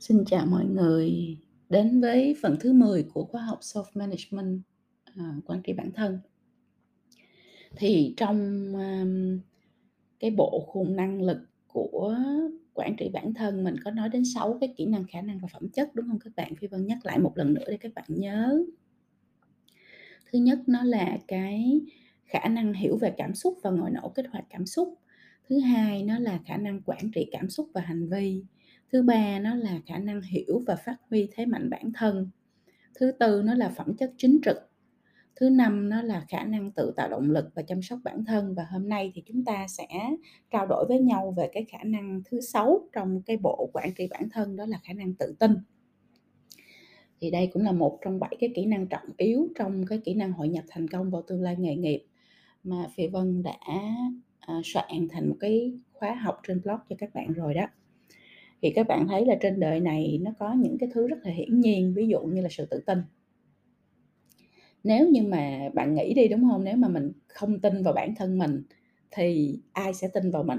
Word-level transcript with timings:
Xin 0.00 0.24
chào 0.24 0.46
mọi 0.46 0.64
người 0.64 1.36
đến 1.68 2.00
với 2.00 2.36
phần 2.42 2.56
thứ 2.60 2.72
10 2.72 3.02
của 3.02 3.24
khóa 3.24 3.42
học 3.42 3.58
Self 3.60 3.84
Management, 3.94 4.60
à, 5.04 5.34
quản 5.46 5.62
trị 5.62 5.72
bản 5.72 5.92
thân. 5.92 6.18
Thì 7.76 8.14
trong, 8.16 8.72
à, 8.76 9.04
cái 10.20 10.30
bộ 10.30 10.64
khung 10.66 10.96
năng 10.96 11.22
lực 11.22 11.38
của 11.66 12.16
quản 12.74 12.96
trị 12.96 13.10
bản 13.12 13.34
thân 13.34 13.64
mình 13.64 13.76
có 13.84 13.90
nói 13.90 14.08
đến 14.08 14.24
6 14.24 14.58
cái 14.60 14.74
kỹ 14.76 14.86
năng, 14.86 15.04
khả 15.06 15.20
năng 15.20 15.38
và 15.38 15.48
phẩm 15.52 15.68
chất, 15.68 15.94
đúng 15.94 16.08
không 16.08 16.18
các 16.18 16.32
bạn? 16.36 16.54
Phi 16.56 16.66
Vân 16.66 16.86
nhắc 16.86 16.98
lại 17.02 17.18
một 17.18 17.32
lần 17.38 17.54
nữa 17.54 17.64
để 17.68 17.76
các 17.76 17.94
bạn 17.94 18.06
nhớ. 18.08 18.64
Thứ 20.32 20.38
nhất 20.38 20.58
nó 20.66 20.82
là 20.82 21.18
cái 21.28 21.80
khả 22.24 22.48
năng 22.48 22.72
hiểu 22.72 22.96
về 22.96 23.14
cảm 23.16 23.34
xúc 23.34 23.58
và 23.62 23.70
ngồi 23.70 23.90
nổ 23.90 24.08
kích 24.08 24.26
hoạt 24.30 24.44
cảm 24.50 24.66
xúc. 24.66 24.98
Thứ 25.48 25.58
hai 25.58 26.02
nó 26.02 26.18
là 26.18 26.40
khả 26.46 26.56
năng 26.56 26.82
quản 26.82 27.10
trị 27.14 27.28
cảm 27.32 27.50
xúc 27.50 27.68
và 27.74 27.80
hành 27.80 28.08
vi. 28.08 28.44
Thứ 28.92 29.02
ba 29.02 29.38
nó 29.38 29.54
là 29.54 29.80
khả 29.86 29.98
năng 29.98 30.22
hiểu 30.22 30.62
và 30.66 30.76
phát 30.76 30.96
huy 31.10 31.28
thế 31.32 31.46
mạnh 31.46 31.70
bản 31.70 31.92
thân. 31.94 32.30
Thứ 32.94 33.12
tư 33.12 33.42
nó 33.44 33.54
là 33.54 33.68
phẩm 33.68 33.96
chất 33.96 34.12
chính 34.16 34.38
trực. 34.44 34.56
Thứ 35.36 35.50
năm 35.50 35.88
nó 35.88 36.02
là 36.02 36.24
khả 36.28 36.44
năng 36.44 36.72
tự 36.72 36.92
tạo 36.96 37.08
động 37.08 37.30
lực 37.30 37.50
và 37.54 37.62
chăm 37.62 37.82
sóc 37.82 37.98
bản 38.04 38.24
thân 38.24 38.54
và 38.54 38.66
hôm 38.70 38.88
nay 38.88 39.12
thì 39.14 39.22
chúng 39.26 39.44
ta 39.44 39.66
sẽ 39.68 39.86
trao 40.50 40.66
đổi 40.66 40.84
với 40.88 41.00
nhau 41.00 41.34
về 41.36 41.50
cái 41.52 41.64
khả 41.68 41.78
năng 41.84 42.22
thứ 42.30 42.40
sáu 42.40 42.88
trong 42.92 43.22
cái 43.22 43.36
bộ 43.36 43.70
quản 43.72 43.94
trị 43.94 44.06
bản 44.10 44.28
thân 44.30 44.56
đó 44.56 44.66
là 44.66 44.80
khả 44.82 44.92
năng 44.92 45.14
tự 45.14 45.34
tin. 45.38 45.54
Thì 47.20 47.30
đây 47.30 47.50
cũng 47.52 47.62
là 47.62 47.72
một 47.72 47.98
trong 48.04 48.20
bảy 48.20 48.36
cái 48.40 48.50
kỹ 48.54 48.66
năng 48.66 48.86
trọng 48.86 49.08
yếu 49.16 49.48
trong 49.56 49.86
cái 49.86 50.00
kỹ 50.04 50.14
năng 50.14 50.32
hội 50.32 50.48
nhập 50.48 50.64
thành 50.68 50.88
công 50.88 51.10
vào 51.10 51.22
tương 51.22 51.42
lai 51.42 51.56
nghề 51.58 51.76
nghiệp 51.76 52.06
mà 52.64 52.86
Phi 52.96 53.06
Vân 53.06 53.42
đã, 53.42 53.58
à, 54.40 54.54
soạn 54.64 55.08
thành 55.10 55.28
một 55.28 55.36
cái 55.40 55.72
khóa 55.92 56.14
học 56.14 56.40
trên 56.46 56.60
blog 56.62 56.78
cho 56.88 56.96
các 56.98 57.14
bạn 57.14 57.32
rồi 57.32 57.54
đó. 57.54 57.66
Thì 58.62 58.70
các 58.70 58.86
bạn 58.88 59.08
thấy 59.08 59.26
là 59.26 59.34
trên 59.40 59.60
đời 59.60 59.80
này 59.80 60.18
nó 60.22 60.30
có 60.38 60.52
những 60.52 60.78
cái 60.78 60.88
thứ 60.92 61.08
rất 61.08 61.16
là 61.24 61.30
hiển 61.32 61.60
nhiên, 61.60 61.94
ví 61.94 62.06
dụ 62.08 62.20
như 62.20 62.40
là 62.42 62.48
sự 62.50 62.66
tự 62.66 62.80
tin. 62.86 62.98
Nếu 64.84 65.08
như 65.08 65.22
mà 65.22 65.68
bạn 65.74 65.94
nghĩ 65.94 66.14
đi, 66.14 66.28
đúng 66.28 66.48
không 66.50 66.64
Nếu 66.64 66.76
mà 66.76 66.88
mình 66.88 67.12
không 67.28 67.60
tin 67.60 67.82
vào 67.82 67.94
bản 67.94 68.14
thân 68.14 68.38
mình 68.38 68.62
thì 69.10 69.58
ai 69.72 69.94
sẽ 69.94 70.08
tin 70.08 70.30
vào 70.30 70.42
mình? 70.42 70.58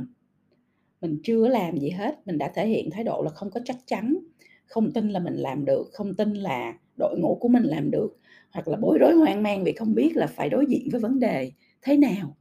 Mình 1.01 1.19
chưa 1.23 1.47
làm 1.47 1.77
gì 1.77 1.89
hết, 1.89 2.27
mình 2.27 2.37
đã 2.37 2.51
thể 2.55 2.67
hiện 2.67 2.89
thái 2.91 3.03
độ 3.03 3.21
là 3.25 3.29
không 3.29 3.51
có 3.51 3.59
chắc 3.65 3.77
chắn, 3.87 4.17
không 4.65 4.91
tin 4.91 5.09
là 5.09 5.19
mình 5.19 5.35
làm 5.35 5.65
được, 5.65 5.89
không 5.93 6.13
tin 6.13 6.33
là 6.33 6.73
đội 6.99 7.19
ngũ 7.19 7.37
của 7.41 7.47
mình 7.47 7.63
làm 7.63 7.91
được, 7.91 8.17
hoặc 8.51 8.67
là 8.67 8.77
bối 8.77 8.97
rối 9.01 9.13
hoang 9.15 9.43
mang 9.43 9.63
vì 9.63 9.71
không 9.71 9.95
biết 9.95 10.17
là 10.17 10.27
phải 10.27 10.49
đối 10.49 10.65
diện 10.65 10.87
với 10.91 11.01
vấn 11.01 11.19
đề 11.19 11.51
thế 11.81 11.97
nào, 11.97 12.35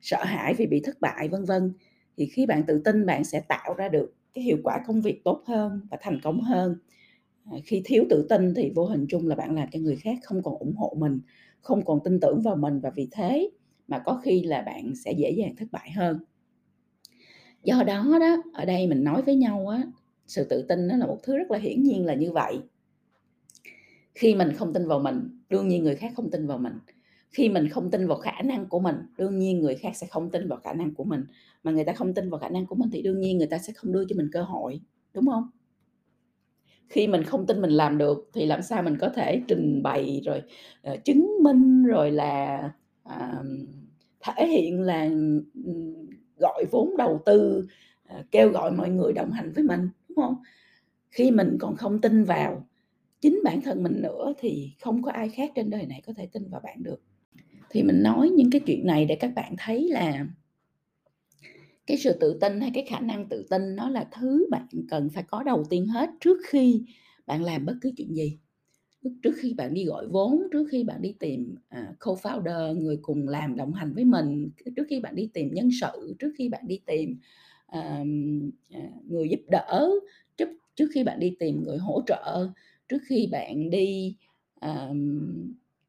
sợ 0.00 0.24
hãi 0.24 0.54
vì 0.54 0.66
bị 0.66 0.80
thất 0.84 1.00
bại, 1.00 1.28
vân 1.28 1.44
vân. 1.44 1.72
Thì 2.16 2.26
khi 2.26 2.46
bạn 2.46 2.62
tự 2.66 2.82
tin 2.84 3.06
bạn 3.06 3.24
sẽ 3.24 3.40
tạo 3.48 3.74
ra 3.74 3.88
được 3.88 4.14
cái 4.34 4.44
hiệu 4.44 4.58
quả 4.62 4.80
công 4.86 5.00
việc 5.00 5.24
tốt 5.24 5.42
hơn 5.46 5.80
và 5.90 5.98
thành 6.00 6.20
công 6.22 6.40
hơn. 6.40 6.76
À, 7.44 7.56
khi 7.64 7.82
thiếu 7.84 8.04
tự 8.10 8.26
tin 8.28 8.54
thì 8.54 8.72
vô 8.74 8.86
hình 8.86 9.06
chung 9.08 9.26
là 9.28 9.34
bạn 9.34 9.54
làm 9.54 9.68
cho 9.72 9.78
người 9.80 9.96
khác 9.96 10.18
không 10.22 10.42
còn 10.42 10.58
ủng 10.58 10.74
hộ 10.76 10.96
mình, 10.98 11.20
không 11.60 11.84
còn 11.84 11.98
tin 12.04 12.20
tưởng 12.20 12.42
vào 12.42 12.56
mình 12.56 12.80
và 12.80 12.90
vì 12.90 13.08
thế 13.12 13.50
mà 13.88 13.98
có 13.98 14.20
khi 14.24 14.42
là 14.42 14.62
bạn 14.62 14.92
sẽ 15.04 15.12
dễ 15.12 15.30
dàng 15.30 15.56
thất 15.56 15.66
bại 15.72 15.90
hơn. 15.90 16.18
Do 17.64 17.82
đó 17.86 18.18
đó, 18.20 18.42
ở 18.54 18.64
đây 18.64 18.86
mình 18.86 19.04
nói 19.04 19.22
với 19.22 19.36
nhau 19.36 19.68
á, 19.68 19.82
sự 20.26 20.44
tự 20.44 20.62
tin 20.62 20.86
nó 20.88 20.96
là 20.96 21.06
một 21.06 21.18
thứ 21.22 21.36
rất 21.36 21.50
là 21.50 21.58
hiển 21.58 21.82
nhiên 21.82 22.06
là 22.06 22.14
như 22.14 22.32
vậy. 22.32 22.60
Khi 24.14 24.34
mình 24.34 24.52
không 24.52 24.72
tin 24.72 24.88
vào 24.88 24.98
mình, 24.98 25.40
đương 25.48 25.68
nhiên 25.68 25.84
người 25.84 25.96
khác 25.96 26.12
không 26.16 26.30
tin 26.30 26.46
vào 26.46 26.58
mình. 26.58 26.74
Khi 27.32 27.48
mình 27.48 27.68
không 27.68 27.90
tin 27.90 28.06
vào 28.06 28.18
khả 28.18 28.42
năng 28.44 28.68
của 28.68 28.80
mình, 28.80 28.96
đương 29.18 29.38
nhiên 29.38 29.60
người 29.60 29.74
khác 29.74 29.96
sẽ 29.96 30.06
không 30.06 30.30
tin 30.30 30.48
vào 30.48 30.58
khả 30.64 30.72
năng 30.72 30.94
của 30.94 31.04
mình. 31.04 31.24
Mà 31.62 31.72
người 31.72 31.84
ta 31.84 31.92
không 31.92 32.14
tin 32.14 32.30
vào 32.30 32.40
khả 32.40 32.48
năng 32.48 32.66
của 32.66 32.74
mình 32.74 32.90
thì 32.92 33.02
đương 33.02 33.20
nhiên 33.20 33.38
người 33.38 33.46
ta 33.46 33.58
sẽ 33.58 33.72
không 33.72 33.92
đưa 33.92 34.04
cho 34.04 34.16
mình 34.16 34.28
cơ 34.32 34.42
hội, 34.42 34.80
đúng 35.14 35.26
không? 35.26 35.50
Khi 36.88 37.06
mình 37.06 37.22
không 37.24 37.46
tin 37.46 37.60
mình 37.60 37.70
làm 37.70 37.98
được 37.98 38.30
thì 38.32 38.46
làm 38.46 38.62
sao 38.62 38.82
mình 38.82 38.96
có 39.00 39.08
thể 39.08 39.42
trình 39.48 39.82
bày 39.82 40.20
rồi, 40.24 40.42
uh, 40.92 41.04
chứng 41.04 41.30
minh 41.42 41.84
rồi 41.84 42.10
là, 42.10 42.70
uh, 43.08 43.46
thể 44.20 44.46
hiện 44.46 44.80
là, 44.80 45.10
gọi 46.36 46.64
vốn 46.70 46.96
đầu 46.96 47.20
tư, 47.26 47.66
uh, 48.18 48.26
kêu 48.30 48.48
gọi 48.48 48.72
mọi 48.72 48.90
người 48.90 49.12
đồng 49.12 49.30
hành 49.30 49.52
với 49.52 49.64
mình, 49.64 49.88
đúng 50.08 50.16
không? 50.16 50.36
Khi 51.10 51.30
mình 51.30 51.56
còn 51.60 51.76
không 51.76 52.00
tin 52.00 52.24
vào 52.24 52.66
chính 53.20 53.40
bản 53.44 53.60
thân 53.60 53.82
mình 53.82 54.02
nữa 54.02 54.32
thì 54.38 54.72
không 54.80 55.02
có 55.02 55.10
ai 55.10 55.28
khác 55.28 55.50
trên 55.54 55.70
đời 55.70 55.86
này 55.86 56.02
có 56.06 56.12
thể 56.16 56.26
tin 56.32 56.48
vào 56.50 56.60
bạn 56.64 56.82
được. 56.82 57.00
Thì 57.72 57.82
mình 57.82 58.02
nói 58.02 58.30
những 58.30 58.50
cái 58.50 58.60
chuyện 58.66 58.86
này 58.86 59.04
để 59.04 59.14
các 59.14 59.32
bạn 59.34 59.54
thấy 59.58 59.88
là 59.88 60.26
cái 61.86 61.96
sự 61.96 62.12
tự 62.20 62.38
tin 62.40 62.60
hay 62.60 62.70
cái 62.74 62.84
khả 62.88 63.00
năng 63.00 63.28
tự 63.28 63.46
tin 63.50 63.76
nó 63.76 63.88
là 63.88 64.08
thứ 64.12 64.46
bạn 64.50 64.66
cần 64.90 65.08
phải 65.14 65.22
có 65.22 65.42
đầu 65.42 65.64
tiên 65.70 65.86
hết 65.86 66.10
trước 66.20 66.38
khi 66.46 66.82
bạn 67.26 67.42
làm 67.42 67.66
bất 67.66 67.74
cứ 67.80 67.90
chuyện 67.96 68.14
gì. 68.14 68.38
Trước 69.22 69.32
khi 69.36 69.54
bạn 69.54 69.74
đi 69.74 69.84
gọi 69.84 70.06
vốn, 70.08 70.42
trước 70.52 70.68
khi 70.70 70.84
bạn 70.84 71.02
đi 71.02 71.14
tìm, 71.20 71.54
à, 71.68 71.94
co-founder, 72.00 72.78
người 72.78 72.98
cùng 73.02 73.28
làm 73.28 73.56
đồng 73.56 73.72
hành 73.72 73.92
với 73.94 74.04
mình, 74.04 74.50
trước 74.76 74.84
khi 74.90 75.00
bạn 75.00 75.14
đi 75.16 75.30
tìm 75.34 75.54
nhân 75.54 75.68
sự, 75.80 76.16
trước 76.18 76.32
khi 76.38 76.48
bạn 76.48 76.62
đi 76.68 76.80
tìm, 76.86 77.18
à, 77.66 78.04
người 79.08 79.28
giúp 79.30 79.40
đỡ, 79.50 79.90
trước 80.36 80.48
trước 80.76 80.88
khi 80.94 81.04
bạn 81.04 81.20
đi 81.20 81.36
tìm 81.38 81.62
người 81.62 81.78
hỗ 81.78 82.02
trợ, 82.06 82.48
trước 82.88 82.98
khi 83.08 83.28
bạn 83.32 83.70
đi, 83.70 84.16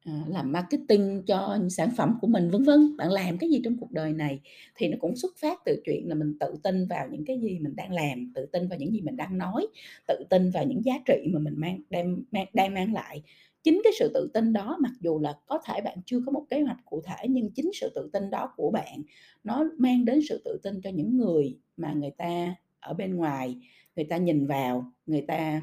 À, 0.06 0.24
làm 0.28 0.52
marketing 0.52 1.24
cho 1.28 1.58
sản 1.70 1.90
phẩm 1.98 2.18
của 2.22 2.28
mình, 2.28 2.50
vân 2.50 2.64
vân. 2.64 2.98
Bạn 2.98 3.12
làm 3.12 3.38
cái 3.38 3.50
gì 3.50 3.62
trong 3.64 3.78
cuộc 3.78 3.92
đời 3.92 4.14
này 4.14 4.40
thì 4.76 4.88
nó 4.88 4.98
cũng 5.02 5.16
xuất 5.16 5.32
phát 5.42 5.60
từ 5.66 5.82
chuyện 5.86 6.10
là 6.10 6.16
mình 6.16 6.38
tự 6.40 6.56
tin 6.64 6.88
vào 6.88 7.08
những 7.12 7.26
cái 7.26 7.40
gì 7.40 7.60
mình 7.60 7.76
đang 7.76 7.92
làm, 7.92 8.32
tự 8.36 8.46
tin 8.46 8.68
vào 8.68 8.80
những 8.80 8.92
gì 8.94 9.02
mình 9.02 9.16
đang 9.16 9.38
nói, 9.38 9.68
tự 10.08 10.16
tin 10.30 10.50
vào 10.52 10.64
những 10.66 10.86
giá 10.86 10.94
trị 11.06 11.28
mà 11.34 11.40
mình 11.40 11.54
mang 11.58 11.80
đem 11.90 12.24
mang 12.32 12.46
đang 12.54 12.74
mang 12.74 12.94
lại. 12.94 13.24
Chính 13.64 13.82
cái 13.84 13.94
sự 14.00 14.12
tự 14.14 14.30
tin 14.34 14.54
đó 14.54 14.78
mặc 14.82 14.92
dù 15.02 15.20
là 15.20 15.34
có 15.48 15.60
thể 15.66 15.82
bạn 15.82 15.98
chưa 16.06 16.20
có 16.26 16.32
một 16.32 16.46
kế 16.50 16.62
hoạch 16.62 16.78
cụ 16.86 17.02
thể 17.06 17.28
nhưng 17.30 17.52
chính 17.52 17.70
sự 17.74 17.92
tự 17.96 18.10
tin 18.14 18.30
đó 18.30 18.54
của 18.58 18.72
bạn 18.72 19.02
nó 19.44 19.66
mang 19.78 20.06
đến 20.06 20.20
sự 20.30 20.42
tự 20.46 20.60
tin 20.64 20.82
cho 20.82 20.90
những 20.90 21.18
người 21.18 21.58
mà 21.78 21.94
người 21.94 22.12
ta 22.18 22.56
ở 22.80 22.94
bên 22.94 23.16
ngoài, 23.16 23.58
người 23.96 24.06
ta 24.06 24.18
nhìn 24.18 24.48
vào, 24.48 24.92
người 25.06 25.22
ta, 25.22 25.62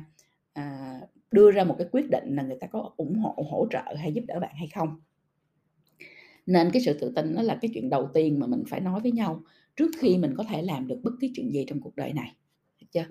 à, 0.52 1.00
đưa 1.30 1.50
ra 1.50 1.64
một 1.64 1.74
cái 1.78 1.88
quyết 1.92 2.10
định 2.10 2.36
là 2.36 2.42
người 2.42 2.56
ta 2.60 2.66
có 2.66 2.90
ủng 2.96 3.18
hộ, 3.18 3.34
hỗ 3.50 3.66
trợ 3.70 3.94
hay 3.96 4.12
giúp 4.12 4.24
đỡ 4.28 4.40
bạn 4.40 4.54
hay 4.54 4.68
không. 4.74 5.00
Nên 6.46 6.70
cái 6.72 6.82
sự 6.82 6.98
tự 7.00 7.12
tin 7.16 7.34
nó 7.34 7.42
là 7.42 7.58
cái 7.60 7.70
chuyện 7.74 7.90
đầu 7.90 8.08
tiên 8.14 8.38
mà 8.38 8.46
mình 8.46 8.62
phải 8.68 8.80
nói 8.80 9.00
với 9.00 9.12
nhau 9.12 9.42
trước 9.76 9.90
khi 9.98 10.18
mình 10.18 10.34
có 10.36 10.44
thể 10.44 10.62
làm 10.62 10.88
được 10.88 11.00
bất 11.02 11.10
cứ 11.20 11.28
chuyện 11.34 11.52
gì 11.52 11.64
trong 11.68 11.80
cuộc 11.80 11.96
đời 11.96 12.12
này, 12.12 12.36
được 12.80 12.86
chưa? 12.92 13.04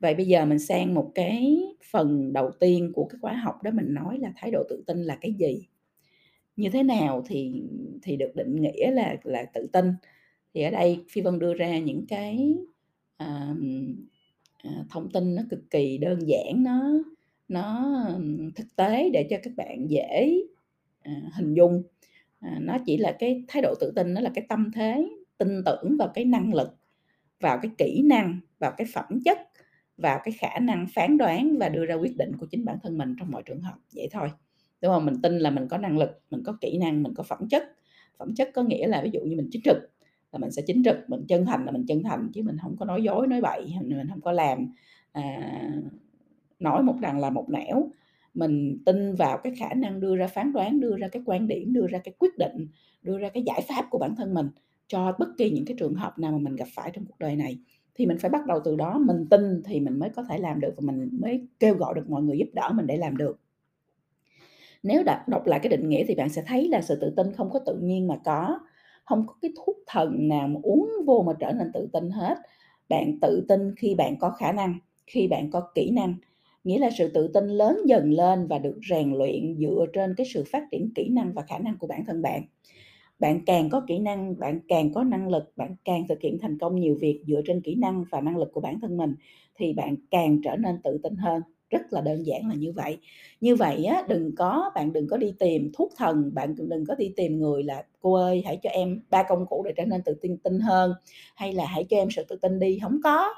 Vậy 0.00 0.14
bây 0.14 0.26
giờ 0.26 0.44
mình 0.44 0.58
sang 0.58 0.94
một 0.94 1.12
cái 1.14 1.62
phần 1.90 2.32
đầu 2.32 2.50
tiên 2.60 2.92
của 2.94 3.04
cái 3.04 3.18
khóa 3.20 3.32
học 3.32 3.62
đó 3.62 3.70
mình 3.74 3.94
nói 3.94 4.18
là 4.18 4.32
thái 4.36 4.50
độ 4.50 4.64
tự 4.68 4.84
tin 4.86 5.02
là 5.02 5.18
cái 5.20 5.32
gì? 5.32 5.66
Như 6.56 6.70
thế 6.70 6.82
nào 6.82 7.24
thì 7.26 7.62
thì 8.02 8.16
được 8.16 8.32
định 8.34 8.56
nghĩa 8.56 8.90
là 8.90 9.16
là 9.24 9.44
tự 9.44 9.66
tin? 9.72 9.92
Thì 10.54 10.62
ở 10.62 10.70
đây 10.70 11.04
Phi 11.10 11.20
Vân 11.20 11.38
đưa 11.38 11.54
ra 11.54 11.78
những 11.78 12.06
cái, 12.06 12.54
uh, 13.22 13.56
thông 14.90 15.10
tin 15.12 15.34
nó 15.34 15.42
cực 15.50 15.70
kỳ 15.70 15.98
đơn 15.98 16.18
giản, 16.28 16.62
nó 16.62 16.92
nó, 17.50 17.96
thực 18.56 18.76
tế 18.76 19.10
để 19.10 19.26
cho 19.30 19.36
các 19.42 19.52
bạn 19.56 19.90
dễ, 19.90 20.42
à, 21.02 21.12
hình 21.34 21.54
dung. 21.54 21.82
À, 22.40 22.58
nó 22.60 22.78
chỉ 22.86 22.96
là 22.96 23.16
cái 23.18 23.44
thái 23.48 23.62
độ 23.62 23.74
tự 23.80 23.92
tin, 23.96 24.14
nó 24.14 24.20
là 24.20 24.30
cái 24.34 24.46
tâm 24.48 24.70
thế 24.74 25.08
tin 25.38 25.62
tưởng 25.66 25.96
vào 25.98 26.08
cái 26.14 26.24
năng 26.24 26.54
lực, 26.54 26.76
vào 27.40 27.58
cái 27.62 27.70
kỹ 27.78 28.02
năng, 28.04 28.40
vào 28.58 28.72
cái 28.76 28.86
phẩm 28.94 29.20
chất, 29.24 29.38
vào 29.96 30.20
cái 30.24 30.32
khả 30.38 30.58
năng 30.58 30.86
phán 30.94 31.18
đoán 31.18 31.58
và 31.58 31.68
đưa 31.68 31.86
ra 31.86 31.94
quyết 31.94 32.16
định 32.16 32.32
của 32.40 32.46
chính 32.50 32.64
bản 32.64 32.78
thân 32.82 32.98
mình 32.98 33.16
trong 33.18 33.30
mọi 33.30 33.42
trường 33.42 33.60
hợp, 33.60 33.74
vậy 33.94 34.08
thôi, 34.12 34.28
đúng 34.82 34.92
không 34.92 35.06
Mình 35.06 35.22
tin 35.22 35.38
là 35.38 35.50
mình 35.50 35.68
có 35.68 35.78
năng 35.78 35.98
lực, 35.98 36.10
mình 36.30 36.42
có 36.44 36.56
kỹ 36.60 36.78
năng, 36.78 37.02
mình 37.02 37.14
có 37.14 37.22
phẩm 37.22 37.48
chất. 37.50 37.62
Phẩm 38.18 38.34
chất 38.34 38.48
có 38.54 38.62
nghĩa 38.62 38.86
là 38.86 39.02
ví 39.04 39.10
dụ 39.12 39.20
như 39.20 39.36
mình 39.36 39.48
chính 39.52 39.62
trực 39.64 39.76
là 40.32 40.38
mình 40.38 40.50
sẽ 40.50 40.62
chính 40.66 40.84
trực, 40.84 40.96
mình 41.08 41.24
chân 41.28 41.46
thành 41.46 41.64
là 41.64 41.72
mình 41.72 41.84
chân 41.88 42.02
thành 42.02 42.30
chứ 42.34 42.42
mình 42.42 42.56
không 42.62 42.76
có 42.76 42.84
nói 42.84 43.02
dối, 43.02 43.26
nói 43.26 43.40
bậy, 43.40 43.74
mình 43.84 44.08
không 44.10 44.20
có 44.20 44.32
làm, 44.32 44.72
à, 45.12 45.72
nói 46.60 46.82
một 46.82 46.94
đằng 47.00 47.18
là 47.18 47.30
một 47.30 47.48
nẻo. 47.48 47.90
Mình 48.34 48.78
tin 48.86 49.14
vào 49.14 49.38
cái 49.38 49.52
khả 49.58 49.74
năng 49.74 50.00
đưa 50.00 50.16
ra 50.16 50.26
phán 50.26 50.52
đoán, 50.52 50.80
đưa 50.80 50.96
ra 50.96 51.08
cái 51.08 51.22
quan 51.26 51.48
điểm, 51.48 51.72
đưa 51.72 51.86
ra 51.86 51.98
cái 51.98 52.14
quyết 52.18 52.38
định, 52.38 52.66
đưa 53.02 53.18
ra 53.18 53.28
cái 53.28 53.42
giải 53.42 53.64
pháp 53.68 53.86
của 53.90 53.98
bản 53.98 54.16
thân 54.16 54.34
mình 54.34 54.48
cho 54.86 55.12
bất 55.18 55.28
kỳ 55.38 55.50
những 55.50 55.64
cái 55.64 55.76
trường 55.78 55.94
hợp 55.94 56.18
nào 56.18 56.32
mà 56.32 56.38
mình 56.38 56.56
gặp 56.56 56.68
phải 56.74 56.90
trong 56.94 57.04
cuộc 57.04 57.18
đời 57.18 57.36
này. 57.36 57.58
Thì 57.94 58.06
mình 58.06 58.18
phải 58.18 58.30
bắt 58.30 58.46
đầu 58.46 58.60
từ 58.64 58.76
đó, 58.76 58.98
mình 58.98 59.26
tin 59.30 59.62
thì 59.64 59.80
mình 59.80 59.98
mới 59.98 60.10
có 60.10 60.22
thể 60.22 60.38
làm 60.38 60.60
được 60.60 60.74
và 60.76 60.92
mình 60.92 61.08
mới 61.20 61.46
kêu 61.60 61.74
gọi 61.74 61.94
được 61.94 62.10
mọi 62.10 62.22
người 62.22 62.38
giúp 62.38 62.48
đỡ 62.52 62.70
mình 62.74 62.86
để 62.86 62.96
làm 62.96 63.16
được. 63.16 63.40
Nếu 64.82 65.02
đọc 65.02 65.28
đọc 65.28 65.46
lại 65.46 65.60
cái 65.62 65.70
định 65.70 65.88
nghĩa 65.88 66.04
thì 66.08 66.14
bạn 66.14 66.28
sẽ 66.28 66.42
thấy 66.46 66.68
là 66.68 66.82
sự 66.82 66.98
tự 67.00 67.10
tin 67.16 67.32
không 67.32 67.50
có 67.50 67.58
tự 67.66 67.78
nhiên 67.82 68.08
mà 68.08 68.16
có, 68.24 68.58
không 69.04 69.26
có 69.26 69.34
cái 69.42 69.52
thuốc 69.56 69.76
thần 69.86 70.28
nào 70.28 70.48
mà 70.48 70.60
uống 70.62 70.90
vô 71.06 71.22
mà 71.26 71.32
trở 71.40 71.52
nên 71.52 71.70
tự 71.74 71.88
tin 71.92 72.10
hết. 72.10 72.38
Bạn 72.88 73.18
tự 73.20 73.44
tin 73.48 73.74
khi 73.76 73.94
bạn 73.94 74.16
có 74.20 74.30
khả 74.30 74.52
năng, 74.52 74.78
khi 75.06 75.28
bạn 75.28 75.50
có 75.50 75.70
kỹ 75.74 75.90
năng, 75.90 76.14
nghĩa 76.64 76.78
là 76.78 76.90
sự 76.98 77.08
tự 77.14 77.28
tin 77.34 77.48
lớn 77.48 77.78
dần 77.86 78.10
lên 78.12 78.46
và 78.46 78.58
được 78.58 78.78
rèn 78.90 79.12
luyện 79.12 79.56
dựa 79.60 79.86
trên 79.92 80.14
cái 80.16 80.26
sự 80.34 80.44
phát 80.52 80.64
triển 80.72 80.90
kỹ 80.94 81.08
năng 81.08 81.32
và 81.32 81.42
khả 81.42 81.58
năng 81.58 81.78
của 81.78 81.86
bản 81.86 82.04
thân 82.06 82.22
bạn. 82.22 82.42
Bạn 83.18 83.40
càng 83.46 83.70
có 83.70 83.82
kỹ 83.88 83.98
năng, 83.98 84.38
bạn 84.38 84.60
càng 84.68 84.92
có 84.94 85.04
năng 85.04 85.28
lực, 85.28 85.52
bạn 85.56 85.76
càng 85.84 86.04
thực 86.08 86.20
hiện 86.20 86.38
thành 86.42 86.58
công 86.58 86.76
nhiều 86.80 86.96
việc 87.00 87.22
dựa 87.26 87.40
trên 87.46 87.60
kỹ 87.60 87.74
năng 87.74 88.04
và 88.10 88.20
năng 88.20 88.36
lực 88.36 88.48
của 88.52 88.60
bản 88.60 88.80
thân 88.80 88.96
mình 88.96 89.14
thì 89.58 89.72
bạn 89.72 89.96
càng 90.10 90.40
trở 90.44 90.56
nên 90.56 90.76
tự 90.84 90.98
tin 91.02 91.16
hơn. 91.16 91.42
Rất 91.70 91.82
là 91.92 92.00
đơn 92.00 92.26
giản 92.26 92.48
là 92.48 92.54
như 92.54 92.72
vậy. 92.72 92.98
Như 93.40 93.56
vậy 93.56 93.84
á 93.84 94.04
đừng 94.08 94.34
có 94.36 94.70
bạn 94.74 94.92
đừng 94.92 95.08
có 95.08 95.16
đi 95.16 95.34
tìm 95.38 95.70
thuốc 95.74 95.92
thần 95.96 96.30
bạn 96.34 96.54
đừng 96.58 96.84
có 96.88 96.94
đi 96.94 97.12
tìm 97.16 97.38
người 97.40 97.62
là 97.62 97.84
cô 98.00 98.14
ơi 98.14 98.42
hãy 98.46 98.58
cho 98.62 98.70
em 98.70 99.00
ba 99.10 99.22
công 99.28 99.46
cụ 99.46 99.62
để 99.66 99.72
trở 99.76 99.84
nên 99.84 100.00
tự 100.04 100.14
tin 100.14 100.36
tin 100.38 100.60
hơn 100.60 100.92
hay 101.36 101.52
là 101.52 101.66
hãy 101.66 101.84
cho 101.90 101.96
em 101.96 102.08
sự 102.10 102.24
tự 102.28 102.36
tin 102.42 102.58
đi. 102.58 102.78
Không 102.82 103.00
có 103.04 103.28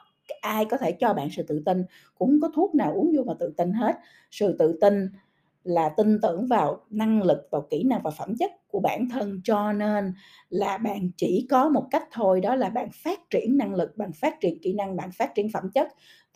ai 0.40 0.64
có 0.64 0.76
thể 0.76 0.92
cho 0.92 1.14
bạn 1.14 1.28
sự 1.36 1.42
tự 1.42 1.62
tin, 1.66 1.84
cũng 2.18 2.28
không 2.30 2.40
có 2.40 2.48
thuốc 2.54 2.74
nào 2.74 2.92
uống 2.94 3.12
vô 3.16 3.22
mà 3.26 3.34
tự 3.40 3.54
tin 3.56 3.72
hết. 3.72 3.96
Sự 4.30 4.56
tự 4.58 4.78
tin 4.80 5.08
là 5.64 5.88
tin 5.88 6.18
tưởng 6.22 6.46
vào 6.46 6.80
năng 6.90 7.22
lực, 7.22 7.38
vào 7.50 7.66
kỹ 7.70 7.84
năng 7.84 8.00
và 8.04 8.10
phẩm 8.10 8.34
chất 8.38 8.50
của 8.68 8.80
bản 8.80 9.08
thân, 9.08 9.40
cho 9.44 9.72
nên 9.72 10.12
là 10.50 10.78
bạn 10.78 11.10
chỉ 11.16 11.46
có 11.50 11.68
một 11.68 11.84
cách 11.90 12.04
thôi, 12.12 12.40
đó 12.40 12.54
là 12.54 12.68
bạn 12.70 12.88
phát 13.04 13.20
triển 13.30 13.56
năng 13.58 13.74
lực, 13.74 13.96
bạn 13.96 14.12
phát 14.12 14.40
triển 14.40 14.58
kỹ 14.62 14.72
năng, 14.72 14.96
bạn 14.96 15.10
phát 15.12 15.34
triển 15.34 15.48
phẩm 15.52 15.70
chất, 15.74 15.88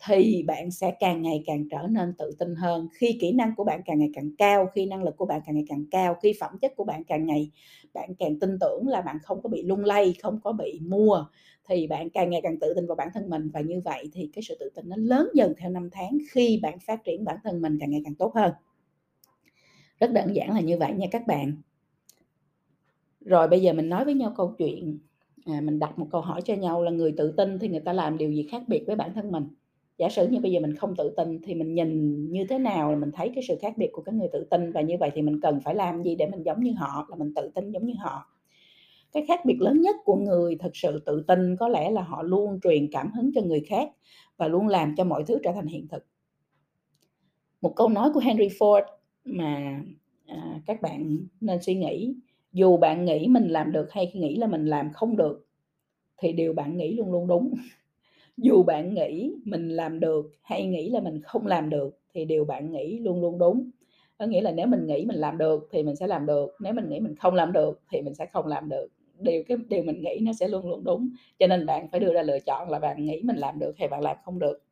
thì 0.07 0.43
bạn 0.47 0.71
sẽ 0.71 0.91
càng 0.99 1.21
ngày 1.21 1.43
càng 1.47 1.67
trở 1.71 1.87
nên 1.89 2.13
tự 2.17 2.31
tin 2.39 2.55
hơn. 2.55 2.87
Khi 2.93 3.17
kỹ 3.21 3.31
năng 3.33 3.55
của 3.55 3.63
bạn 3.63 3.81
càng 3.85 3.99
ngày 3.99 4.09
càng 4.13 4.29
cao, 4.37 4.67
khi 4.75 4.85
năng 4.85 5.03
lực 5.03 5.17
của 5.17 5.25
bạn 5.25 5.41
càng 5.45 5.55
ngày 5.55 5.65
càng 5.69 5.83
cao, 5.91 6.15
khi 6.23 6.33
phẩm 6.39 6.51
chất 6.61 6.73
của 6.75 6.83
bạn 6.83 7.03
càng 7.03 7.25
ngày, 7.25 7.51
bạn 7.93 8.09
càng 8.19 8.39
tin 8.39 8.57
tưởng 8.61 8.87
là 8.87 9.01
bạn 9.01 9.17
không 9.23 9.41
có 9.41 9.49
bị 9.49 9.63
lung 9.63 9.85
lay, 9.85 10.13
không 10.21 10.39
có 10.43 10.51
bị 10.51 10.79
mua 10.87 11.25
thì 11.67 11.87
bạn 11.87 12.09
càng 12.09 12.29
ngày 12.29 12.41
càng 12.43 12.59
tự 12.59 12.73
tin 12.75 12.87
vào 12.87 12.95
bản 12.95 13.09
thân 13.13 13.29
mình. 13.29 13.49
Và 13.53 13.61
như 13.61 13.81
vậy 13.85 14.09
thì 14.13 14.29
cái 14.33 14.43
sự 14.43 14.57
tự 14.59 14.69
tin 14.75 14.89
nó 14.89 14.95
lớn 14.99 15.29
dần 15.33 15.53
theo 15.57 15.69
năm 15.69 15.89
tháng 15.91 16.17
khi 16.31 16.59
bạn 16.63 16.79
phát 16.79 17.03
triển 17.03 17.25
bản 17.25 17.37
thân 17.43 17.61
mình 17.61 17.77
càng 17.79 17.91
ngày 17.91 18.01
càng 18.05 18.15
tốt 18.15 18.35
hơn. 18.35 18.51
Rất 19.99 20.11
đơn 20.11 20.35
giản 20.35 20.53
là 20.53 20.61
như 20.61 20.77
vậy 20.77 20.93
nha 20.93 21.07
các 21.11 21.27
bạn. 21.27 21.55
Rồi 23.21 23.47
bây 23.47 23.61
giờ 23.61 23.73
mình 23.73 23.89
nói 23.89 24.05
với 24.05 24.13
nhau 24.13 24.33
câu 24.37 24.55
chuyện 24.57 24.99
à, 25.45 25.61
mình 25.61 25.79
đặt 25.79 25.99
một 25.99 26.07
câu 26.11 26.21
hỏi 26.21 26.41
cho 26.41 26.53
nhau 26.55 26.83
là 26.83 26.91
người 26.91 27.13
tự 27.17 27.31
tin 27.31 27.59
thì 27.59 27.67
người 27.67 27.79
ta 27.79 27.93
làm 27.93 28.17
điều 28.17 28.31
gì 28.31 28.47
khác 28.51 28.61
biệt 28.67 28.83
với 28.87 28.95
bản 28.95 29.13
thân 29.13 29.31
mình? 29.31 29.43
Giả 29.97 30.09
sử 30.09 30.27
như 30.27 30.39
bây 30.39 30.51
giờ 30.51 30.59
mình 30.59 30.75
không 30.75 30.95
tự 30.97 31.13
tin 31.17 31.39
thì 31.43 31.55
mình 31.55 31.73
nhìn 31.73 32.23
như 32.31 32.45
thế 32.49 32.59
nào 32.59 32.91
là 32.91 32.97
mình 32.97 33.11
thấy 33.11 33.31
cái 33.35 33.43
sự 33.47 33.57
khác 33.61 33.73
biệt 33.77 33.89
của 33.93 34.01
cái 34.01 34.15
người 34.15 34.27
tự 34.33 34.47
tin? 34.49 34.71
Và 34.71 34.81
như 34.81 34.95
vậy 34.99 35.11
thì 35.13 35.21
mình 35.21 35.41
cần 35.41 35.59
phải 35.65 35.75
làm 35.75 36.03
gì 36.03 36.15
để 36.15 36.27
mình 36.27 36.43
giống 36.43 36.63
như 36.63 36.73
họ 36.77 37.07
là 37.09 37.15
mình 37.15 37.33
tự 37.35 37.51
tin 37.55 37.71
giống 37.71 37.85
như 37.85 37.93
họ? 37.99 38.36
Cái 39.13 39.25
khác 39.27 39.45
biệt 39.45 39.61
lớn 39.61 39.81
nhất 39.81 39.95
của 40.05 40.15
người 40.15 40.55
thật 40.59 40.71
sự 40.73 41.03
tự 41.05 41.23
tin 41.27 41.55
có 41.57 41.67
lẽ 41.67 41.91
là 41.91 42.01
họ 42.01 42.23
luôn 42.23 42.59
truyền 42.63 42.87
cảm 42.91 43.11
hứng 43.11 43.31
cho 43.35 43.41
người 43.41 43.65
khác 43.69 43.89
và 44.37 44.47
luôn 44.47 44.67
làm 44.67 44.95
cho 44.97 45.03
mọi 45.03 45.23
thứ 45.27 45.39
trở 45.43 45.51
thành 45.51 45.67
hiện 45.67 45.87
thực. 45.87 46.05
Một 47.61 47.73
câu 47.75 47.89
nói 47.89 48.09
của 48.13 48.19
Henry 48.19 48.47
Ford 48.47 48.81
mà 49.25 49.81
à, 50.25 50.61
các 50.65 50.81
bạn 50.81 51.17
nên 51.41 51.61
suy 51.61 51.75
nghĩ 51.75 52.15
dù 52.51 52.77
bạn 52.77 53.05
nghĩ 53.05 53.27
mình 53.27 53.47
làm 53.47 53.71
được 53.71 53.91
hay 53.91 54.11
nghĩ 54.15 54.35
là 54.35 54.47
mình 54.47 54.65
làm 54.65 54.89
không 54.93 55.17
được 55.17 55.47
thì 56.17 56.33
điều 56.33 56.53
bạn 56.53 56.77
nghĩ 56.77 56.95
luôn 56.95 57.11
luôn 57.11 57.27
đúng. 57.27 57.53
Dù 58.37 58.63
bạn 58.63 58.93
nghĩ 58.93 59.33
mình 59.45 59.69
làm 59.69 59.99
được 59.99 60.31
hay 60.41 60.67
nghĩ 60.67 60.89
là 60.89 60.99
mình 60.99 61.21
không 61.21 61.47
làm 61.47 61.69
được 61.69 61.99
thì 62.13 62.25
điều 62.25 62.45
bạn 62.45 62.71
nghĩ 62.71 62.99
luôn 62.99 63.21
luôn 63.21 63.39
đúng. 63.39 63.69
Có 64.19 64.25
nghĩa 64.25 64.41
là 64.41 64.51
nếu 64.51 64.67
mình 64.67 64.87
nghĩ 64.87 65.05
mình 65.05 65.17
làm 65.17 65.37
được 65.37 65.69
thì 65.71 65.83
mình 65.83 65.95
sẽ 65.95 66.07
làm 66.07 66.25
được 66.25 66.51
nếu 66.61 66.73
mình 66.73 66.89
nghĩ 66.89 66.99
mình 66.99 67.15
không 67.15 67.35
làm 67.35 67.53
được 67.53 67.81
thì 67.91 68.01
mình 68.01 68.15
sẽ 68.15 68.25
không 68.25 68.47
làm 68.47 68.69
được 68.69 68.87
điều 69.19 69.43
cái 69.47 69.57
điều 69.69 69.83
mình 69.83 70.01
nghĩ 70.01 70.19
nó 70.21 70.33
sẽ 70.33 70.47
luôn 70.47 70.69
luôn 70.69 70.83
đúng 70.83 71.09
cho 71.39 71.47
nên 71.47 71.65
bạn 71.65 71.87
phải 71.91 71.99
đưa 71.99 72.13
ra 72.13 72.21
lựa 72.21 72.39
chọn 72.39 72.69
là 72.69 72.79
bạn 72.79 73.05
nghĩ 73.05 73.21
mình 73.23 73.35
làm 73.35 73.59
được 73.59 73.77
hay 73.77 73.87
bạn 73.87 74.01
làm 74.01 74.17
không 74.25 74.39
được. 74.39 74.63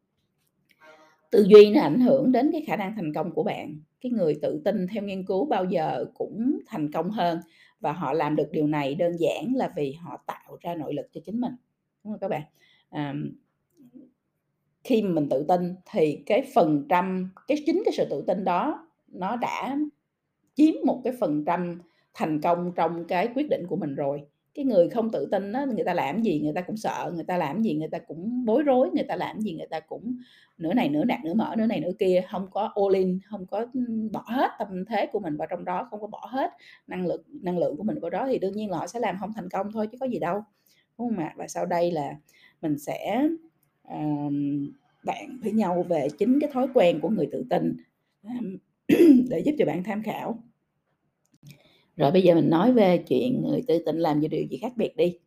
Tư 1.32 1.46
duy 1.48 1.70
nó 1.70 1.82
ảnh 1.82 2.00
hưởng 2.00 2.32
đến 2.32 2.50
cái 2.52 2.62
khả 2.68 2.76
năng 2.76 2.96
thành 2.96 3.14
công 3.14 3.32
của 3.32 3.44
bạn 3.44 3.80
cái 4.02 4.12
người 4.12 4.40
tự 4.42 4.62
tin 4.66 4.88
theo 4.88 5.04
nghiên 5.04 5.26
cứu 5.26 5.46
bao 5.46 5.66
giờ 5.66 6.06
cũng 6.14 6.60
thành 6.68 6.92
công 6.92 7.10
hơn 7.10 7.40
và 7.80 7.92
họ 7.92 8.14
làm 8.14 8.36
được 8.36 8.52
điều 8.52 8.68
này 8.68 8.96
đơn 8.96 9.18
giản 9.20 9.56
là 9.56 9.74
vì 9.76 9.94
họ 9.94 10.24
tạo 10.28 10.58
ra 10.62 10.76
nội 10.76 10.94
lực 10.94 11.06
cho 11.12 11.22
chính 11.26 11.42
mình. 11.42 11.54
Đúng 12.04 12.14
không 12.14 12.20
các 12.20 12.28
bạn. 12.28 12.42
À, 12.90 13.14
khi 14.84 15.02
mà 15.02 15.10
mình 15.10 15.30
tự 15.30 15.46
tin 15.48 15.76
thì 15.92 16.24
cái 16.26 16.52
phần 16.56 16.86
trăm 16.90 17.30
cái 17.48 17.58
chính 17.66 17.82
cái 17.86 17.94
sự 17.98 18.06
tự 18.10 18.24
tin 18.28 18.44
đó 18.44 18.88
nó 19.08 19.36
đã 19.36 19.78
chiếm 20.54 20.74
một 20.86 21.02
cái 21.04 21.14
phần 21.20 21.46
trăm 21.46 21.82
thành 22.14 22.42
công 22.42 22.72
trong 22.76 23.06
cái 23.08 23.30
quyết 23.36 23.48
định 23.50 23.66
của 23.70 23.76
mình 23.76 23.96
rồi 23.96 24.22
cái 24.56 24.66
người 24.66 24.90
không 24.90 25.12
tự 25.12 25.28
tin 25.32 25.52
đó 25.52 25.66
người 25.66 25.86
ta 25.86 25.94
làm 25.94 26.22
gì 26.22 26.40
người 26.40 26.54
ta 26.54 26.62
cũng 26.62 26.78
sợ 26.78 27.12
người 27.16 27.24
ta 27.24 27.38
làm 27.38 27.62
gì 27.62 27.74
người 27.74 27.88
ta 27.88 28.00
cũng 28.00 28.46
bối 28.46 28.64
rối 28.64 28.90
người 28.94 29.04
ta 29.04 29.16
làm 29.16 29.42
gì 29.42 29.54
người 29.54 29.68
ta 29.68 29.80
cũng 29.80 30.18
nửa 30.58 30.74
này 30.74 30.90
nửa 30.90 31.04
nạt 31.04 31.20
nửa 31.24 31.34
mở 31.34 31.56
nửa 31.58 31.66
này 31.66 31.80
nửa 31.80 31.92
kia 32.00 32.24
không 32.32 32.48
có 32.52 32.72
all 32.76 32.96
in 32.96 33.20
không 33.26 33.46
có 33.46 33.66
bỏ 34.12 34.24
hết 34.28 34.52
tâm 34.60 34.86
thế 34.86 35.06
của 35.06 35.20
mình 35.20 35.38
vào 35.38 35.48
trong 35.52 35.66
đó 35.66 35.88
không 35.90 36.02
có 36.02 36.08
bỏ 36.08 36.28
hết 36.32 36.52
năng 36.88 37.08
lực 37.08 37.26
năng 37.42 37.58
lượng 37.58 37.78
của 37.78 37.84
mình 37.84 38.00
vào 38.00 38.10
đó 38.10 38.28
thì 38.28 38.40
đương 38.40 38.54
nhiên 38.56 38.72
là 38.72 38.78
họ 38.78 38.88
sẽ 38.88 39.00
làm 39.00 39.18
không 39.20 39.34
thành 39.36 39.50
công 39.50 39.72
thôi 39.72 39.88
chứ 39.92 39.98
có 40.00 40.06
gì 40.06 40.20
đâu 40.20 40.44
đúng 40.98 41.10
không 41.10 41.18
ạ? 41.18 41.34
Và 41.38 41.48
sau 41.48 41.66
đây 41.66 41.92
là 41.92 42.16
mình 42.62 42.78
sẽ 42.78 43.28
uh, 43.88 44.34
bạn 45.04 45.38
với 45.44 45.52
nhau 45.52 45.86
về 45.90 46.08
chính 46.18 46.40
cái 46.40 46.50
thói 46.54 46.68
quen 46.74 47.00
của 47.02 47.10
người 47.10 47.30
tự 47.32 47.46
tin 47.50 47.78
để 49.30 49.40
giúp 49.40 49.56
cho 49.58 49.66
bạn 49.66 49.84
tham 49.84 50.04
khảo 50.04 50.44
rồi 51.98 52.12
bây 52.12 52.22
giờ 52.22 52.36
mình 52.36 52.50
nói 52.50 52.74
về 52.74 52.98
chuyện 52.98 53.42
người 53.42 53.64
tự 53.68 53.80
tin 53.86 54.00
làm 54.00 54.22
gì 54.22 54.28
điều 54.28 54.44
gì 54.44 54.58
khác 54.62 54.74
biệt 54.76 54.98
đi. 54.98 55.20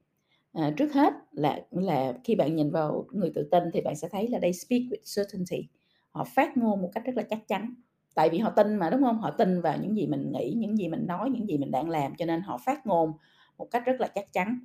À, 0.53 0.75
trước 0.77 0.93
hết 0.93 1.13
là 1.33 1.61
là 1.71 2.15
khi 2.25 2.35
bạn 2.35 2.57
nhìn 2.57 2.71
vào 2.71 3.07
người 3.13 3.33
tự 3.35 3.49
tin 3.51 3.63
thì 3.73 3.81
bạn 3.81 3.97
sẽ 3.97 4.09
thấy 4.13 4.29
là 4.29 4.39
they 4.43 4.53
speak 4.53 4.83
with 4.83 5.17
certainty. 5.17 5.69
Họ 6.11 6.25
phát 6.25 6.57
ngôn 6.57 6.83
một 6.83 6.91
cách 6.95 7.05
rất 7.05 7.17
là 7.17 7.23
chắc 7.23 7.49
chắn. 7.49 7.75
Tại 8.15 8.31
vì 8.31 8.39
họ 8.39 8.51
tin 8.51 8.77
mà 8.77 8.91
đúng 8.91 9.03
không? 9.03 9.19
Họ 9.19 9.31
tin 9.31 9.61
vào 9.61 9.79
những 9.83 9.97
gì 9.97 10.07
mình 10.07 10.33
nghĩ, 10.33 10.55
những 10.57 10.79
gì 10.79 10.89
mình 10.89 11.07
nói, 11.07 11.31
những 11.31 11.49
gì 11.49 11.59
mình 11.59 11.71
đang 11.71 11.91
làm 11.91 12.15
cho 12.19 12.27
nên 12.27 12.41
họ 12.41 12.59
phát 12.67 12.87
ngôn 12.87 13.13
một 13.59 13.69
cách 13.71 13.83
rất 13.87 14.01
là 14.01 14.09
chắc 14.15 14.33
chắn. 14.33 14.59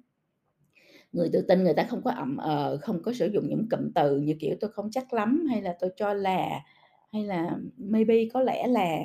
Người 1.13 1.29
tự 1.33 1.41
tin 1.41 1.63
người 1.63 1.73
ta 1.73 1.83
không 1.83 2.01
có 2.03 2.11
ậm 2.11 2.37
ờ, 2.37 2.77
không 2.81 3.01
có 3.03 3.13
sử 3.13 3.27
dụng 3.27 3.47
những 3.49 3.67
cụm 3.71 3.91
từ 3.95 4.19
như 4.19 4.35
kiểu 4.39 4.55
tôi 4.59 4.71
không 4.71 4.91
chắc 4.91 5.13
lắm 5.13 5.45
hay 5.49 5.61
là 5.61 5.75
tôi 5.79 5.89
cho 5.95 6.13
là 6.13 6.61
hay 7.13 7.23
là 7.23 7.57
maybe 7.77 8.25
có 8.33 8.41
lẽ 8.41 8.67
là 8.67 8.99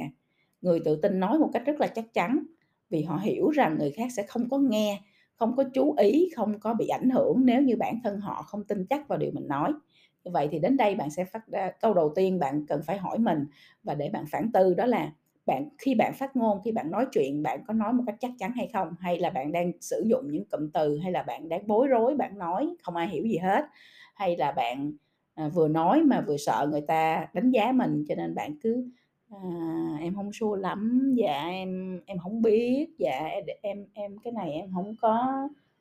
người 0.61 0.81
tự 0.85 0.97
tin 0.97 1.21
nói 1.21 1.39
một 1.39 1.51
cách 1.53 1.63
rất 1.67 1.81
là 1.81 1.87
chắc 1.87 2.15
chắn 2.15 2.45
vì 2.91 3.03
họ 3.03 3.17
hiểu 3.19 3.51
rằng 3.51 3.77
người 3.79 3.91
khác 3.91 4.09
sẽ 4.17 4.23
không 4.23 4.49
có 4.49 4.59
nghe 4.59 5.01
không 5.37 5.57
có 5.57 5.65
chú 5.75 5.95
ý 5.99 6.29
không 6.37 6.61
có 6.61 6.75
bị 6.75 6.89
ảnh 6.89 7.11
hưởng 7.11 7.47
nếu 7.47 7.63
như 7.63 7.77
bản 7.77 8.01
thân 8.05 8.21
họ 8.21 8.43
không 8.43 8.65
tin 8.65 8.87
chắc 8.91 9.09
vào 9.09 9.19
điều 9.19 9.31
mình 9.35 9.49
nói. 9.49 9.73
Như 10.25 10.31
vậy 10.35 10.49
thì 10.53 10.59
đến 10.59 10.77
đây 10.77 10.95
bạn 10.95 11.11
sẽ 11.11 11.25
phát 11.25 11.47
ra 11.47 11.71
câu 11.81 11.95
đầu 11.95 12.13
tiên 12.17 12.39
bạn 12.39 12.67
cần 12.69 12.81
phải 12.87 12.99
hỏi 12.99 13.19
mình 13.19 13.47
và 13.83 13.95
để 13.95 14.11
bạn 14.11 14.25
phản 14.33 14.53
tư 14.53 14.75
đó 14.75 14.87
là 14.87 15.13
bạn 15.47 15.69
khi 15.79 15.95
bạn 15.95 16.13
phát 16.15 16.37
ngôn 16.37 16.59
khi 16.65 16.73
bạn 16.73 16.91
nói 16.91 17.07
chuyện 17.13 17.43
bạn 17.43 17.61
có 17.67 17.75
nói 17.75 17.93
một 17.93 18.03
cách 18.07 18.17
chắc 18.21 18.31
chắn 18.39 18.53
hay 18.57 18.69
không? 18.73 18.89
Hay 19.01 19.19
là 19.19 19.31
bạn 19.31 19.53
đang 19.53 19.73
sử 19.81 20.05
dụng 20.07 20.31
những 20.31 20.45
cụm 20.51 20.71
từ 20.75 20.99
hay 21.03 21.13
là 21.13 21.23
bạn 21.23 21.49
đang 21.49 21.67
bối 21.67 21.87
rối 21.89 22.17
bạn 22.17 22.39
nói 22.39 22.77
không 22.83 22.97
ai 22.97 23.09
hiểu 23.09 23.25
gì 23.27 23.37
hết? 23.37 23.65
Hay 24.15 24.37
là 24.37 24.53
bạn 24.53 24.93
à, 25.35 25.49
vừa 25.49 25.69
nói 25.69 26.03
mà 26.03 26.21
vừa 26.27 26.37
sợ 26.37 26.69
người 26.71 26.81
ta 26.81 27.27
đánh 27.35 27.51
giá 27.51 27.73
mình 27.73 28.05
cho 28.09 28.15
nên 28.15 28.35
bạn 28.35 28.55
cứ 28.61 28.91
À, 29.31 29.39
em 30.01 30.15
không 30.15 30.33
sure 30.33 30.61
lắm, 30.61 31.13
dạ 31.17 31.47
em 31.51 32.01
em 32.07 32.19
không 32.19 32.43
biết, 32.43 32.87
dạ 32.99 33.29
em 33.63 33.87
em 33.95 34.19
cái 34.25 34.33
này 34.33 34.53
em 34.53 34.71
không 34.75 34.95
có 35.01 35.27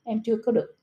em 0.04 0.22
chưa 0.24 0.38
có 0.46 0.51
được 0.51 0.75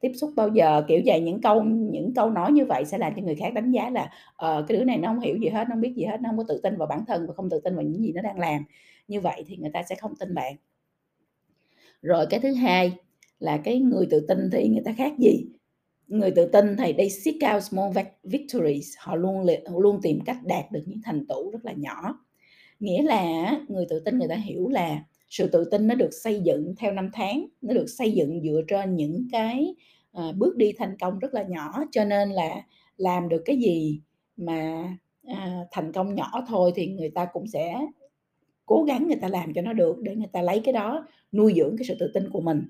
tiếp 0.00 0.12
xúc 0.14 0.30
bao 0.36 0.48
giờ, 0.48 0.84
kiểu 0.88 1.00
vậy. 1.06 1.20
Những 1.20 1.40
câu 1.40 1.62
những 1.64 2.14
câu 2.14 2.30
nói 2.30 2.52
như 2.52 2.64
vậy 2.66 2.84
sẽ 2.84 2.98
làm 2.98 3.12
cho 3.16 3.22
người 3.22 3.34
khác 3.34 3.54
đánh 3.54 3.70
giá 3.70 3.90
là, 3.90 4.10
ờ, 4.36 4.64
cái 4.68 4.78
đứa 4.78 4.84
này 4.84 4.98
nó 4.98 5.08
không 5.08 5.20
hiểu 5.20 5.36
gì 5.36 5.48
hết, 5.48 5.64
nó 5.68 5.74
không 5.74 5.80
biết 5.80 5.94
gì 5.96 6.04
hết, 6.04 6.20
nó 6.22 6.28
không 6.30 6.38
có 6.38 6.44
tự 6.48 6.60
tin 6.62 6.76
vào 6.76 6.88
bản 6.88 7.04
thân 7.06 7.26
và 7.26 7.34
không 7.34 7.50
tự 7.50 7.60
tin 7.60 7.76
vào 7.76 7.84
những 7.84 8.02
gì 8.02 8.12
nó 8.12 8.22
đang 8.22 8.38
làm. 8.38 8.64
Như 9.08 9.20
vậy 9.20 9.44
thì 9.46 9.56
người 9.56 9.70
ta 9.74 9.82
sẽ 9.82 9.94
không 9.94 10.16
tin 10.16 10.34
bạn. 10.34 10.56
Rồi 12.02 12.26
cái 12.30 12.40
thứ 12.40 12.52
hai 12.54 12.92
là 13.38 13.56
cái 13.64 13.78
người 13.80 14.06
tự 14.10 14.20
tin 14.28 14.38
thì 14.52 14.68
người 14.68 14.82
ta 14.84 14.92
khác 14.98 15.12
gì? 15.18 15.46
Người 16.12 16.30
tự 16.30 16.46
tin 16.46 16.76
thì 16.76 16.92
they 16.92 17.08
seek 17.08 17.34
out 17.54 17.62
small 17.62 17.92
victories, 18.22 18.94
họ 18.98 19.16
luôn 19.16 19.46
luôn 19.76 20.00
tìm 20.02 20.20
cách 20.24 20.36
đạt 20.44 20.72
được 20.72 20.82
những 20.86 21.00
thành 21.04 21.26
tựu 21.26 21.50
rất 21.50 21.64
là 21.64 21.72
nhỏ. 21.76 22.24
Nghĩa 22.80 23.02
là 23.02 23.50
người 23.68 23.86
tự 23.88 24.00
tin 24.00 24.18
người 24.18 24.28
ta 24.28 24.34
hiểu 24.34 24.68
là 24.68 25.04
sự 25.28 25.46
tự 25.46 25.64
tin 25.64 25.86
nó 25.86 25.94
được 25.94 26.10
xây 26.12 26.40
dựng 26.40 26.74
theo 26.78 26.92
năm 26.92 27.10
tháng, 27.12 27.46
nó 27.62 27.74
được 27.74 27.86
xây 27.86 28.12
dựng 28.12 28.40
dựa 28.42 28.62
trên 28.68 28.96
những 28.96 29.28
cái, 29.32 29.74
uh, 30.18 30.36
bước 30.36 30.56
đi 30.56 30.72
thành 30.78 30.96
công 31.00 31.18
rất 31.18 31.34
là 31.34 31.42
nhỏ, 31.42 31.84
cho 31.92 32.04
nên 32.04 32.30
là 32.30 32.62
làm 32.96 33.28
được 33.28 33.42
cái 33.44 33.56
gì 33.56 34.00
mà, 34.36 34.88
uh, 35.30 35.68
thành 35.70 35.92
công 35.92 36.14
nhỏ 36.14 36.44
thôi 36.48 36.72
thì 36.74 36.86
người 36.86 37.10
ta 37.10 37.26
cũng 37.32 37.46
sẽ 37.46 37.86
cố 38.66 38.84
gắng 38.84 39.06
người 39.06 39.18
ta 39.22 39.28
làm 39.28 39.52
cho 39.54 39.62
nó 39.62 39.72
được 39.72 39.98
để 40.00 40.16
người 40.16 40.30
ta 40.32 40.42
lấy 40.42 40.60
cái 40.64 40.72
đó 40.72 41.06
nuôi 41.32 41.54
dưỡng 41.56 41.76
cái 41.78 41.84
sự 41.88 41.94
tự 41.98 42.10
tin 42.14 42.30
của 42.30 42.40
mình. 42.40 42.62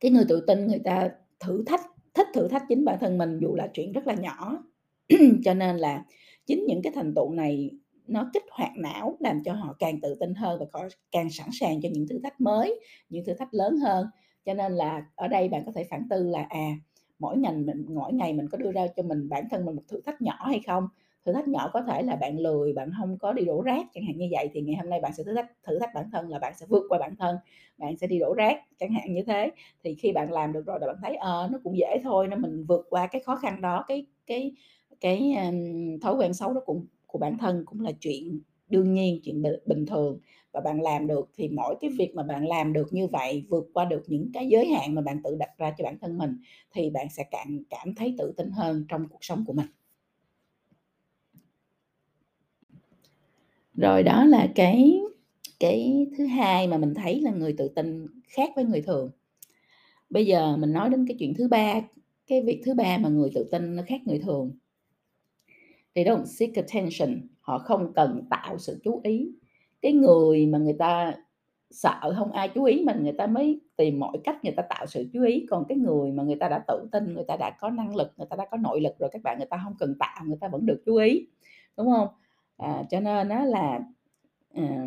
Cái 0.00 0.10
người 0.10 0.24
tự 0.28 0.44
tin 0.46 0.66
người 0.66 0.80
ta 0.84 1.10
thử 1.40 1.64
thách 1.66 1.80
thích 2.14 2.26
thử 2.34 2.48
thách 2.48 2.64
chính 2.68 2.84
bản 2.84 2.98
thân 3.00 3.18
mình 3.18 3.38
dù 3.40 3.54
là 3.54 3.68
chuyện 3.74 3.92
rất 3.92 4.06
là 4.06 4.14
nhỏ. 4.14 4.64
Cho 5.44 5.54
nên 5.54 5.76
là 5.76 6.04
chính 6.46 6.66
những 6.66 6.82
cái 6.82 6.92
thành 6.96 7.14
tựu 7.14 7.30
này 7.32 7.70
nó 8.06 8.30
kích 8.34 8.44
hoạt 8.50 8.70
não 8.78 9.16
làm 9.20 9.42
cho 9.44 9.52
họ 9.52 9.76
càng 9.78 10.00
tự 10.00 10.14
tin 10.20 10.34
hơn 10.34 10.60
và 10.60 10.66
có 10.72 10.88
càng 11.10 11.30
sẵn 11.30 11.48
sàng 11.52 11.80
cho 11.82 11.88
những 11.92 12.08
thử 12.08 12.18
thách 12.22 12.40
mới, 12.40 12.80
những 13.08 13.24
thử 13.24 13.34
thách 13.34 13.54
lớn 13.54 13.76
hơn. 13.76 14.06
Cho 14.44 14.54
nên 14.54 14.72
là 14.72 15.06
ở 15.14 15.28
đây 15.28 15.48
bạn 15.48 15.62
có 15.66 15.72
thể 15.74 15.84
phản 15.84 16.02
tư 16.10 16.22
là, 16.28 16.46
à, 16.48 16.70
mỗi 17.18 17.36
ngành 17.38 17.66
mình 17.66 17.84
mỗi 17.88 18.12
ngày 18.12 18.32
mình 18.32 18.46
có 18.52 18.58
đưa 18.58 18.72
ra 18.72 18.86
cho 18.96 19.02
mình 19.02 19.28
bản 19.28 19.44
thân 19.50 19.64
mình 19.66 19.76
một 19.76 19.82
thử 19.88 20.00
thách 20.06 20.22
nhỏ 20.22 20.34
hay 20.46 20.60
không? 20.66 20.88
Thử 21.28 21.32
thách 21.34 21.48
nhỏ 21.48 21.70
có 21.72 21.82
thể 21.82 22.02
là 22.02 22.16
bạn 22.16 22.38
lười 22.38 22.72
bạn 22.72 22.90
không 23.00 23.18
có 23.18 23.32
đi 23.32 23.44
đổ 23.44 23.62
rác 23.62 23.86
chẳng 23.94 24.04
hạn 24.04 24.18
như 24.18 24.28
vậy 24.32 24.50
thì 24.52 24.60
ngày 24.62 24.76
hôm 24.76 24.90
nay 24.90 25.00
bạn 25.00 25.12
sẽ 25.16 25.22
thử 25.24 25.34
thách 25.34 25.46
thử 25.66 25.78
thách 25.78 25.90
bản 25.94 26.06
thân 26.12 26.28
là 26.28 26.38
bạn 26.38 26.52
sẽ 26.60 26.66
vượt 26.68 26.82
qua 26.88 26.98
bản 26.98 27.16
thân 27.16 27.36
bạn 27.78 27.96
sẽ 27.96 28.06
đi 28.06 28.18
đổ 28.18 28.34
rác 28.34 28.60
chẳng 28.78 28.90
hạn 28.92 29.14
như 29.14 29.22
thế. 29.26 29.50
Thì 29.84 29.94
khi 29.94 30.12
bạn 30.12 30.32
làm 30.32 30.52
được 30.52 30.66
rồi 30.66 30.78
là 30.80 30.86
bạn 30.86 30.96
thấy 31.02 31.16
ờ 31.16 31.48
nó 31.52 31.58
cũng 31.64 31.78
dễ 31.78 32.00
thôi 32.04 32.28
nên 32.28 32.42
mình 32.42 32.64
vượt 32.68 32.86
qua 32.90 33.06
cái 33.06 33.22
khó 33.22 33.36
khăn 33.36 33.60
đó 33.60 33.84
cái 33.88 34.06
cái 34.26 34.52
cái 35.00 35.34
um, 35.46 35.98
thói 36.00 36.14
quen 36.16 36.34
xấu 36.34 36.52
đó 36.54 36.60
cũng 36.66 36.86
của 37.06 37.18
bản 37.18 37.38
thân 37.38 37.64
cũng 37.66 37.80
là 37.80 37.92
chuyện 38.00 38.40
đương 38.68 38.94
nhiên 38.94 39.20
chuyện 39.24 39.42
bình 39.66 39.86
thường. 39.86 40.20
Và 40.52 40.60
bạn 40.60 40.80
làm 40.82 41.06
được 41.06 41.30
thì 41.36 41.48
mỗi 41.48 41.76
cái 41.80 41.90
việc 41.98 42.12
mà 42.14 42.22
bạn 42.22 42.46
làm 42.48 42.72
được 42.72 42.88
như 42.92 43.06
vậy 43.06 43.46
vượt 43.50 43.70
qua 43.74 43.84
được 43.84 44.02
những 44.06 44.30
cái 44.34 44.48
giới 44.48 44.66
hạn 44.66 44.94
mà 44.94 45.02
bạn 45.02 45.22
tự 45.24 45.36
đặt 45.36 45.50
ra 45.58 45.74
cho 45.78 45.84
bản 45.84 45.98
thân 46.00 46.18
mình 46.18 46.36
thì 46.74 46.90
bạn 46.90 47.06
sẽ 47.10 47.24
cảm 47.30 47.64
cảm 47.70 47.94
thấy 47.94 48.14
tự 48.18 48.34
tin 48.36 48.50
hơn 48.50 48.84
trong 48.88 49.08
cuộc 49.08 49.18
sống 49.24 49.44
của 49.46 49.52
mình. 49.52 49.77
Rồi 53.80 54.02
đó 54.02 54.24
là 54.24 54.48
cái 54.54 55.00
cái 55.60 56.06
thứ 56.18 56.26
hai 56.26 56.66
mà 56.66 56.78
mình 56.78 56.94
thấy 56.94 57.20
là 57.20 57.30
người 57.30 57.54
tự 57.58 57.68
tin 57.68 58.06
khác 58.28 58.50
với 58.56 58.64
người 58.64 58.82
thường. 58.82 59.10
Bây 60.10 60.26
giờ 60.26 60.56
mình 60.56 60.72
nói 60.72 60.90
đến 60.90 61.06
cái 61.08 61.16
chuyện 61.18 61.34
thứ 61.34 61.48
ba, 61.48 61.80
cái 62.26 62.42
việc 62.42 62.62
thứ 62.64 62.74
ba 62.74 62.98
mà 62.98 63.08
người 63.08 63.30
tự 63.34 63.48
tin 63.52 63.76
nó 63.76 63.82
khác 63.86 64.00
người 64.04 64.18
thường. 64.18 64.52
Thì 65.94 66.04
đó 66.04 66.14
là 66.14 66.24
seek 66.24 66.54
attention, 66.54 67.20
họ 67.40 67.58
không 67.58 67.92
cần 67.94 68.22
tạo 68.30 68.58
sự 68.58 68.80
chú 68.84 69.00
ý. 69.04 69.30
Cái 69.82 69.92
người 69.92 70.46
mà 70.46 70.58
người 70.58 70.76
ta 70.78 71.14
sợ 71.70 72.14
không 72.18 72.32
ai 72.32 72.48
chú 72.48 72.64
ý 72.64 72.84
mình, 72.84 73.02
người 73.02 73.12
ta 73.12 73.26
mới 73.26 73.60
tìm 73.76 74.00
mọi 74.00 74.18
cách 74.24 74.44
người 74.44 74.54
ta 74.56 74.62
tạo 74.62 74.86
sự 74.86 75.08
chú 75.12 75.24
ý. 75.24 75.46
Còn 75.50 75.64
cái 75.68 75.78
người 75.78 76.12
mà 76.12 76.22
người 76.22 76.36
ta 76.36 76.48
đã 76.48 76.64
tự 76.68 76.88
tin, 76.92 77.14
người 77.14 77.24
ta 77.28 77.36
đã 77.36 77.50
có 77.60 77.70
năng 77.70 77.96
lực, 77.96 78.12
người 78.16 78.26
ta 78.30 78.36
đã 78.36 78.46
có 78.50 78.56
nội 78.56 78.80
lực 78.80 78.98
rồi, 78.98 79.10
các 79.12 79.22
bạn 79.22 79.38
người 79.38 79.46
ta 79.46 79.60
không 79.64 79.74
cần 79.78 79.94
tạo, 79.98 80.24
người 80.26 80.38
ta 80.40 80.48
vẫn 80.48 80.66
được 80.66 80.82
chú 80.86 80.96
ý. 80.96 81.26
Đúng 81.76 81.90
không? 81.90 82.08
À, 82.58 82.84
cho 82.90 83.00
nên 83.00 83.28
đó 83.28 83.44
là 83.44 83.80
à, 84.54 84.86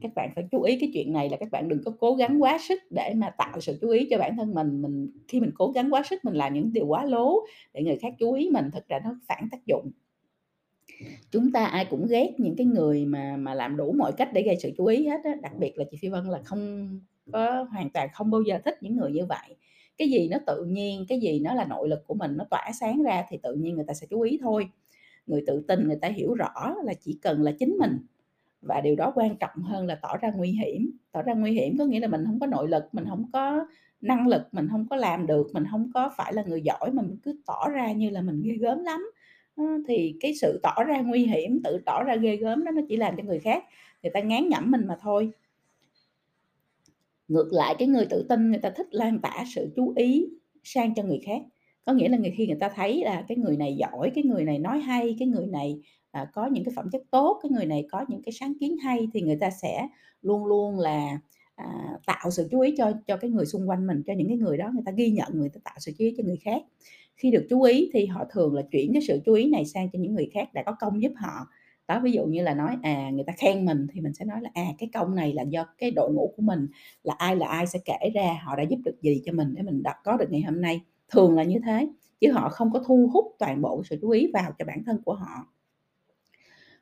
các 0.00 0.14
bạn 0.14 0.30
phải 0.34 0.44
chú 0.50 0.62
ý 0.62 0.78
cái 0.80 0.90
chuyện 0.94 1.12
này 1.12 1.28
là 1.30 1.36
các 1.36 1.50
bạn 1.50 1.68
đừng 1.68 1.84
có 1.84 1.92
cố 2.00 2.14
gắng 2.14 2.42
quá 2.42 2.58
sức 2.68 2.78
để 2.90 3.14
mà 3.16 3.30
tạo 3.30 3.60
sự 3.60 3.78
chú 3.80 3.88
ý 3.88 4.06
cho 4.10 4.18
bản 4.18 4.36
thân 4.36 4.54
mình. 4.54 4.82
Mình 4.82 5.10
khi 5.28 5.40
mình 5.40 5.50
cố 5.58 5.70
gắng 5.70 5.88
quá 5.94 6.02
sức 6.10 6.24
mình 6.24 6.34
làm 6.34 6.54
những 6.54 6.72
điều 6.72 6.86
quá 6.86 7.04
lố 7.04 7.46
để 7.74 7.82
người 7.82 7.96
khác 7.96 8.14
chú 8.18 8.32
ý 8.32 8.50
mình 8.50 8.70
thực 8.72 8.88
ra 8.88 9.00
nó 9.04 9.16
phản 9.28 9.48
tác 9.50 9.66
dụng. 9.66 9.90
Chúng 11.30 11.52
ta 11.52 11.64
ai 11.64 11.84
cũng 11.90 12.06
ghét 12.06 12.34
những 12.38 12.56
cái 12.56 12.66
người 12.66 13.06
mà 13.06 13.36
mà 13.36 13.54
làm 13.54 13.76
đủ 13.76 13.92
mọi 13.98 14.12
cách 14.12 14.32
để 14.32 14.42
gây 14.42 14.56
sự 14.62 14.72
chú 14.76 14.86
ý 14.86 15.06
hết 15.06 15.20
á 15.24 15.34
đặc 15.42 15.52
biệt 15.58 15.78
là 15.78 15.84
chị 15.90 15.96
Phi 16.00 16.08
Vân 16.08 16.24
là 16.24 16.40
không 16.44 16.88
có 17.32 17.66
hoàn 17.70 17.90
toàn 17.90 18.08
không 18.12 18.30
bao 18.30 18.42
giờ 18.42 18.58
thích 18.64 18.82
những 18.82 18.96
người 18.96 19.12
như 19.12 19.26
vậy. 19.26 19.56
Cái 19.98 20.08
gì 20.08 20.28
nó 20.28 20.38
tự 20.46 20.64
nhiên 20.64 21.04
cái 21.08 21.20
gì 21.20 21.40
nó 21.40 21.54
là 21.54 21.64
nội 21.64 21.88
lực 21.88 22.06
của 22.06 22.14
mình 22.14 22.36
nó 22.36 22.44
tỏa 22.50 22.70
sáng 22.80 23.02
ra 23.02 23.24
thì 23.28 23.38
tự 23.42 23.54
nhiên 23.54 23.74
người 23.74 23.84
ta 23.84 23.94
sẽ 23.94 24.06
chú 24.10 24.20
ý 24.20 24.38
thôi 24.42 24.68
người 25.28 25.44
tự 25.46 25.64
tin, 25.68 25.86
người 25.86 25.98
ta 26.02 26.08
hiểu 26.08 26.34
rõ 26.34 26.74
là 26.84 26.94
chỉ 26.94 27.18
cần 27.22 27.42
là 27.42 27.52
chính 27.58 27.76
mình. 27.78 27.98
Và 28.62 28.80
điều 28.80 28.96
đó 28.96 29.12
quan 29.14 29.36
trọng 29.36 29.62
hơn 29.62 29.86
là 29.86 29.94
tỏ 30.02 30.16
ra 30.16 30.30
nguy 30.36 30.50
hiểm. 30.50 30.90
Tỏ 31.12 31.22
ra 31.22 31.34
nguy 31.34 31.52
hiểm 31.52 31.78
có 31.78 31.84
nghĩa 31.84 32.00
là 32.00 32.08
mình 32.08 32.24
không 32.26 32.40
có 32.40 32.46
nội 32.46 32.68
lực, 32.68 32.84
mình 32.92 33.04
không 33.08 33.24
có 33.32 33.66
năng 34.00 34.28
lực, 34.28 34.42
mình 34.52 34.68
không 34.70 34.86
có 34.90 34.96
làm 34.96 35.26
được, 35.26 35.46
mình 35.52 35.64
không 35.70 35.90
có 35.94 36.10
phải 36.16 36.32
là 36.32 36.42
người 36.42 36.62
giỏi 36.62 36.90
mà 36.92 37.02
mình 37.02 37.16
cứ 37.22 37.36
tỏ 37.46 37.68
ra 37.68 37.92
như 37.92 38.10
là 38.10 38.22
mình 38.22 38.42
ghê 38.44 38.54
gớm 38.60 38.84
lắm. 38.84 39.10
Ờ, 39.56 39.64
thì 39.88 40.16
cái 40.20 40.34
sự 40.34 40.60
tỏ 40.62 40.84
ra 40.86 41.00
nguy 41.00 41.26
hiểm, 41.26 41.60
tự 41.64 41.78
tỏ 41.86 42.02
ra 42.04 42.16
ghê 42.16 42.36
gớm 42.36 42.64
đó, 42.64 42.70
nó 42.70 42.82
chỉ 42.88 42.96
làm 42.96 43.16
cho 43.16 43.22
người 43.22 43.38
khác, 43.38 43.64
người 44.02 44.10
ta 44.14 44.20
ngán 44.20 44.48
nhẩm 44.48 44.70
mình 44.70 44.86
mà 44.86 44.96
thôi. 45.00 45.32
Ngược 47.28 47.48
lại, 47.52 47.74
cái 47.78 47.88
người 47.88 48.06
tự 48.10 48.26
tin, 48.28 48.50
người 48.50 48.60
ta 48.60 48.70
thích 48.70 48.86
lan 48.90 49.18
tỏa 49.20 49.44
sự 49.54 49.72
chú 49.76 49.92
ý 49.96 50.28
sang 50.62 50.94
cho 50.94 51.02
người 51.02 51.20
khác 51.26 51.42
có 51.88 51.94
nghĩa 51.94 52.08
là 52.08 52.16
người 52.16 52.30
khi 52.36 52.46
người 52.46 52.56
ta 52.60 52.68
thấy 52.74 53.04
là 53.04 53.24
cái 53.28 53.36
người 53.36 53.56
này 53.56 53.76
giỏi 53.76 54.10
cái 54.14 54.24
người 54.24 54.44
này 54.44 54.58
nói 54.58 54.78
hay 54.78 55.16
cái 55.18 55.28
người 55.28 55.46
này 55.46 55.80
à, 56.10 56.26
có 56.32 56.46
những 56.46 56.64
cái 56.64 56.72
phẩm 56.76 56.88
chất 56.92 57.02
tốt 57.10 57.40
cái 57.42 57.50
người 57.50 57.66
này 57.66 57.86
có 57.90 58.04
những 58.08 58.22
cái 58.22 58.32
sáng 58.32 58.52
kiến 58.60 58.76
hay 58.76 59.08
thì 59.12 59.22
người 59.22 59.36
ta 59.40 59.50
sẽ 59.50 59.88
luôn 60.22 60.46
luôn 60.46 60.78
là 60.78 61.18
à, 61.54 61.66
tạo 62.06 62.30
sự 62.30 62.48
chú 62.50 62.60
ý 62.60 62.74
cho 62.78 62.92
cho 63.06 63.16
cái 63.16 63.30
người 63.30 63.46
xung 63.46 63.68
quanh 63.68 63.86
mình 63.86 64.02
cho 64.06 64.12
những 64.12 64.28
cái 64.28 64.36
người 64.36 64.56
đó 64.56 64.70
người 64.74 64.82
ta 64.86 64.92
ghi 64.92 65.10
nhận 65.10 65.28
người 65.32 65.48
ta 65.48 65.60
tạo 65.64 65.74
sự 65.78 65.92
chú 65.98 66.04
ý 66.04 66.14
cho 66.16 66.24
người 66.26 66.36
khác. 66.36 66.62
Khi 67.16 67.30
được 67.30 67.46
chú 67.50 67.62
ý 67.62 67.90
thì 67.92 68.06
họ 68.06 68.24
thường 68.30 68.54
là 68.54 68.62
chuyển 68.72 68.92
cái 68.92 69.02
sự 69.08 69.20
chú 69.26 69.34
ý 69.34 69.50
này 69.50 69.64
sang 69.64 69.90
cho 69.92 69.98
những 69.98 70.14
người 70.14 70.30
khác 70.34 70.54
đã 70.54 70.62
có 70.62 70.72
công 70.80 71.02
giúp 71.02 71.12
họ. 71.16 71.46
Đó 71.88 72.00
ví 72.00 72.12
dụ 72.12 72.26
như 72.26 72.42
là 72.42 72.54
nói 72.54 72.76
à 72.82 73.10
người 73.10 73.24
ta 73.24 73.32
khen 73.38 73.64
mình 73.64 73.86
thì 73.92 74.00
mình 74.00 74.14
sẽ 74.14 74.24
nói 74.24 74.40
là 74.42 74.50
à 74.54 74.66
cái 74.78 74.88
công 74.94 75.14
này 75.14 75.32
là 75.32 75.42
do 75.42 75.66
cái 75.78 75.90
đội 75.90 76.12
ngũ 76.12 76.32
của 76.36 76.42
mình 76.42 76.66
là 77.02 77.14
ai 77.18 77.36
là 77.36 77.48
ai 77.48 77.66
sẽ 77.66 77.78
kể 77.84 78.10
ra 78.14 78.40
họ 78.42 78.56
đã 78.56 78.62
giúp 78.62 78.78
được 78.84 79.02
gì 79.02 79.22
cho 79.24 79.32
mình 79.32 79.54
để 79.54 79.62
mình 79.62 79.82
đã 79.82 79.94
có 80.04 80.16
được 80.16 80.26
ngày 80.30 80.42
hôm 80.42 80.60
nay 80.60 80.80
thường 81.12 81.34
là 81.36 81.42
như 81.42 81.58
thế, 81.66 81.88
chứ 82.20 82.32
họ 82.32 82.48
không 82.48 82.72
có 82.72 82.82
thu 82.86 83.10
hút 83.12 83.26
toàn 83.38 83.62
bộ 83.62 83.82
sự 83.90 83.96
chú 84.02 84.10
ý 84.10 84.30
vào 84.32 84.52
cho 84.58 84.64
bản 84.64 84.82
thân 84.86 85.02
của 85.04 85.14
họ. 85.14 85.46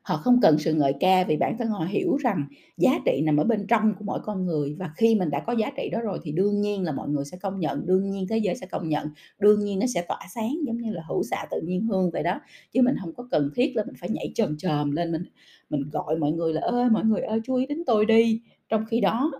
Họ 0.01 0.17
không 0.17 0.39
cần 0.41 0.59
sự 0.59 0.73
ngợi 0.73 0.93
ca 0.99 1.23
vì 1.23 1.37
bản 1.37 1.57
thân 1.57 1.67
họ 1.67 1.85
hiểu 1.89 2.17
rằng 2.17 2.45
giá 2.77 2.91
trị 3.05 3.21
nằm 3.25 3.37
ở 3.37 3.43
bên 3.43 3.65
trong 3.67 3.93
của 3.99 4.05
mỗi 4.05 4.19
con 4.23 4.45
người, 4.45 4.75
và 4.79 4.91
khi 4.97 5.15
mình 5.15 5.29
đã 5.29 5.39
có 5.39 5.53
giá 5.53 5.71
trị 5.77 5.89
đó 5.91 6.01
rồi 6.01 6.19
thì 6.23 6.31
đương 6.31 6.61
nhiên 6.61 6.83
là 6.83 6.91
mọi 6.91 7.09
người 7.09 7.25
sẽ 7.25 7.37
công 7.41 7.59
nhận, 7.59 7.85
đương 7.85 8.11
nhiên 8.11 8.25
thế 8.29 8.37
giới 8.37 8.55
sẽ 8.55 8.65
công 8.67 8.89
nhận, 8.89 9.09
đương 9.39 9.59
nhiên 9.59 9.79
nó 9.79 9.85
sẽ 9.93 10.01
tỏa 10.07 10.19
sáng 10.35 10.53
giống 10.65 10.77
như 10.77 10.91
là 10.91 11.01
hữu 11.09 11.23
xạ 11.23 11.45
tự 11.51 11.61
nhiên 11.61 11.81
hương 11.81 12.09
vậy 12.11 12.23
đó. 12.23 12.39
Chứ 12.73 12.81
mình 12.81 12.95
không 13.01 13.13
có 13.13 13.27
cần 13.31 13.49
thiết 13.55 13.71
là 13.75 13.83
mình 13.85 13.95
phải 13.99 14.09
nhảy 14.09 14.31
chồm 14.35 14.57
chồm 14.57 14.91
lên, 14.91 15.11
mình 15.11 15.23
mình 15.69 15.83
gọi 15.91 16.17
mọi 16.17 16.31
người 16.31 16.53
là, 16.53 16.61
ơi, 16.61 16.89
mọi 16.89 17.05
người 17.05 17.21
ơi, 17.21 17.39
chú 17.45 17.55
ý 17.55 17.65
đến 17.65 17.83
tôi 17.85 18.05
đi. 18.05 18.41
Trong 18.69 18.85
khi 18.89 19.01
đó 19.01 19.31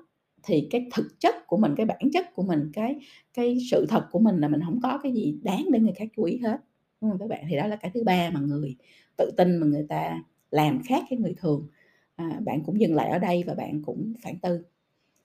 thì 0.48 0.68
cái 0.72 0.88
thực 0.94 1.20
chất 1.20 1.36
của 1.48 1.58
mình 1.58 1.74
cái 1.77 1.86
bản 1.86 2.10
chất 2.13 2.36
của 2.36 2.44
mình 2.44 2.70
cái 2.74 3.00
cái 3.34 3.58
sự 3.72 3.86
thật 3.89 4.08
của 4.12 4.20
mình 4.20 4.38
là 4.38 4.48
mình 4.48 4.62
không 4.66 4.80
có 4.84 5.00
cái 5.04 5.12
gì 5.12 5.38
đáng 5.44 5.66
để 5.72 5.80
người 5.80 5.94
khác 5.96 6.08
chú 6.16 6.24
ý 6.24 6.38
hết. 6.38 6.58
Đúng 7.01 7.12
không? 7.12 7.20
Các 7.20 7.27
bạn? 7.27 7.46
Thì 7.50 7.56
đó 7.56 7.68
là 7.68 7.75
cái 7.75 7.92
thứ 7.94 8.04
ba 8.04 8.30
mà 8.34 8.39
người 8.39 8.75
tự 9.18 9.32
tin 9.38 9.58
mà 9.58 9.68
người 9.68 9.86
ta 9.89 10.24
làm 10.51 10.82
khác 10.84 11.04
cái 11.10 11.20
người 11.20 11.36
thường. 11.38 11.68
À, 12.16 12.39
bạn 12.46 12.63
cũng 12.63 12.80
dừng 12.82 12.96
lại 12.96 13.10
ở 13.10 13.20
đây 13.20 13.44
và 13.48 13.54
bạn 13.54 13.82
cũng 13.86 14.13
phản 14.24 14.39
tư. 14.39 14.63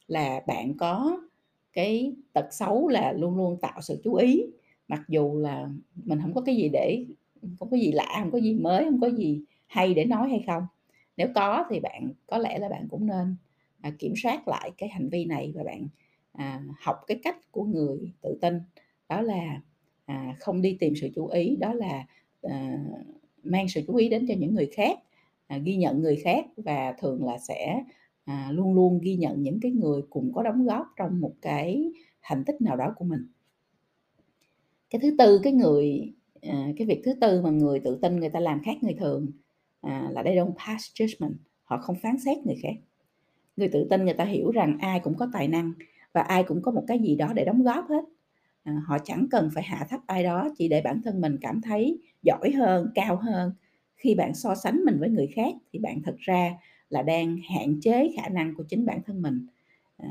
Là 0.09 0.41
bạn 0.47 0.75
có 0.77 1.21
cái 1.73 2.15
tật 2.33 2.47
xấu 2.51 2.89
là 2.89 3.13
luôn 3.13 3.37
luôn 3.37 3.59
tạo 3.61 3.81
sự 3.83 4.01
chú 4.05 4.15
ý 4.15 4.45
mặc 4.89 5.03
dù 5.09 5.39
là 5.39 5.69
mình 6.05 6.21
không 6.23 6.35
có 6.35 6.41
cái 6.41 6.57
gì 6.57 6.69
để 6.73 7.07
không 7.59 7.71
có 7.71 7.77
gì 7.77 7.93
lạ 7.93 8.19
không 8.23 8.31
có 8.31 8.39
gì 8.39 8.55
mới 8.55 8.85
không 8.85 9.01
có 9.01 9.11
gì 9.11 9.45
hay 9.67 9.95
để 9.95 10.05
nói 10.05 10.29
hay 10.29 10.45
không. 10.47 10.67
Nếu 11.17 11.29
có 11.35 11.65
thì 11.71 11.81
bạn 11.81 12.13
có 12.27 12.39
lẽ 12.39 12.59
là 12.59 12.69
bạn 12.69 12.89
cũng 12.91 13.07
nên 13.07 13.37
à, 13.83 13.91
kiểm 13.99 14.13
soát 14.23 14.49
lại 14.49 14.71
cái 14.79 14.89
hành 14.89 15.09
vi 15.09 15.25
này 15.25 15.53
và 15.55 15.65
bạn 15.65 15.89
à, 16.33 16.63
học 16.81 16.97
cái 17.07 17.21
cách 17.23 17.37
của 17.51 17.65
người 17.65 18.13
tự 18.23 18.39
tin. 18.41 18.55
Đó 19.09 19.21
là 19.21 19.61
à, 20.05 20.37
không 20.41 20.63
đi 20.63 20.77
tìm 20.81 20.95
sự 21.01 21.09
chú 21.15 21.27
ý 21.27 21.57
đó 21.57 21.73
là 21.73 22.07
à, 22.43 22.79
mang 23.43 23.69
sự 23.69 23.81
chú 23.87 23.95
ý 23.95 24.09
đến 24.09 24.27
cho 24.29 24.35
những 24.39 24.55
người 24.55 24.71
khác 24.73 24.99
à, 25.47 25.59
ghi 25.59 25.77
nhận 25.77 26.03
người 26.03 26.17
khác 26.17 26.47
và 26.57 26.95
thường 26.99 27.25
là 27.25 27.39
sẽ 27.39 27.83
à, 28.25 28.49
luôn 28.53 28.75
luôn 28.75 29.01
ghi 29.03 29.17
nhận 29.17 29.43
những 29.43 29.59
cái 29.63 29.73
người 29.73 30.03
cùng 30.11 30.33
có 30.35 30.43
đóng 30.43 30.65
góp 30.65 30.87
trong 30.97 31.21
một 31.21 31.35
cái 31.43 31.93
thành 32.23 32.45
tích 32.45 32.61
nào 32.61 32.77
đó 32.77 32.95
của 32.97 33.05
mình. 33.05 33.27
Cái 34.91 35.01
thứ 35.01 35.15
tư 35.19 35.41
cái 35.43 35.53
người 35.53 36.13
à, 36.43 36.69
cái 36.77 36.87
việc 36.87 37.03
thứ 37.05 37.15
tư 37.21 37.43
mà 37.43 37.51
người 37.51 37.81
tự 37.81 37.99
tin 38.03 38.21
người 38.21 38.29
ta 38.29 38.41
làm 38.41 38.63
khác 38.65 38.83
người 38.83 38.95
thường 38.95 39.27
à, 39.81 40.09
là 40.13 40.23
they 40.23 40.37
don't 40.37 40.53
pass 40.53 40.93
judgment 40.95 41.35
họ 41.65 41.79
không 41.79 41.97
phán 42.03 42.19
xét 42.19 42.39
người 42.39 42.57
khác 42.63 42.75
người 43.57 43.69
tự 43.69 43.87
tin 43.91 44.05
người 44.05 44.15
ta 44.15 44.25
hiểu 44.25 44.51
rằng 44.51 44.79
ai 44.81 45.01
cũng 45.01 45.15
có 45.17 45.29
tài 45.33 45.49
năng 45.49 45.73
và 46.13 46.21
ai 46.21 46.45
cũng 46.45 46.63
có 46.63 46.73
một 46.73 46.85
cái 46.89 46.99
gì 46.99 47.17
đó 47.17 47.33
để 47.35 47.45
đóng 47.45 47.63
góp 47.63 47.89
hết. 47.89 48.05
À, 48.65 48.83
họ 48.87 48.99
chẳng 49.05 49.27
cần 49.31 49.51
phải 49.55 49.63
hạ 49.63 49.87
thấp 49.91 50.01
ai 50.07 50.25
đó 50.25 50.49
chỉ 50.59 50.69
để 50.69 50.81
bản 50.81 51.01
thân 51.05 51.21
mình 51.21 51.39
cảm 51.41 51.61
thấy 51.61 51.99
giỏi 52.23 52.51
hơn 52.57 52.91
cao 52.95 53.17
hơn. 53.17 53.53
Khi 53.97 54.15
bạn 54.15 54.35
so 54.35 54.55
sánh 54.55 54.81
mình 54.85 54.99
với 55.01 55.11
người 55.11 55.27
khác 55.27 55.55
thì 55.73 55.79
bạn 55.79 56.03
thật 56.05 56.17
ra 56.19 56.55
là 56.89 57.03
đang 57.03 57.37
hạn 57.55 57.81
chế 57.81 58.13
khả 58.17 58.29
năng 58.29 58.55
của 58.55 58.65
chính 58.69 58.87
bản 58.87 59.01
thân 59.07 59.23
mình. 59.23 59.47
À, 59.99 60.09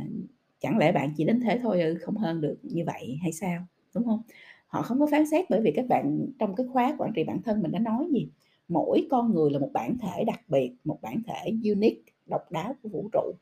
chẳng 0.59 0.77
lẽ 0.77 0.91
bạn 0.91 1.09
chỉ 1.17 1.23
đến 1.25 1.39
thế 1.41 1.59
thôi 1.63 1.81
ư 1.81 1.95
không 2.01 2.17
hơn 2.17 2.41
được 2.41 2.57
như 2.63 2.83
vậy 2.85 3.17
hay 3.21 3.31
sao 3.31 3.65
đúng 3.95 4.05
không? 4.05 4.21
Họ 4.67 4.81
không 4.81 4.99
có 4.99 5.07
phán 5.11 5.25
xét 5.31 5.45
bởi 5.49 5.61
vì 5.61 5.71
các 5.75 5.85
bạn 5.89 6.27
trong 6.39 6.55
cái 6.55 6.65
khóa 6.73 6.95
quản 6.97 7.13
trị 7.15 7.23
bản 7.23 7.41
thân 7.41 7.61
mình 7.61 7.71
đã 7.71 7.79
nói 7.79 8.07
gì. 8.13 8.29
Mỗi 8.67 9.07
con 9.11 9.33
người 9.33 9.51
là 9.51 9.59
một 9.59 9.69
bản 9.73 9.97
thể 9.97 10.23
đặc 10.23 10.41
biệt 10.47 10.71
một 10.83 10.99
bản 11.01 11.21
thể 11.27 11.51
unique 11.63 12.10
độc 12.31 12.51
đáo 12.51 12.75
của 12.83 12.89
vũ 12.89 13.09
trụ. 13.13 13.33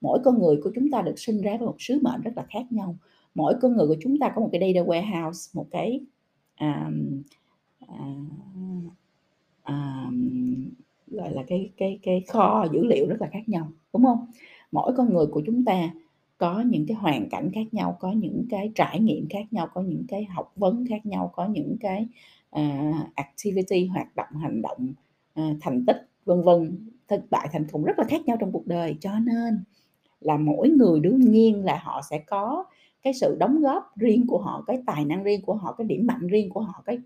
Mỗi 0.00 0.18
con 0.24 0.38
người 0.38 0.56
của 0.64 0.70
chúng 0.74 0.90
ta 0.90 1.02
được 1.02 1.18
sinh 1.18 1.40
ra 1.40 1.56
với 1.56 1.66
một 1.66 1.76
sứ 1.78 2.00
mệnh 2.02 2.20
rất 2.20 2.32
là 2.36 2.46
khác 2.50 2.72
nhau. 2.72 2.96
Mỗi 3.34 3.54
con 3.62 3.76
người 3.76 3.86
của 3.86 3.96
chúng 4.00 4.18
ta 4.18 4.32
có 4.34 4.40
một 4.40 4.48
cái 4.52 4.60
data 4.60 4.86
warehouse 4.86 5.50
một 5.54 5.66
cái 5.70 6.00
um, 6.60 7.22
uh, 7.84 9.76
gọi 11.06 11.32
là 11.32 11.42
cái 11.46 11.70
cái 11.76 11.98
cái 12.02 12.24
kho 12.28 12.66
dữ 12.72 12.84
liệu 12.84 13.06
rất 13.08 13.16
là 13.20 13.28
khác 13.32 13.48
nhau 13.48 13.68
đúng 13.92 14.04
không? 14.04 14.26
Mỗi 14.72 14.92
con 14.96 15.14
người 15.14 15.26
của 15.26 15.42
chúng 15.46 15.64
ta 15.64 15.90
có 16.38 16.60
những 16.60 16.86
cái 16.86 16.96
hoàn 16.96 17.28
cảnh 17.28 17.50
khác 17.54 17.74
nhau 17.74 17.96
có 18.00 18.12
những 18.12 18.46
cái 18.50 18.72
trải 18.74 19.00
nghiệm 19.00 19.28
khác 19.30 19.52
nhau 19.52 19.68
có 19.74 19.82
những 19.82 20.04
cái 20.08 20.24
học 20.24 20.52
vấn 20.56 20.84
khác 20.88 21.06
nhau 21.06 21.32
có 21.34 21.46
những 21.46 21.76
cái 21.80 22.06
uh, 22.56 23.14
activity 23.14 23.86
hoạt 23.86 24.16
động 24.16 24.40
hành 24.42 24.62
động 24.62 24.92
uh, 25.40 25.56
thành 25.60 25.86
tích 25.86 26.08
vân 26.24 26.42
vân 26.42 26.88
thất 27.08 27.20
bại 27.30 27.48
thành 27.52 27.66
công 27.72 27.84
rất 27.84 27.98
là 27.98 28.04
khác 28.04 28.20
nhau 28.26 28.36
trong 28.40 28.52
cuộc 28.52 28.66
đời 28.66 28.96
cho 29.00 29.10
nên 29.18 29.64
là 30.20 30.36
mỗi 30.36 30.68
người 30.68 31.00
đương 31.00 31.20
nhiên 31.20 31.64
là 31.64 31.80
họ 31.82 32.00
sẽ 32.10 32.18
có 32.18 32.64
cái 33.02 33.14
sự 33.14 33.36
đóng 33.40 33.60
góp 33.60 33.96
riêng 33.96 34.26
của 34.26 34.38
họ 34.38 34.64
cái 34.66 34.82
tài 34.86 35.04
năng 35.04 35.22
riêng 35.22 35.42
của 35.42 35.54
họ 35.54 35.74
cái 35.78 35.86
điểm 35.86 36.06
mạnh 36.06 36.26
riêng 36.26 36.50
của 36.50 36.60
họ 36.60 36.82
cái 36.86 36.98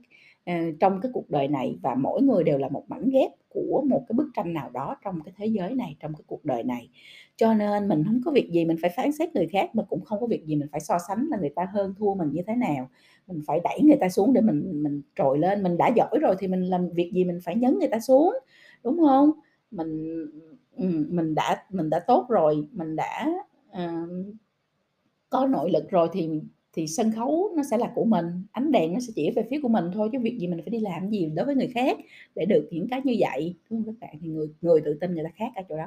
uh, 0.51 0.75
trong 0.81 1.01
cái 1.01 1.13
cuộc 1.15 1.31
đời 1.31 1.49
này 1.49 1.79
và 1.83 1.95
mỗi 1.95 2.23
người 2.23 2.45
đều 2.45 2.59
là 2.59 2.69
một 2.69 2.85
mảnh 2.89 3.11
ghép 3.11 3.31
của 3.49 3.85
một 3.87 4.05
cái 4.09 4.15
bức 4.15 4.31
tranh 4.35 4.53
nào 4.53 4.71
đó 4.71 4.97
trong 5.05 5.21
cái 5.25 5.35
thế 5.37 5.47
giới 5.47 5.75
này, 5.75 5.97
trong 6.01 6.15
cái 6.15 6.23
cuộc 6.27 6.45
đời 6.45 6.63
này. 6.63 6.89
Cho 7.37 7.55
nên 7.55 7.89
mình 7.89 8.05
không 8.05 8.21
có 8.25 8.31
việc 8.31 8.51
gì 8.51 8.65
mình 8.65 8.77
phải 8.83 8.91
phán 8.97 9.13
xét 9.13 9.35
người 9.35 9.47
khác, 9.47 9.71
mà 9.75 9.83
cũng 9.83 10.05
không 10.05 10.21
có 10.21 10.27
việc 10.27 10.47
gì 10.47 10.57
mình 10.57 10.69
phải 10.73 10.81
so 10.81 10.99
sánh 11.09 11.27
là 11.31 11.39
người 11.39 11.53
ta 11.57 11.67
hơn 11.73 11.95
thua 11.99 12.15
mình 12.15 12.31
như 12.33 12.43
thế 12.47 12.55
nào. 12.55 12.89
Mình 13.27 13.43
phải 13.47 13.61
đẩy 13.65 13.81
người 13.83 13.97
ta 14.01 14.09
xuống 14.09 14.33
để 14.33 14.41
mình 14.41 14.83
mình 14.83 15.03
trồi 15.17 15.39
lên, 15.39 15.63
mình 15.63 15.77
đã 15.77 15.91
giỏi 15.97 16.19
rồi 16.21 16.37
thì 16.39 16.47
mình 16.49 16.63
làm 16.63 16.89
việc 16.89 17.11
gì 17.15 17.25
mình 17.25 17.39
phải 17.45 17.57
nhấn 17.57 17.79
người 17.79 17.89
ta 17.89 18.01
xuống, 18.01 18.35
đúng 18.85 18.99
không 18.99 19.31
mình, 19.71 20.27
ừ, 20.77 21.07
mình 21.11 21.35
đã 21.35 21.65
mình 21.71 21.91
đã 21.91 22.01
tốt 22.07 22.27
rồi, 22.29 22.69
mình 22.73 22.97
đã, 22.97 23.29
uh, 23.71 24.35
có 25.31 25.47
nội 25.47 25.71
lực 25.71 25.91
rồi 25.91 26.09
thì 26.13 26.29
thì 26.73 26.87
sân 26.87 27.13
khấu 27.13 27.53
nó 27.57 27.63
sẽ 27.71 27.79
là 27.79 27.93
của 27.95 28.05
mình, 28.05 28.27
ánh 28.53 28.73
đèn 28.73 28.93
nó 28.93 29.01
sẽ 29.01 29.13
chỉ 29.17 29.31
về 29.37 29.47
phía 29.51 29.61
của 29.63 29.69
mình 29.69 29.85
thôi 29.95 30.09
chứ 30.13 30.19
việc 30.19 30.39
gì 30.39 30.47
mình 30.47 30.61
phải 30.63 30.71
đi 30.71 30.81
làm 30.81 31.11
gì 31.11 31.27
đối 31.35 31.47
với 31.47 31.55
người 31.57 31.69
khác 31.75 31.99
để 32.35 32.45
được 32.45 32.69
những 32.71 32.89
cái 32.89 33.01
như 33.05 33.17
vậy, 33.21 33.55
đúng 33.71 33.85
không 33.85 33.95
các 33.95 34.01
bạn? 34.07 34.17
Thì 34.23 34.29
người 34.29 34.49
người 34.61 34.81
tự 34.85 34.95
tin 35.01 35.15
người 35.15 35.25
ta 35.25 35.31
khác 35.37 35.53
ở 35.55 35.63
chỗ 35.69 35.77
đó. 35.77 35.87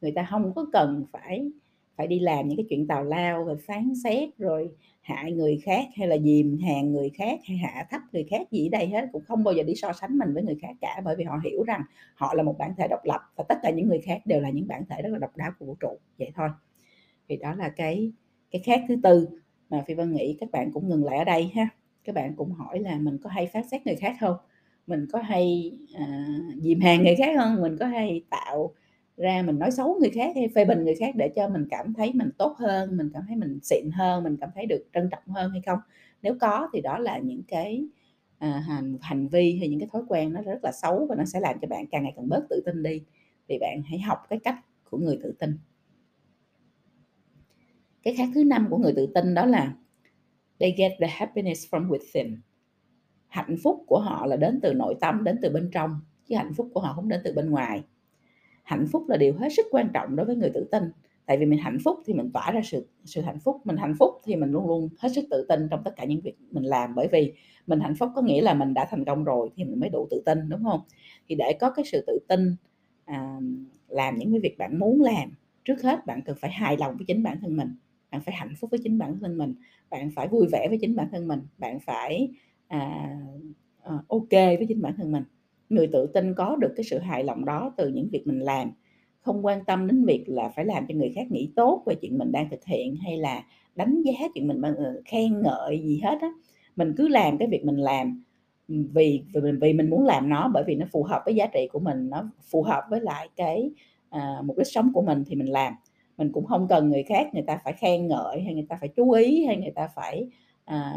Người 0.00 0.12
ta 0.12 0.26
không 0.30 0.52
có 0.54 0.66
cần 0.72 1.04
phải 1.12 1.50
phải 1.98 2.06
đi 2.06 2.18
làm 2.18 2.48
những 2.48 2.56
cái 2.56 2.66
chuyện 2.68 2.86
tào 2.86 3.04
lao 3.04 3.44
rồi 3.44 3.56
phán 3.66 3.92
xét, 4.04 4.28
rồi 4.38 4.70
hại 5.00 5.32
người 5.32 5.60
khác 5.62 5.86
hay 5.96 6.08
là 6.08 6.18
dìm 6.18 6.58
hàng 6.58 6.92
người 6.92 7.10
khác 7.10 7.40
hay 7.44 7.56
hạ 7.56 7.86
thấp 7.90 8.00
người 8.12 8.24
khác 8.30 8.50
gì 8.50 8.68
đây 8.68 8.86
hết, 8.86 9.08
cũng 9.12 9.24
không 9.24 9.44
bao 9.44 9.54
giờ 9.54 9.62
đi 9.62 9.74
so 9.74 9.92
sánh 9.92 10.18
mình 10.18 10.34
với 10.34 10.42
người 10.42 10.58
khác 10.62 10.76
cả, 10.80 11.00
bởi 11.04 11.16
vì 11.16 11.24
họ 11.24 11.40
hiểu 11.44 11.62
rằng 11.62 11.82
họ 12.14 12.34
là 12.34 12.42
một 12.42 12.58
bản 12.58 12.72
thể 12.78 12.88
độc 12.88 13.00
lập 13.04 13.20
và 13.36 13.44
tất 13.48 13.58
cả 13.62 13.70
những 13.70 13.88
người 13.88 14.00
khác 14.00 14.22
đều 14.24 14.40
là 14.40 14.50
những 14.50 14.68
bản 14.68 14.82
thể 14.88 15.02
rất 15.02 15.08
là 15.08 15.18
độc 15.18 15.36
đáo 15.36 15.50
của 15.58 15.66
vũ 15.66 15.74
trụ, 15.80 15.98
vậy 16.18 16.30
thôi. 16.34 16.48
Thì 17.28 17.36
đó 17.36 17.54
là 17.54 17.68
cái 17.68 18.12
cái 18.50 18.62
khác 18.64 18.84
thứ 18.88 18.96
tư 19.02 19.28
mà 19.70 19.84
Phi 19.86 19.94
Vân 19.94 20.12
nghĩ 20.12 20.36
các 20.40 20.50
bạn 20.50 20.72
cũng 20.72 20.88
ngừng 20.88 21.04
lại 21.04 21.18
ở 21.18 21.24
đây 21.24 21.50
ha. 21.54 21.68
Các 22.04 22.14
bạn 22.14 22.34
cũng 22.36 22.52
hỏi 22.52 22.80
là 22.80 22.98
mình 22.98 23.18
có 23.22 23.30
hay 23.30 23.46
phán 23.46 23.68
xét 23.68 23.86
người 23.86 23.96
khác 23.96 24.16
không? 24.20 24.36
Mình 24.86 25.06
có 25.12 25.18
hay, 25.18 25.72
à, 25.94 26.26
dìm 26.56 26.80
hàng 26.80 27.04
người 27.04 27.14
khác 27.18 27.34
không? 27.36 27.62
Mình 27.62 27.76
có 27.80 27.86
hay 27.86 28.24
tạo 28.30 28.74
ra 29.18 29.42
mình 29.46 29.58
nói 29.58 29.70
xấu 29.70 29.98
người 30.00 30.10
khác 30.10 30.32
hay 30.36 30.48
phê 30.54 30.64
bình 30.64 30.84
người 30.84 30.94
khác 30.94 31.14
để 31.16 31.28
cho 31.36 31.48
mình 31.48 31.66
cảm 31.70 31.94
thấy 31.94 32.12
mình 32.14 32.30
tốt 32.38 32.56
hơn, 32.58 32.96
mình 32.96 33.10
cảm 33.14 33.22
thấy 33.26 33.36
mình 33.36 33.58
xịn 33.62 33.90
hơn, 33.90 34.24
mình 34.24 34.36
cảm 34.40 34.50
thấy 34.54 34.66
được 34.66 34.84
trân 34.94 35.08
trọng 35.10 35.34
hơn 35.34 35.50
hay 35.50 35.62
không? 35.66 35.78
Nếu 36.22 36.34
có 36.40 36.68
thì 36.72 36.80
đó 36.80 36.98
là 36.98 37.18
những 37.18 37.42
cái, 37.48 37.84
à, 38.38 38.64
hành 38.68 38.96
hành 39.00 39.28
vi 39.28 39.56
hay 39.58 39.68
những 39.68 39.80
cái 39.80 39.88
thói 39.92 40.02
quen 40.08 40.32
nó 40.32 40.42
rất 40.42 40.58
là 40.62 40.72
xấu 40.72 41.06
và 41.06 41.14
nó 41.16 41.24
sẽ 41.24 41.40
làm 41.40 41.56
cho 41.62 41.68
bạn 41.68 41.86
càng 41.86 42.02
ngày 42.02 42.12
càng 42.16 42.28
bớt 42.28 42.46
tự 42.50 42.62
tin 42.66 42.82
đi. 42.82 43.02
Thì 43.48 43.58
bạn 43.58 43.82
hãy 43.86 43.98
học 43.98 44.18
cái 44.30 44.38
cách 44.38 44.58
của 44.90 44.98
người 44.98 45.18
tự 45.22 45.32
tin. 45.38 45.58
Cái 48.02 48.14
khác 48.14 48.28
thứ 48.34 48.44
năm 48.44 48.66
của 48.70 48.78
người 48.78 48.92
tự 48.96 49.06
tin 49.14 49.34
đó 49.34 49.46
là 49.46 49.74
they 50.60 50.74
get 50.78 50.92
the 51.00 51.06
happiness 51.06 51.74
from 51.74 51.88
within. 51.88 52.36
Hạnh 53.26 53.56
phúc 53.62 53.84
của 53.86 53.98
họ 54.00 54.26
là 54.26 54.36
đến 54.36 54.60
từ 54.62 54.74
nội 54.74 54.94
tâm, 55.00 55.24
đến 55.24 55.38
từ 55.42 55.50
bên 55.50 55.70
trong, 55.72 56.00
chứ 56.28 56.36
hạnh 56.36 56.54
phúc 56.56 56.70
của 56.74 56.80
họ 56.80 56.92
không 56.92 57.08
đến 57.08 57.20
từ 57.24 57.32
bên 57.32 57.50
ngoài. 57.50 57.84
Hạnh 58.68 58.86
phúc 58.92 59.04
là 59.08 59.16
điều 59.16 59.34
hết 59.34 59.48
sức 59.56 59.66
quan 59.70 59.88
trọng 59.94 60.16
đối 60.16 60.26
với 60.26 60.36
người 60.36 60.50
tự 60.54 60.68
tin. 60.72 60.82
Tại 61.26 61.38
vì 61.38 61.46
mình 61.46 61.58
hạnh 61.58 61.78
phúc 61.84 61.98
thì 62.06 62.14
mình 62.14 62.30
tỏa 62.32 62.50
ra 62.50 62.60
sự 62.64 62.86
sự 63.04 63.20
hạnh 63.20 63.38
phúc, 63.44 63.60
mình 63.64 63.76
hạnh 63.76 63.94
phúc 63.98 64.10
thì 64.24 64.36
mình 64.36 64.50
luôn 64.50 64.66
luôn 64.68 64.88
hết 64.98 65.08
sức 65.14 65.24
tự 65.30 65.46
tin 65.48 65.68
trong 65.70 65.80
tất 65.84 65.90
cả 65.96 66.04
những 66.04 66.20
việc 66.20 66.34
mình 66.50 66.64
làm. 66.64 66.94
Bởi 66.94 67.08
vì 67.12 67.32
mình 67.66 67.80
hạnh 67.80 67.94
phúc 67.94 68.10
có 68.14 68.22
nghĩa 68.22 68.42
là 68.42 68.54
mình 68.54 68.74
đã 68.74 68.86
thành 68.90 69.04
công 69.04 69.24
rồi 69.24 69.50
thì 69.56 69.64
mình 69.64 69.80
mới 69.80 69.88
đủ 69.90 70.06
tự 70.10 70.22
tin 70.26 70.48
đúng 70.48 70.64
không? 70.64 70.80
Thì 71.28 71.34
để 71.34 71.52
có 71.60 71.70
cái 71.70 71.84
sự 71.84 72.04
tự 72.06 72.18
tin 72.28 72.56
à, 73.04 73.40
làm 73.88 74.16
những 74.16 74.30
cái 74.30 74.40
việc 74.40 74.58
bạn 74.58 74.78
muốn 74.78 75.00
làm, 75.00 75.30
trước 75.64 75.82
hết 75.82 76.06
bạn 76.06 76.22
cần 76.26 76.36
phải 76.40 76.50
hài 76.50 76.76
lòng 76.76 76.96
với 76.96 77.04
chính 77.06 77.22
bản 77.22 77.38
thân 77.40 77.56
mình. 77.56 77.68
Bạn 78.10 78.20
phải 78.20 78.34
hạnh 78.34 78.54
phúc 78.60 78.70
với 78.70 78.80
chính 78.84 78.98
bản 78.98 79.18
thân 79.20 79.38
mình. 79.38 79.54
Bạn 79.90 80.10
phải 80.16 80.28
vui 80.28 80.46
vẻ 80.52 80.68
với 80.68 80.78
chính 80.80 80.96
bản 80.96 81.08
thân 81.12 81.28
mình. 81.28 81.40
Bạn 81.58 81.80
phải 81.80 82.28
à, 82.68 83.10
à, 83.82 83.92
ok 84.08 84.30
với 84.30 84.66
chính 84.68 84.82
bản 84.82 84.94
thân 84.96 85.12
mình 85.12 85.22
người 85.68 85.86
tự 85.92 86.06
tin 86.06 86.34
có 86.34 86.56
được 86.56 86.72
cái 86.76 86.84
sự 86.84 86.98
hài 86.98 87.24
lòng 87.24 87.44
đó 87.44 87.74
từ 87.76 87.88
những 87.88 88.08
việc 88.12 88.26
mình 88.26 88.40
làm. 88.40 88.70
Không 89.20 89.46
quan 89.46 89.64
tâm 89.64 89.86
đến 89.86 90.04
việc 90.04 90.24
là 90.26 90.48
phải 90.48 90.64
làm 90.64 90.86
cho 90.88 90.94
người 90.94 91.12
khác 91.14 91.30
nghĩ 91.30 91.52
tốt 91.56 91.82
về 91.86 91.94
chuyện 91.94 92.18
mình 92.18 92.32
đang 92.32 92.50
thực 92.50 92.64
hiện 92.64 92.96
hay 92.96 93.16
là 93.16 93.44
đánh 93.74 94.02
giá 94.02 94.12
chuyện 94.34 94.48
mình 94.48 94.62
ờ, 94.62 95.02
khen 95.04 95.42
ngợi 95.42 95.78
gì 95.78 96.00
hết 96.04 96.18
á. 96.20 96.28
Mình 96.76 96.94
cứ 96.96 97.08
làm 97.08 97.38
cái 97.38 97.48
việc 97.48 97.64
mình 97.64 97.76
làm 97.76 98.22
ừ, 98.68 98.74
vì 98.92 99.22
vì 99.34 99.40
mình 99.40 99.58
vì 99.60 99.72
mình 99.72 99.90
muốn 99.90 100.04
làm 100.04 100.28
nó 100.28 100.50
bởi 100.54 100.64
vì 100.66 100.74
nó 100.74 100.86
phù 100.92 101.02
hợp 101.02 101.22
với 101.24 101.34
giá 101.34 101.46
trị 101.46 101.68
của 101.72 101.78
mình 101.78 102.10
nó 102.10 102.30
phù 102.50 102.62
hợp 102.62 102.82
với 102.90 103.00
lại 103.00 103.28
cái 103.36 103.70
à, 104.10 104.36
mục 104.44 104.58
đích 104.58 104.66
sống 104.66 104.92
của 104.94 105.02
mình 105.02 105.24
thì 105.26 105.36
mình 105.36 105.50
làm. 105.52 105.72
Mình 106.18 106.32
cũng 106.32 106.46
không 106.46 106.68
cần 106.68 106.90
người 106.90 107.02
khác 107.02 107.26
người 107.34 107.42
ta 107.46 107.58
phải 107.64 107.72
khen 107.72 108.06
ngợi 108.06 108.40
hay 108.40 108.54
người 108.54 108.66
ta 108.68 108.76
phải 108.80 108.88
chú 108.96 109.10
ý 109.10 109.44
hay 109.44 109.56
người 109.56 109.72
ta 109.74 109.88
phải 109.94 110.28
à, 110.68 110.92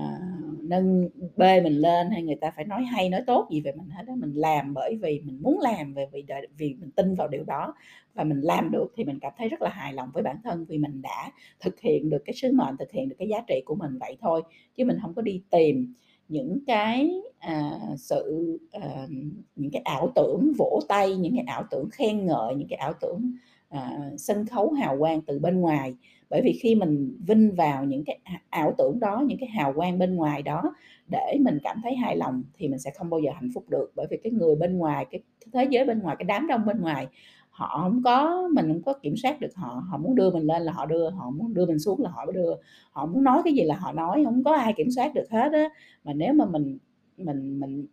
nâng 0.61 1.09
bê 1.37 1.61
mình 1.61 1.73
lên 1.73 2.09
hay 2.11 2.23
người 2.23 2.35
ta 2.35 2.51
phải 2.55 2.65
nói 2.65 2.83
hay 2.83 3.09
nói 3.09 3.21
tốt 3.27 3.47
gì 3.51 3.61
về 3.61 3.71
mình 3.71 3.89
hết 3.89 4.03
đó 4.07 4.13
mình 4.17 4.33
làm 4.35 4.73
bởi 4.73 4.97
vì 5.01 5.21
mình 5.25 5.39
muốn 5.41 5.59
làm 5.59 5.93
về 5.93 6.07
vì 6.11 6.25
vì 6.57 6.75
mình 6.79 6.91
tin 6.91 7.15
vào 7.15 7.27
điều 7.27 7.43
đó 7.43 7.73
và 8.13 8.23
mình 8.23 8.41
làm 8.41 8.71
được 8.71 8.93
thì 8.95 9.03
mình 9.03 9.19
cảm 9.21 9.33
thấy 9.37 9.49
rất 9.49 9.61
là 9.61 9.69
hài 9.69 9.93
lòng 9.93 10.09
với 10.13 10.23
bản 10.23 10.37
thân 10.43 10.65
vì 10.65 10.77
mình 10.77 11.01
đã 11.01 11.31
thực 11.59 11.79
hiện 11.79 12.09
được 12.09 12.21
cái 12.25 12.33
sứ 12.33 12.51
mệnh 12.51 12.77
thực 12.77 12.91
hiện 12.91 13.09
được 13.09 13.15
cái 13.19 13.27
giá 13.27 13.41
trị 13.47 13.61
của 13.65 13.75
mình 13.75 13.97
vậy 13.99 14.17
thôi 14.21 14.41
chứ 14.75 14.85
mình 14.85 14.97
không 15.01 15.13
có 15.13 15.21
đi 15.21 15.41
tìm 15.49 15.93
những 16.27 16.59
cái 16.67 17.11
à, 17.39 17.79
sự 17.97 18.57
à, 18.71 19.07
những 19.55 19.71
cái 19.71 19.81
ảo 19.81 20.11
tưởng 20.15 20.53
vỗ 20.57 20.79
tay 20.87 21.15
những 21.15 21.35
cái 21.35 21.45
ảo 21.47 21.63
tưởng 21.71 21.89
khen 21.91 22.25
ngợi 22.25 22.55
những 22.55 22.67
cái 22.67 22.77
ảo 22.77 22.93
tưởng 23.01 23.31
à, 23.69 24.11
sân 24.17 24.45
khấu 24.45 24.71
hào 24.71 24.97
quang 24.99 25.21
từ 25.21 25.39
bên 25.39 25.61
ngoài 25.61 25.95
bởi 26.31 26.41
vì 26.41 26.53
khi 26.61 26.75
mình 26.75 27.17
vinh 27.27 27.55
vào 27.55 27.85
những 27.85 28.03
cái 28.05 28.19
ảo 28.49 28.73
tưởng 28.77 28.99
đó 28.99 29.23
những 29.27 29.37
cái 29.39 29.49
hào 29.49 29.73
quang 29.73 29.99
bên 29.99 30.15
ngoài 30.15 30.41
đó 30.41 30.75
để 31.11 31.37
mình 31.41 31.57
cảm 31.63 31.77
thấy 31.83 31.95
hài 31.95 32.17
lòng 32.17 32.43
thì 32.53 32.67
mình 32.67 32.79
sẽ 32.79 32.91
không 32.97 33.09
bao 33.09 33.19
giờ 33.19 33.31
hạnh 33.35 33.49
phúc 33.53 33.69
được. 33.69 33.91
Bởi 33.95 34.07
vì 34.09 34.17
cái 34.23 34.31
người 34.31 34.55
bên 34.55 34.77
ngoài 34.77 35.05
cái, 35.11 35.21
thế 35.53 35.67
giới 35.69 35.85
bên 35.85 35.99
ngoài 35.99 36.15
cái 36.19 36.25
đám 36.25 36.47
đông 36.47 36.65
bên 36.65 36.81
ngoài 36.81 37.07
họ 37.49 37.79
không 37.83 38.01
có 38.03 38.47
mình 38.53 38.67
không 38.67 38.81
có 38.81 38.93
kiểm 38.93 39.15
soát 39.17 39.41
được 39.41 39.55
họ. 39.55 39.83
Họ 39.89 39.97
muốn 39.97 40.15
đưa 40.15 40.31
mình 40.31 40.43
lên 40.43 40.61
là 40.61 40.71
họ 40.71 40.85
đưa 40.85 41.09
họ 41.09 41.29
muốn 41.31 41.53
đưa 41.53 41.65
mình 41.65 41.79
xuống 41.79 42.01
là 42.01 42.09
họ 42.09 42.25
đưa. 42.25 42.53
Họ 42.91 43.05
muốn 43.05 43.23
nói 43.23 43.41
cái 43.45 43.53
gì 43.53 43.63
là 43.63 43.75
họ 43.75 43.91
nói 43.91 44.23
không 44.25 44.43
có 44.43 44.55
ai 44.55 44.73
kiểm 44.77 44.91
soát 44.91 45.13
được 45.13 45.31
hết 45.31 45.51
á. 45.53 45.69
Mà 46.03 46.13
nếu 46.13 46.33
mà 46.33 46.45
mình 46.45 46.77
mình 47.17 47.59
mình 47.59 47.87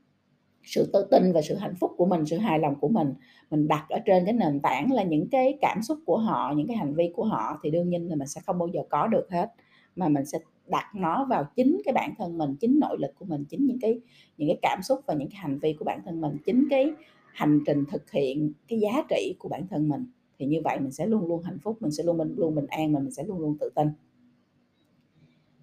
sự 0.69 0.91
tự 0.93 1.07
tin 1.11 1.33
và 1.33 1.43
sự 1.43 1.55
hạnh 1.55 1.75
phúc 1.81 1.91
của 1.97 2.07
mình, 2.07 2.27
sự 2.27 2.37
hài 2.37 2.59
lòng 2.59 2.75
của 2.81 2.89
mình, 2.89 3.15
mình 3.51 3.69
đặt 3.69 3.87
ở 3.89 3.99
trên 4.07 4.25
cái 4.25 4.35
nền 4.35 4.61
tảng 4.61 4.93
là 4.93 5.03
những 5.03 5.29
cái 5.31 5.59
cảm 5.61 5.83
xúc 5.83 5.99
của 6.07 6.19
họ, 6.19 6.53
những 6.57 6.67
cái 6.67 6.77
hành 6.77 6.95
vi 6.95 7.13
của 7.15 7.25
họ 7.25 7.61
thì 7.63 7.71
đương 7.71 7.89
nhiên 7.89 8.09
là 8.09 8.17
mình 8.17 8.29
sẽ 8.29 8.41
không 8.47 8.59
bao 8.59 8.69
giờ 8.69 8.81
có 8.89 9.07
được 9.07 9.31
hết, 9.31 9.51
mà 9.97 10.09
mình 10.09 10.27
sẽ 10.27 10.39
đặt 10.67 10.85
nó 10.95 11.27
vào 11.31 11.45
chính 11.57 11.81
cái 11.85 11.93
bản 11.93 12.15
thân 12.19 12.39
mình, 12.39 12.57
chính 12.61 12.79
nội 12.81 12.97
lực 13.01 13.11
của 13.19 13.25
mình, 13.25 13.45
chính 13.45 13.67
những 13.67 13.81
cái 13.81 14.01
những 14.37 14.49
cái 14.49 14.59
cảm 14.63 14.83
xúc 14.83 15.01
và 15.07 15.15
những 15.15 15.29
cái 15.29 15.37
hành 15.37 15.59
vi 15.59 15.73
của 15.73 15.85
bản 15.85 16.01
thân 16.05 16.21
mình, 16.21 16.37
chính 16.47 16.67
cái 16.71 16.93
hành 17.33 17.61
trình 17.67 17.85
thực 17.91 18.11
hiện 18.11 18.53
cái 18.69 18.81
giá 18.81 19.03
trị 19.09 19.35
của 19.39 19.49
bản 19.49 19.67
thân 19.71 19.89
mình. 19.89 20.07
Thì 20.39 20.47
như 20.47 20.61
vậy 20.65 20.81
mình 20.81 20.91
sẽ 20.91 21.07
luôn 21.07 21.27
luôn 21.27 21.43
hạnh 21.43 21.59
phúc, 21.63 21.77
mình 21.81 21.91
sẽ 21.91 22.05
luôn 22.05 22.17
mình 22.17 22.35
luôn 22.37 22.55
bình 22.55 22.67
an 22.67 22.95
và 22.95 23.01
mình 23.01 23.11
sẽ 23.11 23.25
luôn 23.25 23.39
luôn 23.39 23.57
tự 23.61 23.71
tin. 23.75 23.89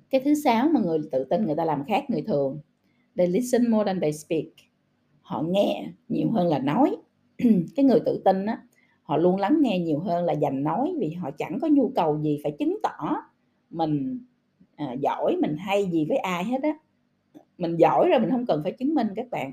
Cái 0.09 0.21
thứ 0.25 0.33
sáu 0.33 0.67
mà 0.67 0.79
người 0.79 0.99
tự 1.11 1.23
tin 1.23 1.45
người 1.45 1.55
ta 1.55 1.65
làm 1.65 1.83
khác 1.87 2.09
người 2.09 2.21
thường. 2.21 2.59
They 3.17 3.27
listen 3.27 3.71
more 3.71 3.85
than 3.85 4.01
they 4.01 4.11
speak 4.11 4.45
họ 5.25 5.41
nghe 5.41 5.87
nhiều 6.09 6.31
hơn 6.31 6.47
là 6.47 6.59
nói. 6.59 6.95
Cái 7.75 7.85
người 7.85 7.99
tự 8.05 8.21
tin 8.25 8.45
á 8.45 8.61
họ 9.03 9.17
luôn 9.17 9.37
lắng 9.37 9.57
nghe 9.61 9.79
nhiều 9.79 9.99
hơn 9.99 10.25
là 10.25 10.33
dành 10.33 10.63
nói 10.63 10.93
vì 10.99 11.09
họ 11.09 11.31
chẳng 11.31 11.59
có 11.61 11.67
nhu 11.67 11.91
cầu 11.95 12.19
gì 12.21 12.39
phải 12.43 12.51
chứng 12.59 12.77
tỏ 12.83 13.15
mình 13.69 14.19
à, 14.75 14.95
giỏi 15.01 15.37
mình 15.41 15.57
hay 15.57 15.85
gì 15.85 16.05
với 16.09 16.17
ai 16.17 16.43
hết 16.43 16.63
á. 16.63 16.73
Mình 17.57 17.75
giỏi 17.75 18.09
rồi 18.09 18.19
mình 18.19 18.31
không 18.31 18.45
cần 18.45 18.61
phải 18.63 18.71
chứng 18.71 18.95
minh 18.95 19.07
các 19.15 19.25
bạn. 19.31 19.51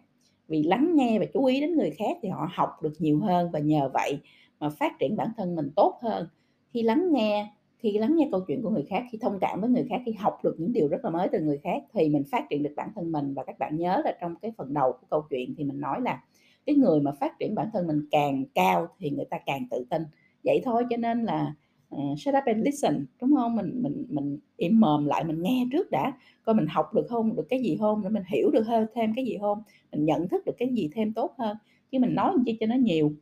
Vì 0.49 0.63
lắng 0.63 0.93
nghe 0.95 1.19
và 1.19 1.25
chú 1.35 1.45
ý 1.45 1.61
đến 1.61 1.77
người 1.77 1.91
khác 1.91 2.17
thì 2.23 2.29
họ 2.29 2.49
học 2.55 2.71
được 2.83 2.93
nhiều 2.99 3.21
hơn 3.21 3.51
và 3.51 3.59
nhờ 3.59 3.91
vậy 3.95 4.19
mà 4.61 4.71
phát 4.71 4.99
triển 4.99 5.17
bản 5.17 5.29
thân 5.37 5.57
mình 5.57 5.71
tốt 5.77 5.99
hơn. 6.03 6.27
Khi 6.73 6.83
lắng 6.83 7.09
nghe 7.13 7.53
khi 7.83 7.99
lắng 7.99 8.17
nghe 8.17 8.29
câu 8.33 8.41
chuyện 8.41 8.63
của 8.63 8.71
người 8.71 8.85
khác 8.89 9.05
khi 9.13 9.19
thông 9.19 9.39
cảm 9.41 9.61
với 9.61 9.71
người 9.71 9.87
khác 9.89 10.03
khi 10.07 10.13
học 10.13 10.39
được 10.45 10.55
những 10.59 10.73
điều 10.73 10.89
rất 10.89 11.05
là 11.05 11.11
mới 11.11 11.29
từ 11.33 11.41
người 11.41 11.59
khác 11.59 11.83
thì 11.93 12.09
mình 12.09 12.25
phát 12.31 12.45
triển 12.51 12.63
được 12.63 12.73
bản 12.77 12.89
thân 12.95 13.13
mình. 13.13 13.35
Và 13.35 13.45
các 13.45 13.59
bạn 13.59 13.77
nhớ 13.77 14.03
là 14.05 14.17
trong 14.21 14.35
cái 14.43 14.53
phần 14.57 14.75
đầu 14.75 14.93
của 14.93 15.07
câu 15.11 15.25
chuyện 15.31 15.55
thì 15.57 15.65
mình 15.65 15.81
nói 15.81 16.01
là 16.01 16.23
cái 16.67 16.77
người 16.77 17.01
mà 17.01 17.13
phát 17.21 17.39
triển 17.39 17.55
bản 17.55 17.69
thân 17.73 17.87
mình 17.87 18.07
càng 18.11 18.45
cao 18.55 18.89
thì 18.99 19.11
người 19.11 19.25
ta 19.25 19.39
càng 19.47 19.67
tự 19.71 19.85
tin. 19.91 20.03
Vậy 20.45 20.61
thôi 20.65 20.85
cho 20.91 20.97
nên 20.97 21.25
là 21.25 21.55
uh, 21.95 22.19
shut 22.19 22.35
up 22.35 22.45
and 22.45 22.65
listen 22.65 23.07
đúng 23.21 23.35
không? 23.37 23.57
Mình 23.57 23.83
mình 23.83 24.07
mình 24.09 24.39
im 24.57 24.81
mồm 24.81 25.07
lại 25.07 25.25
mình 25.25 25.43
nghe 25.43 25.67
trước 25.73 25.91
đã. 25.91 26.13
Coi 26.45 26.55
mình 26.55 26.67
học 26.67 26.95
được 26.95 27.07
không 27.09 27.37
được 27.37 27.47
cái 27.49 27.63
gì 27.63 27.77
không 27.81 28.03
để 28.03 28.09
mình 28.09 28.23
hiểu 28.27 28.51
được 28.51 28.67
hơn 28.67 28.87
thêm 28.95 29.13
cái 29.17 29.25
gì 29.25 29.39
không 29.41 29.63
mình 29.93 30.05
nhận 30.05 30.29
thức 30.29 30.45
được 30.47 30.55
cái 30.59 30.69
gì 30.69 30.91
thêm 30.95 31.13
tốt 31.13 31.35
hơn. 31.39 31.57
Chứ 31.91 31.99
mình 31.99 32.15
nói 32.15 32.33
chi 32.47 32.57
cho 32.61 32.67
nó 32.67 32.75
nhiều 32.75 33.13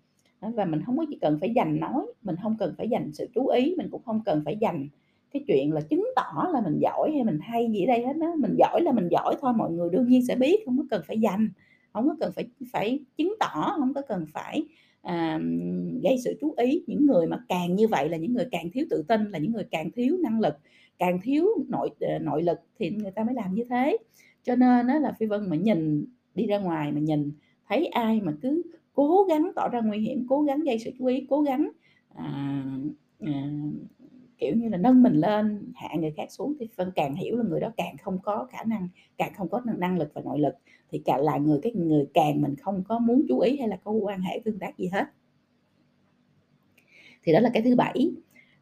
và 0.41 0.65
mình 0.65 0.83
không 0.87 0.99
có 0.99 1.05
chỉ 1.11 1.19
cần 1.21 1.39
phải 1.41 1.53
dành 1.57 1.81
nói 1.81 2.07
mình 2.23 2.37
không 2.43 2.57
cần 2.59 2.75
phải 2.79 2.89
dành 2.89 3.11
sự 3.13 3.29
chú 3.35 3.47
ý 3.47 3.75
mình 3.79 3.89
cũng 3.91 4.03
không 4.05 4.21
cần 4.25 4.43
phải 4.45 4.57
dành 4.61 4.89
cái 5.33 5.45
chuyện 5.47 5.73
là 5.73 5.81
chứng 5.81 6.07
tỏ 6.17 6.49
là 6.53 6.61
mình 6.61 6.79
giỏi 6.79 7.13
hay 7.15 7.25
mình 7.25 7.39
hay 7.43 7.71
gì 7.73 7.85
ở 7.85 7.87
đây 7.87 8.07
hết 8.07 8.13
á. 8.21 8.29
Mình 8.39 8.55
giỏi 8.59 8.81
là 8.83 8.93
mình 8.93 9.09
giỏi 9.09 9.37
thôi 9.41 9.53
mọi 9.57 9.71
người 9.71 9.91
đương 9.91 10.09
nhiên 10.09 10.27
sẽ 10.27 10.37
biết 10.37 10.63
không 10.67 10.79
có 10.79 10.85
cần 10.91 11.03
phải 11.07 11.21
dành 11.21 11.49
không 11.93 12.09
có 12.09 12.17
cần 12.21 12.33
phải 12.33 12.49
phải 12.73 13.01
chứng 13.17 13.35
tỏ 13.41 13.75
không 13.79 13.95
có 13.95 14.03
cần 14.09 14.27
phải 14.33 14.65
à, 15.03 15.41
gây 16.03 16.19
sự 16.25 16.39
chú 16.41 16.55
ý. 16.57 16.85
Những 16.87 17.07
người 17.07 17.27
mà 17.27 17.45
càng 17.49 17.77
như 17.77 17.89
vậy 17.89 18.09
là 18.09 18.17
những 18.17 18.35
người 18.35 18.47
càng 18.51 18.71
thiếu 18.71 18.87
tự 18.91 19.03
tin 19.09 19.31
là 19.31 19.39
những 19.39 19.53
người 19.53 19.65
càng 19.71 19.91
thiếu 19.91 20.17
năng 20.23 20.41
lực 20.41 20.55
càng 20.99 21.21
thiếu 21.23 21.47
nội 21.69 21.91
ờ, 22.01 22.19
nội 22.19 22.43
lực 22.43 22.59
thì 22.79 22.91
người 22.91 23.11
ta 23.11 23.25
mới 23.25 23.35
làm 23.35 23.55
như 23.55 23.65
thế. 23.71 23.97
Cho 24.43 24.57
nên 24.57 24.87
đó 24.87 24.99
là 24.99 25.13
phi 25.19 25.27
vân 25.27 25.51
mà 25.51 25.57
nhìn 25.57 26.05
đi 26.35 26.47
ra 26.47 26.59
ngoài 26.59 26.93
mà 26.93 27.01
nhìn 27.01 27.33
thấy 27.69 27.87
ai 27.87 28.21
mà 28.21 28.33
cứ 28.43 28.63
cố 28.95 29.27
gắng 29.29 29.53
tỏ 29.57 29.69
ra 29.69 29.81
nguy 29.81 29.99
hiểm 29.99 30.27
cố 30.29 30.43
gắng 30.43 30.61
gây 30.61 30.79
sự 30.79 30.91
chú 30.99 31.07
ý 31.07 31.27
cố 31.31 31.43
gắng 31.43 31.71
à, 32.15 32.65
à, 33.21 33.51
kiểu 34.39 34.55
như 34.57 34.69
là 34.69 34.77
nâng 34.77 35.03
mình 35.03 35.15
lên 35.15 35.73
hạ 35.75 35.89
người 35.99 36.11
khác 36.11 36.33
xuống 36.33 36.55
thì 36.61 36.69
phân 36.77 36.93
càng 36.95 37.15
hiểu 37.15 37.37
là 37.37 37.45
người 37.45 37.61
đó 37.61 37.73
càng 37.77 37.97
không 37.97 38.19
có 38.23 38.47
khả 38.51 38.65
năng 38.65 38.89
càng 39.19 39.33
không 39.37 39.49
có 39.49 39.63
năng 39.79 39.99
lực 39.99 40.11
và 40.15 40.23
nội 40.25 40.39
lực 40.41 40.55
thì 40.91 41.03
càng 41.05 41.21
là 41.21 41.39
người 41.39 41.59
cái 41.63 41.73
người 41.73 42.07
càng 42.15 42.43
mình 42.43 42.57
không 42.57 42.85
có 42.89 42.99
muốn 42.99 43.25
chú 43.29 43.39
ý 43.39 43.57
hay 43.57 43.69
là 43.69 43.77
có 43.85 43.93
quan 43.93 44.21
hệ 44.21 44.41
tương 44.45 44.59
tác 44.59 44.79
gì 44.79 44.89
hết. 44.93 45.05
Thì 47.23 47.33
đó 47.33 47.41
là 47.41 47.51
cái 47.55 47.63
thứ 47.63 47.77
bảy 47.77 48.13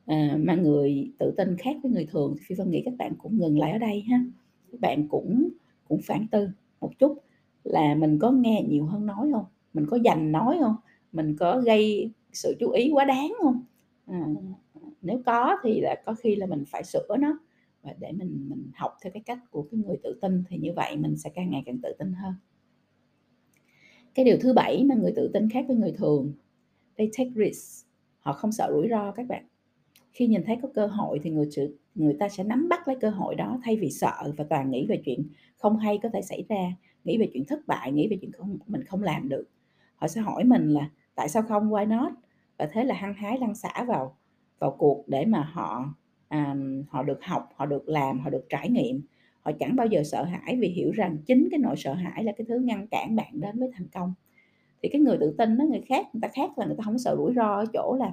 à, 0.06 0.36
mà 0.38 0.54
người 0.54 1.12
tự 1.18 1.34
tin 1.36 1.56
khác 1.56 1.76
với 1.82 1.92
người 1.92 2.06
thường. 2.06 2.34
Thì 2.38 2.44
phi 2.46 2.54
vân 2.54 2.70
nghĩ 2.70 2.82
các 2.84 2.94
bạn 2.98 3.12
cũng 3.18 3.38
ngừng 3.38 3.58
lại 3.58 3.72
ở 3.72 3.78
đây 3.78 4.00
ha. 4.00 4.24
Các 4.72 4.80
bạn 4.80 5.08
cũng 5.08 5.48
cũng 5.88 6.00
phản 6.02 6.26
tư 6.30 6.48
một 6.80 6.98
chút 6.98 7.18
là 7.64 7.94
mình 7.94 8.18
có 8.18 8.30
nghe 8.30 8.64
nhiều 8.68 8.86
hơn 8.86 9.06
nói 9.06 9.30
không? 9.32 9.44
Mình 9.78 9.86
có 9.90 9.98
dành 10.04 10.32
nói 10.32 10.56
không? 10.60 10.76
Mình 11.12 11.36
có 11.36 11.60
gây 11.60 12.12
sự 12.32 12.56
chú 12.60 12.70
ý 12.70 12.90
quá 12.92 13.04
đáng 13.04 13.32
không? 13.42 13.64
À, 14.06 14.26
nếu 15.02 15.22
có 15.26 15.56
thì 15.62 15.80
là 15.80 16.02
có 16.06 16.14
khi 16.14 16.36
là 16.36 16.46
mình 16.46 16.64
phải 16.68 16.84
sửa 16.84 17.16
nó. 17.20 17.38
Và 17.82 17.94
để 17.98 18.12
mình 18.12 18.46
mình 18.48 18.70
học 18.74 18.96
theo 19.02 19.10
cái 19.12 19.22
cách 19.26 19.38
của 19.50 19.68
cái 19.70 19.80
người 19.80 19.96
tự 20.02 20.18
tin 20.22 20.44
thì 20.48 20.58
như 20.58 20.72
vậy 20.76 20.96
mình 20.96 21.16
sẽ 21.16 21.30
càng 21.30 21.50
ngày 21.50 21.62
càng 21.66 21.78
tự 21.82 21.88
tin 21.98 22.12
hơn. 22.12 22.34
Cái 24.14 24.24
điều 24.24 24.36
thứ 24.40 24.52
bảy 24.52 24.84
mà 24.84 24.94
người 24.94 25.12
tự 25.16 25.30
tin 25.34 25.50
khác 25.50 25.64
với 25.68 25.76
người 25.76 25.92
thường 25.92 26.32
they 26.96 27.10
take 27.18 27.30
risk 27.36 27.86
họ 28.18 28.32
không 28.32 28.52
sợ 28.52 28.68
rủi 28.72 28.88
ro 28.90 29.12
các 29.12 29.26
bạn. 29.28 29.44
Khi 30.12 30.26
nhìn 30.26 30.42
thấy 30.46 30.56
có 30.62 30.68
cơ 30.74 30.86
hội 30.86 31.20
thì 31.22 31.30
người 31.30 31.48
người 31.94 32.16
ta 32.20 32.28
sẽ 32.28 32.44
nắm 32.44 32.68
bắt 32.68 32.88
lấy 32.88 32.96
cơ 33.00 33.10
hội 33.10 33.34
đó 33.34 33.60
thay 33.64 33.76
vì 33.76 33.90
sợ 33.90 34.32
và 34.36 34.44
toàn 34.44 34.70
nghĩ 34.70 34.86
về 34.86 35.02
chuyện 35.04 35.28
không 35.56 35.76
hay 35.76 35.98
có 36.02 36.08
thể 36.08 36.22
xảy 36.22 36.44
ra 36.48 36.72
nghĩ 37.04 37.18
về 37.18 37.30
chuyện 37.32 37.44
thất 37.44 37.66
bại 37.66 37.92
nghĩ 37.92 38.08
về 38.08 38.18
chuyện 38.20 38.32
không 38.32 38.58
mình 38.66 38.84
không 38.84 39.02
làm 39.02 39.28
được 39.28 39.44
họ 39.98 40.08
sẽ 40.08 40.20
hỏi 40.20 40.44
mình 40.44 40.68
là 40.68 40.90
tại 41.14 41.28
sao 41.28 41.42
không? 41.42 41.70
Why 41.70 41.88
not? 41.88 42.12
Và 42.58 42.68
thế 42.72 42.84
là 42.84 42.94
hăng 42.94 43.14
hái 43.14 43.38
lăn 43.38 43.54
xả 43.54 43.84
vào 43.88 44.16
vào 44.58 44.70
cuộc 44.78 45.04
để 45.08 45.24
mà 45.24 45.50
họ 45.52 45.94
à, 46.28 46.56
họ 46.88 47.02
được 47.02 47.24
học 47.24 47.48
họ 47.54 47.66
được 47.66 47.88
làm 47.88 48.20
họ 48.20 48.30
được 48.30 48.46
trải 48.48 48.70
nghiệm. 48.70 49.02
Họ 49.40 49.52
chẳng 49.61 49.76
bao 49.76 49.87
giờ 49.87 50.02
sợ 50.04 50.24
hãi 50.24 50.56
vì 50.61 50.68
hiểu 50.68 50.90
rằng 50.90 51.16
chính 51.26 51.48
cái 51.50 51.58
nỗi 51.58 51.76
sợ 51.76 51.94
hãi 51.94 52.24
là 52.24 52.32
cái 52.37 52.44
thứ 52.48 52.58
ngăn 52.58 52.87
cản 52.87 53.16
bạn 53.16 53.40
đến 53.40 53.58
với 53.58 53.70
thành 53.74 53.88
công. 53.94 54.14
Thì 54.82 54.88
cái 54.88 55.00
người 55.00 55.16
tự 55.20 55.34
tin 55.38 55.58
đó 55.58 55.64
người 55.64 55.82
khác 55.88 56.06
người 56.12 56.20
ta 56.20 56.28
khác 56.28 56.58
là 56.58 56.66
người 56.66 56.76
ta 56.78 56.84
không 56.84 56.98
sợ 56.98 57.16
rủi 57.16 57.32
ro 57.37 57.54
ở 57.54 57.64
chỗ 57.72 57.96
là 57.98 58.12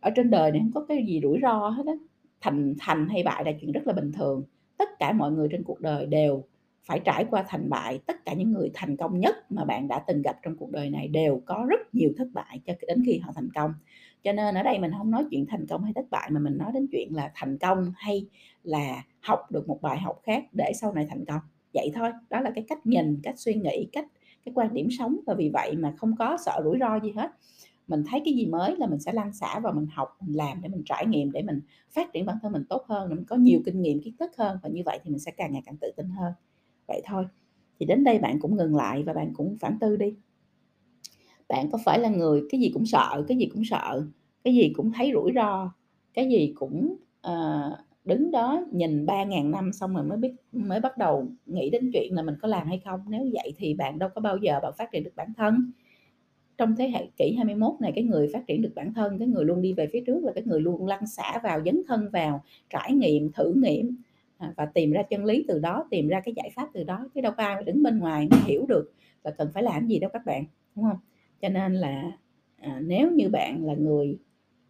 ở 0.00 0.10
trên 0.16 0.30
đời 0.30 0.50
này 0.52 0.60
không 0.60 0.72
có 0.72 0.84
cái 0.88 1.04
gì 1.06 1.20
rủi 1.22 1.38
ro 1.42 1.68
hết 1.68 1.86
á. 1.86 1.94
Thành 2.40 2.74
thành 2.78 3.08
hay 3.08 3.22
bại 3.22 3.44
là 3.44 3.52
chuyện 3.60 3.72
rất 3.72 3.86
là 3.86 3.92
bình 3.92 4.12
thường. 4.12 4.42
Tất 4.78 4.88
cả 4.98 5.12
mọi 5.12 5.32
người 5.32 5.48
trên 5.52 5.62
cuộc 5.64 5.80
đời 5.80 6.06
đều 6.06 6.44
phải 6.84 7.00
trải 7.04 7.24
qua 7.30 7.44
thành 7.48 7.70
bại, 7.70 8.00
tất 8.06 8.24
cả 8.24 8.32
những 8.32 8.52
người 8.52 8.70
thành 8.74 8.96
công 8.96 9.20
nhất 9.20 9.52
mà 9.52 9.64
bạn 9.64 9.88
đã 9.88 9.98
từng 9.98 10.22
gặp 10.22 10.36
trong 10.42 10.56
cuộc 10.56 10.70
đời 10.70 10.90
này 10.90 11.08
đều 11.08 11.42
có 11.46 11.66
rất 11.68 11.94
nhiều 11.94 12.10
thất 12.16 12.28
bại 12.32 12.60
cho 12.66 12.74
đến 12.88 13.02
khi 13.06 13.18
họ 13.18 13.32
thành 13.34 13.48
công. 13.54 13.74
Cho 14.22 14.32
nên 14.32 14.54
ở 14.54 14.62
đây 14.62 14.78
mình 14.78 14.90
không 14.98 15.10
nói 15.10 15.24
chuyện 15.30 15.46
thành 15.46 15.66
công 15.66 15.84
hay 15.84 15.92
thất 15.94 16.10
bại, 16.10 16.30
mà 16.30 16.40
mình 16.40 16.58
nói 16.58 16.72
đến 16.74 16.86
chuyện 16.92 17.16
là 17.16 17.30
thành 17.34 17.58
công 17.58 17.92
hay 17.96 18.26
là 18.62 19.04
học 19.20 19.50
được 19.50 19.68
một 19.68 19.82
bài 19.82 19.98
học 19.98 20.20
khác 20.22 20.44
để 20.52 20.72
sau 20.80 20.92
này 20.94 21.06
thành 21.10 21.24
công. 21.24 21.40
Vậy 21.74 21.92
thôi, 21.94 22.10
đó 22.30 22.40
là 22.40 22.50
cái 22.54 22.64
cách 22.68 22.86
nhìn, 22.86 23.20
cách 23.22 23.38
suy 23.38 23.54
nghĩ, 23.54 23.88
cách, 23.92 24.06
cái 24.44 24.52
quan 24.54 24.74
điểm 24.74 24.88
sống. 24.98 25.16
Và 25.26 25.34
vì 25.34 25.50
vậy 25.52 25.76
mà 25.76 25.94
không 25.96 26.16
có 26.16 26.36
sợ 26.44 26.60
rủi 26.64 26.78
ro 26.80 27.00
gì 27.00 27.12
hết. 27.16 27.30
Mình 27.88 28.04
thấy 28.10 28.22
cái 28.24 28.34
gì 28.34 28.46
mới 28.46 28.76
là 28.76 28.86
mình 28.86 29.00
sẽ 29.00 29.12
lăn 29.12 29.32
xả 29.32 29.60
và 29.60 29.72
mình 29.72 29.86
học, 29.92 30.16
mình 30.20 30.36
làm 30.36 30.62
để 30.62 30.68
mình 30.68 30.82
trải 30.86 31.06
nghiệm, 31.06 31.32
để 31.32 31.42
mình 31.42 31.60
phát 31.90 32.12
triển 32.12 32.26
bản 32.26 32.36
thân 32.42 32.52
mình 32.52 32.64
tốt 32.68 32.84
hơn, 32.88 33.08
để 33.08 33.14
mình 33.14 33.24
có 33.24 33.36
nhiều 33.36 33.60
kinh 33.64 33.82
nghiệm, 33.82 34.02
kiến 34.02 34.14
thức 34.18 34.30
hơn. 34.38 34.58
Và 34.62 34.68
như 34.68 34.82
vậy 34.84 34.98
thì 35.04 35.10
mình 35.10 35.18
sẽ 35.18 35.30
càng 35.30 35.52
ngày 35.52 35.62
càng 35.66 35.76
tự 35.80 35.92
tin 35.96 36.08
hơn 36.10 36.32
vậy 36.90 37.02
thôi. 37.06 37.24
Thì 37.80 37.86
đến 37.86 38.04
đây 38.04 38.18
bạn 38.18 38.40
cũng 38.40 38.56
ngừng 38.56 38.76
lại 38.76 39.02
và 39.02 39.12
bạn 39.12 39.32
cũng 39.34 39.56
phản 39.60 39.78
tư 39.80 39.96
đi. 39.96 40.14
Bạn 41.48 41.70
có 41.70 41.78
phải 41.84 41.98
là 41.98 42.08
người 42.08 42.42
cái 42.50 42.60
gì 42.60 42.70
cũng 42.74 42.86
sợ 42.86 43.24
cái 43.28 43.38
gì 43.38 43.46
cũng 43.54 43.64
sợ 43.64 44.06
cái 44.44 44.54
gì 44.54 44.72
cũng 44.76 44.92
thấy 44.92 45.10
rủi 45.14 45.32
ro 45.34 45.72
cái 46.14 46.28
gì 46.28 46.52
cũng 46.56 46.96
uh, 47.26 47.78
đứng 48.04 48.30
đó 48.30 48.66
nhìn 48.72 49.06
3.000 49.06 49.50
năm 49.50 49.72
xong 49.72 49.94
rồi 49.94 50.04
mới 50.04 50.18
biết 50.18 50.32
mới 50.52 50.80
bắt 50.80 50.98
đầu 50.98 51.28
nghĩ 51.46 51.70
đến 51.70 51.90
chuyện 51.92 52.14
là 52.14 52.22
mình 52.22 52.34
có 52.42 52.48
làm 52.48 52.66
hay 52.66 52.80
không? 52.84 53.00
Nếu 53.08 53.26
vậy 53.32 53.54
thì 53.56 53.74
bạn 53.74 53.98
đâu 53.98 54.08
có 54.14 54.20
bao 54.20 54.36
giờ 54.36 54.60
bạn 54.62 54.72
phát 54.78 54.92
triển 54.92 55.04
được 55.04 55.16
bản 55.16 55.28
thân. 55.36 55.72
Trong 56.58 56.76
thế 56.76 56.88
hệ 56.88 57.06
kỷ 57.16 57.34
21 57.36 57.74
này 57.80 57.92
cái 57.94 58.04
người 58.04 58.30
phát 58.32 58.46
triển 58.46 58.62
được 58.62 58.72
bản 58.74 58.94
thân 58.94 59.18
cái 59.18 59.28
người 59.28 59.44
luôn 59.44 59.62
đi 59.62 59.72
về 59.72 59.88
phía 59.92 60.02
trước 60.06 60.24
là 60.24 60.32
cái 60.32 60.44
người 60.46 60.60
luôn 60.60 60.86
lăn 60.86 61.06
xả 61.06 61.40
vào 61.42 61.62
dấn 61.64 61.82
thân 61.88 62.10
vào 62.12 62.44
trải 62.70 62.92
nghiệm 62.92 63.32
thử 63.32 63.52
nghiệm. 63.56 63.96
À, 64.40 64.52
và 64.56 64.66
tìm 64.66 64.90
ra 64.90 65.02
chân 65.02 65.24
lý 65.24 65.44
từ 65.48 65.58
đó 65.58 65.86
tìm 65.90 66.08
ra 66.08 66.20
cái 66.24 66.34
giải 66.36 66.50
pháp 66.56 66.68
từ 66.74 66.84
đó 66.84 67.08
chứ 67.14 67.20
đâu 67.20 67.32
có 67.36 67.42
ai 67.44 67.64
đứng 67.64 67.82
bên 67.82 67.98
ngoài 67.98 68.28
mới 68.30 68.40
hiểu 68.44 68.66
được 68.66 68.92
là 69.24 69.30
cần 69.30 69.50
phải 69.54 69.62
làm 69.62 69.86
gì 69.86 69.98
đâu 69.98 70.10
các 70.12 70.22
bạn 70.26 70.44
đúng 70.76 70.84
không? 70.84 70.98
Cho 71.42 71.48
nên 71.48 71.74
là 71.74 72.12
à, 72.56 72.80
nếu 72.84 73.10
như 73.10 73.28
bạn 73.28 73.64
là 73.64 73.74
người 73.74 74.18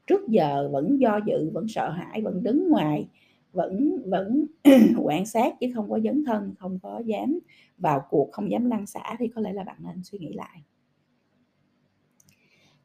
trước 0.07 0.29
giờ 0.29 0.69
vẫn 0.73 1.01
do 1.01 1.21
dự 1.27 1.51
vẫn 1.51 1.69
sợ 1.69 1.91
hãi 1.91 2.21
vẫn 2.21 2.43
đứng 2.43 2.69
ngoài 2.69 3.09
vẫn 3.53 4.03
vẫn 4.07 4.47
quan 5.03 5.27
sát 5.27 5.55
chứ 5.61 5.67
không 5.75 5.91
có 5.91 6.01
dấn 6.01 6.25
thân 6.25 6.55
không 6.59 6.79
có 6.83 7.03
dám 7.07 7.39
vào 7.79 8.03
cuộc 8.11 8.33
không 8.33 8.51
dám 8.51 8.71
lăn 8.71 8.87
xả 8.87 9.17
thì 9.19 9.29
có 9.29 9.41
lẽ 9.41 9.53
là 9.53 9.65
bạn 9.65 9.77
nên 9.81 10.03
suy 10.03 10.19
nghĩ 10.19 10.33
lại. 10.33 10.63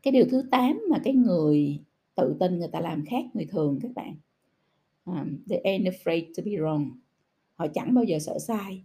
Cái 0.04 0.12
điều 0.12 0.26
thứ 0.30 0.44
8 0.52 0.82
mà 0.90 1.00
cái 1.04 1.14
người 1.14 1.80
tự 2.16 2.36
tin 2.40 2.60
người 2.60 2.70
ta 2.72 2.80
làm 2.80 3.06
khác 3.06 3.26
người 3.34 3.46
thường 3.46 3.80
các 3.82 3.92
bạn 3.96 4.16
um, 5.06 5.38
they 5.50 5.60
ain't 5.64 5.86
afraid 5.86 6.24
to 6.38 6.44
be 6.46 6.52
wrong. 6.52 6.92
Họ 7.56 7.68
chẳng 7.68 7.94
bao 7.94 8.04
giờ 8.04 8.20
sợ 8.20 8.40
sai. 8.40 8.84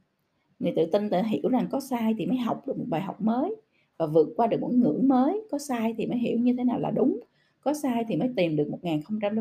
Người 0.58 0.72
tự 0.76 0.86
tin 0.92 1.10
tự 1.10 1.22
hiểu 1.22 1.48
rằng 1.48 1.66
có 1.70 1.80
sai 1.80 2.14
thì 2.18 2.26
mới 2.26 2.36
học 2.36 2.66
được 2.66 2.78
một 2.78 2.84
bài 2.88 3.00
học 3.00 3.20
mới 3.20 3.54
và 3.96 4.06
vượt 4.06 4.28
qua 4.36 4.46
được 4.46 4.60
một 4.60 4.72
ngưỡng 4.72 5.08
mới. 5.08 5.42
Có 5.50 5.58
sai 5.58 5.94
thì 5.98 6.06
mới 6.06 6.18
hiểu 6.18 6.38
như 6.38 6.54
thế 6.58 6.64
nào 6.64 6.78
là 6.78 6.90
đúng. 6.90 7.20
Có 7.60 7.74
sai 7.74 8.04
thì 8.08 8.16
mới 8.16 8.30
tìm 8.36 8.56
được 8.56 8.68
một 8.70 8.78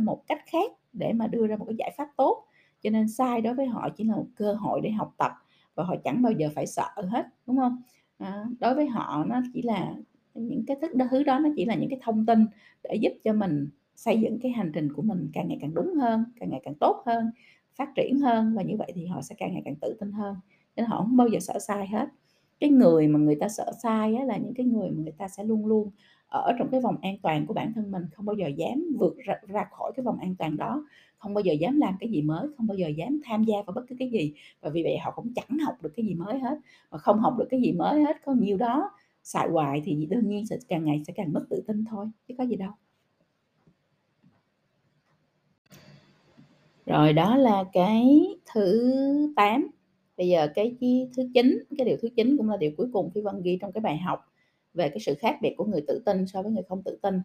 một 0.03 0.27
cách 0.27 0.41
khác 0.45 0.71
để 0.93 1.13
mà 1.13 1.27
đưa 1.27 1.47
ra 1.47 1.55
một 1.57 1.65
cái 1.65 1.75
giải 1.77 1.93
pháp 1.97 2.07
tốt. 2.17 2.45
Cho 2.81 2.89
nên 2.89 3.07
sai 3.07 3.41
đối 3.41 3.53
với 3.53 3.65
họ 3.65 3.89
chỉ 3.97 4.03
là 4.03 4.15
một 4.15 4.27
cơ 4.35 4.53
hội 4.53 4.81
để 4.81 4.91
học 4.91 5.13
tập 5.17 5.31
và 5.75 5.83
họ 5.83 5.95
chẳng 6.03 6.21
bao 6.21 6.31
giờ 6.31 6.49
phải 6.55 6.67
sợ 6.67 6.89
hết 7.09 7.25
đúng 7.47 7.57
không? 7.57 7.81
À, 8.17 8.45
đối 8.59 8.75
với 8.75 8.87
họ 8.87 9.25
nó 9.27 9.41
chỉ 9.53 9.61
là 9.61 9.95
những 10.33 10.65
cái 10.67 10.77
thức 10.81 10.95
đó 10.95 11.05
thứ 11.11 11.23
đó 11.23 11.39
nó 11.39 11.49
chỉ 11.55 11.65
là 11.65 11.75
những 11.75 11.89
cái 11.89 11.99
thông 12.01 12.25
tin 12.25 12.45
để 12.83 12.95
giúp 12.95 13.11
cho 13.23 13.33
mình 13.33 13.69
xây 13.99 14.19
dựng 14.21 14.39
cái 14.41 14.51
hành 14.51 14.71
trình 14.73 14.93
của 14.93 15.01
mình 15.01 15.29
càng 15.33 15.47
ngày 15.47 15.57
càng 15.61 15.73
đúng 15.73 15.93
hơn 15.95 16.23
càng 16.39 16.49
ngày 16.49 16.61
càng 16.63 16.75
tốt 16.79 17.03
hơn 17.05 17.25
phát 17.75 17.89
triển 17.95 18.19
hơn 18.19 18.53
và 18.55 18.61
như 18.63 18.75
vậy 18.77 18.91
thì 18.95 19.05
họ 19.05 19.21
sẽ 19.21 19.35
càng 19.37 19.53
ngày 19.53 19.61
càng 19.65 19.75
tự 19.81 19.97
tin 19.99 20.11
hơn. 20.11 20.35
Nên 20.75 20.85
họ 20.85 20.97
không 21.01 21.17
bao 21.17 21.27
giờ 21.27 21.39
sợ 21.39 21.59
sai 21.59 21.87
hết. 21.87 22.07
Cái 22.59 22.69
người 22.69 23.07
mà 23.07 23.19
người 23.19 23.35
ta 23.35 23.49
sợ 23.49 23.71
sai 23.83 24.15
á, 24.15 24.25
là 24.25 24.37
những 24.37 24.53
cái 24.53 24.65
người 24.65 24.89
mà 24.91 25.03
người 25.03 25.11
ta 25.17 25.27
sẽ 25.27 25.43
luôn 25.43 25.65
luôn 25.65 25.89
ở 26.27 26.53
trong 26.59 26.67
cái 26.71 26.81
vòng 26.81 26.95
an 27.01 27.15
toàn 27.23 27.45
của 27.47 27.53
bản 27.53 27.73
thân 27.75 27.91
mình 27.91 28.03
không 28.13 28.25
bao 28.25 28.35
giờ 28.35 28.47
dám 28.47 28.83
vượt 28.99 29.17
ra, 29.17 29.33
ra 29.47 29.65
khỏi 29.71 29.91
cái 29.95 30.03
vòng 30.03 30.17
an 30.19 30.35
toàn 30.39 30.57
đó 30.57 30.85
không 31.17 31.33
bao 31.33 31.41
giờ 31.41 31.53
dám 31.53 31.77
làm 31.79 31.95
cái 31.99 32.09
gì 32.11 32.21
mới 32.21 32.47
không 32.57 32.67
bao 32.67 32.77
giờ 32.77 32.87
dám 32.87 33.19
tham 33.25 33.43
gia 33.43 33.55
vào 33.67 33.73
bất 33.75 33.81
cứ 33.89 33.95
cái 33.99 34.09
gì. 34.09 34.33
Và 34.61 34.69
vì 34.69 34.83
vậy 34.83 34.97
họ 34.97 35.11
cũng 35.15 35.33
chẳng 35.35 35.57
học 35.65 35.75
được 35.81 35.93
cái 35.95 36.05
gì 36.05 36.13
mới 36.15 36.39
hết. 36.39 36.59
Và 36.89 36.97
không 36.97 37.19
học 37.19 37.35
được 37.39 37.47
cái 37.49 37.61
gì 37.61 37.71
mới 37.71 38.03
hết 38.03 38.15
có 38.25 38.33
nhiều 38.33 38.57
đó 38.57 38.91
xài 39.23 39.49
hoài 39.49 39.81
thì 39.85 40.05
đương 40.09 40.27
nhiên 40.29 40.45
sẽ 40.45 40.57
càng 40.67 40.85
ngày 40.85 41.01
sẽ 41.07 41.13
càng 41.15 41.33
mất 41.33 41.45
tự 41.49 41.63
tin 41.67 41.85
thôi 41.85 42.05
chứ 42.27 42.33
có 42.37 42.43
gì 42.43 42.55
đâu. 42.55 42.71
Rồi 46.89 47.13
đó 47.13 47.37
là 47.37 47.63
cái 47.73 48.27
thứ 48.53 48.93
8 49.35 49.67
bây 50.17 50.27
giờ 50.27 50.47
cái 50.55 50.75
thứ 51.17 51.23
chín, 51.33 51.63
cái 51.77 51.85
điều 51.85 51.97
thứ 52.01 52.09
chín 52.15 52.37
cũng 52.37 52.49
là 52.49 52.57
điều 52.57 52.71
cuối 52.77 52.87
cùng 52.93 53.11
Phi 53.15 53.21
Vân 53.21 53.41
ghi 53.41 53.57
trong 53.61 53.71
cái 53.71 53.81
bài 53.81 53.97
học 53.97 54.19
về 54.73 54.89
cái 54.89 54.99
sự 54.99 55.15
khác 55.19 55.37
biệt 55.41 55.53
của 55.57 55.65
người 55.65 55.81
tự 55.87 56.01
tin 56.05 56.27
so 56.27 56.41
với 56.41 56.51
người 56.51 56.63
không 56.69 56.83
tự 56.83 56.99
tin. 57.01 57.21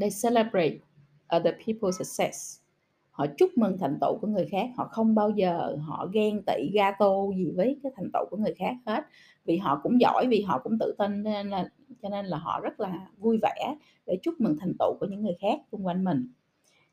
They 0.00 0.10
celebrate 0.22 0.76
other 1.36 1.54
people's 1.66 1.90
success. 1.90 2.58
Họ 3.10 3.26
chúc 3.38 3.50
mừng 3.56 3.78
thành 3.78 3.98
tựu 4.00 4.18
của 4.20 4.26
người 4.26 4.46
khác. 4.50 4.66
Họ 4.76 4.88
không 4.90 5.14
bao 5.14 5.30
giờ 5.30 5.76
họ 5.80 6.08
ghen 6.12 6.42
tị, 6.46 6.70
ga 6.74 6.92
tô 6.98 7.32
gì 7.36 7.50
với 7.56 7.80
cái 7.82 7.92
thành 7.96 8.10
tựu 8.12 8.24
của 8.30 8.36
người 8.36 8.54
khác 8.54 8.74
hết. 8.86 9.04
Vì 9.44 9.56
họ 9.56 9.80
cũng 9.82 10.00
giỏi, 10.00 10.26
vì 10.28 10.42
họ 10.42 10.58
cũng 10.58 10.78
tự 10.80 10.94
tin 10.98 11.22
nên 11.22 11.48
là, 11.48 11.68
cho 12.02 12.08
nên 12.08 12.26
là 12.26 12.36
họ 12.36 12.60
rất 12.60 12.80
là 12.80 13.06
vui 13.18 13.38
vẻ 13.42 13.76
để 14.06 14.18
chúc 14.22 14.34
mừng 14.40 14.56
thành 14.60 14.72
tựu 14.78 14.94
của 15.00 15.06
những 15.06 15.22
người 15.22 15.36
khác 15.40 15.60
xung 15.72 15.86
quanh 15.86 16.04
mình 16.04 16.28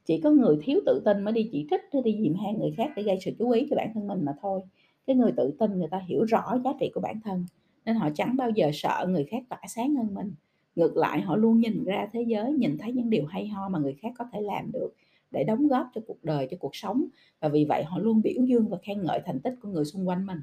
chỉ 0.08 0.22
có 0.22 0.30
người 0.30 0.58
thiếu 0.62 0.80
tự 0.86 1.02
tin 1.06 1.24
mới 1.24 1.34
đi 1.34 1.50
chỉ 1.52 1.68
trích 1.70 1.82
hay 1.94 2.02
đi 2.02 2.18
dìm 2.22 2.36
hai 2.44 2.54
người 2.54 2.74
khác 2.78 2.92
để 2.96 3.04
gây 3.04 3.18
sự 3.22 3.32
chú 3.40 3.50
ý 3.50 3.68
cho 3.70 3.76
bản 3.76 3.92
thân 3.94 4.08
mình 4.08 4.26
mà 4.26 4.32
thôi. 4.42 4.62
Cái 5.08 5.16
người 5.16 5.32
tự 5.38 5.54
tin 5.60 5.80
người 5.80 5.88
ta 5.92 6.02
hiểu 6.08 6.24
rõ 6.24 6.58
giá 6.64 6.74
trị 6.80 6.92
của 6.94 7.02
bản 7.02 7.22
thân, 7.24 7.46
nên 7.86 7.96
họ 7.96 8.10
chẳng 8.16 8.36
bao 8.38 8.50
giờ 8.50 8.70
sợ 8.74 9.06
người 9.10 9.24
khác 9.24 9.44
tỏa 9.50 9.60
sáng 9.68 9.96
hơn 9.96 10.14
mình. 10.14 10.34
Ngược 10.76 10.98
lại, 10.98 11.22
họ 11.22 11.36
luôn 11.36 11.60
nhìn 11.60 11.84
ra 11.84 12.08
thế 12.14 12.22
giới, 12.28 12.54
nhìn 12.54 12.78
thấy 12.78 12.92
những 12.92 13.10
điều 13.10 13.26
hay 13.26 13.48
ho 13.48 13.70
mà 13.70 13.80
người 13.80 13.96
khác 14.02 14.12
có 14.18 14.26
thể 14.34 14.42
làm 14.42 14.72
được 14.74 14.90
để 15.32 15.44
đóng 15.44 15.68
góp 15.68 15.88
cho 15.96 16.02
cuộc 16.08 16.24
đời, 16.24 16.48
cho 16.52 16.58
cuộc 16.60 16.76
sống. 16.76 17.06
Và 17.40 17.50
vì 17.50 17.66
vậy, 17.66 17.84
họ 17.84 18.00
luôn 18.00 18.22
biểu 18.22 18.44
dương 18.46 18.68
và 18.70 18.78
khen 18.78 19.04
ngợi 19.04 19.22
thành 19.26 19.40
tích 19.40 19.54
của 19.62 19.70
người 19.70 19.86
xung 19.86 20.08
quanh 20.08 20.26
mình. 20.26 20.40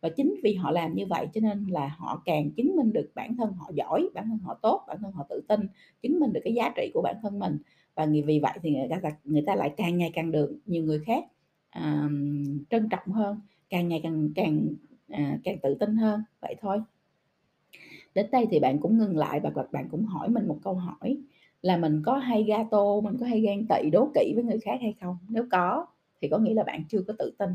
Và 0.00 0.08
chính 0.08 0.34
vì 0.42 0.54
họ 0.54 0.70
làm 0.70 0.94
như 0.94 1.06
vậy, 1.06 1.26
cho 1.34 1.40
nên 1.40 1.66
là 1.66 1.96
họ 1.98 2.22
càng 2.24 2.50
chứng 2.50 2.76
minh 2.76 2.92
được 2.92 3.10
bản 3.14 3.36
thân 3.36 3.52
họ 3.52 3.70
giỏi, 3.74 4.08
bản 4.14 4.28
thân 4.28 4.38
họ 4.38 4.58
tốt, 4.62 4.84
bản 4.88 4.96
thân 5.02 5.12
họ 5.12 5.26
tự 5.28 5.40
tin, 5.48 5.60
chứng 6.02 6.20
minh 6.20 6.32
được 6.32 6.40
cái 6.44 6.54
giá 6.54 6.72
trị 6.76 6.90
của 6.94 7.02
bản 7.02 7.16
thân 7.22 7.38
mình 7.38 7.58
và 7.98 8.06
vì 8.26 8.40
vậy 8.42 8.52
thì 8.62 8.70
người 8.70 8.88
ta 8.90 9.10
người 9.24 9.42
ta 9.46 9.54
lại 9.54 9.74
càng 9.76 9.98
ngày 9.98 10.10
càng 10.14 10.30
được 10.30 10.58
nhiều 10.66 10.84
người 10.84 11.00
khác 11.06 11.24
uh, 11.78 12.10
trân 12.70 12.88
trọng 12.88 13.08
hơn 13.12 13.40
càng 13.70 13.88
ngày 13.88 14.00
càng 14.02 14.28
càng 14.34 14.68
à, 15.08 15.38
càng 15.44 15.58
tự 15.62 15.74
tin 15.74 15.96
hơn, 15.96 16.22
vậy 16.40 16.54
thôi. 16.60 16.82
Đến 18.14 18.26
đây 18.32 18.46
thì 18.50 18.60
bạn 18.60 18.78
cũng 18.78 18.98
ngừng 18.98 19.16
lại 19.16 19.40
và 19.40 19.50
bạn 19.72 19.88
cũng 19.90 20.04
hỏi 20.04 20.28
mình 20.28 20.48
một 20.48 20.58
câu 20.62 20.74
hỏi 20.74 21.18
là 21.62 21.76
mình 21.76 22.02
có 22.06 22.16
hay 22.16 22.44
gato, 22.44 23.00
mình 23.00 23.16
có 23.20 23.26
hay 23.26 23.40
ghen 23.40 23.66
tị, 23.66 23.90
đố 23.90 24.10
kỵ 24.14 24.32
với 24.34 24.44
người 24.44 24.58
khác 24.60 24.78
hay 24.80 24.94
không? 25.00 25.18
Nếu 25.28 25.44
có 25.50 25.86
thì 26.20 26.28
có 26.28 26.38
nghĩa 26.38 26.54
là 26.54 26.62
bạn 26.62 26.84
chưa 26.88 27.02
có 27.02 27.14
tự 27.18 27.32
tin. 27.38 27.50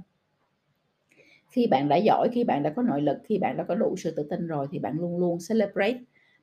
Khi 1.50 1.68
bạn 1.68 1.90
đã 1.90 1.96
giỏi, 1.96 2.30
khi 2.32 2.44
bạn 2.44 2.64
đã 2.64 2.70
có 2.70 2.82
nội 2.82 3.02
lực, 3.02 3.18
khi 3.24 3.38
bạn 3.38 3.58
đã 3.58 3.64
có 3.64 3.76
đủ 3.76 3.96
sự 3.98 4.12
tự 4.12 4.24
tin 4.24 4.48
rồi 4.48 4.68
thì 4.72 4.80
bạn 4.80 5.00
luôn 5.00 5.18
luôn 5.18 5.38
celebrate, 5.50 6.00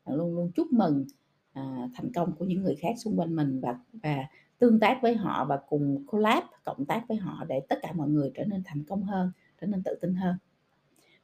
bạn 0.07 0.17
luôn 0.17 0.35
luôn 0.35 0.51
chúc 0.55 0.73
mừng, 0.73 1.07
à, 1.53 1.89
thành 1.95 2.13
công 2.13 2.33
của 2.39 2.45
những 2.45 2.63
người 2.63 2.77
khác 2.77 2.95
xung 2.99 3.19
quanh 3.19 3.37
mình 3.37 3.61
và 3.61 3.79
và 3.93 4.27
tương 4.59 4.81
tác 4.81 4.99
với 5.03 5.15
họ 5.15 5.45
và 5.49 5.59
cùng 5.69 6.05
collab, 6.07 6.45
cộng 6.65 6.85
tác 6.85 7.09
với 7.09 7.17
họ 7.17 7.45
để 7.49 7.61
tất 7.69 7.77
cả 7.83 7.93
mọi 7.93 8.09
người 8.09 8.31
trở 8.35 8.45
nên 8.45 8.63
thành 8.65 8.85
công 8.85 9.03
hơn, 9.03 9.31
trở 9.61 9.67
nên 9.67 9.83
tự 9.83 9.95
tin 10.01 10.15
hơn. 10.15 10.37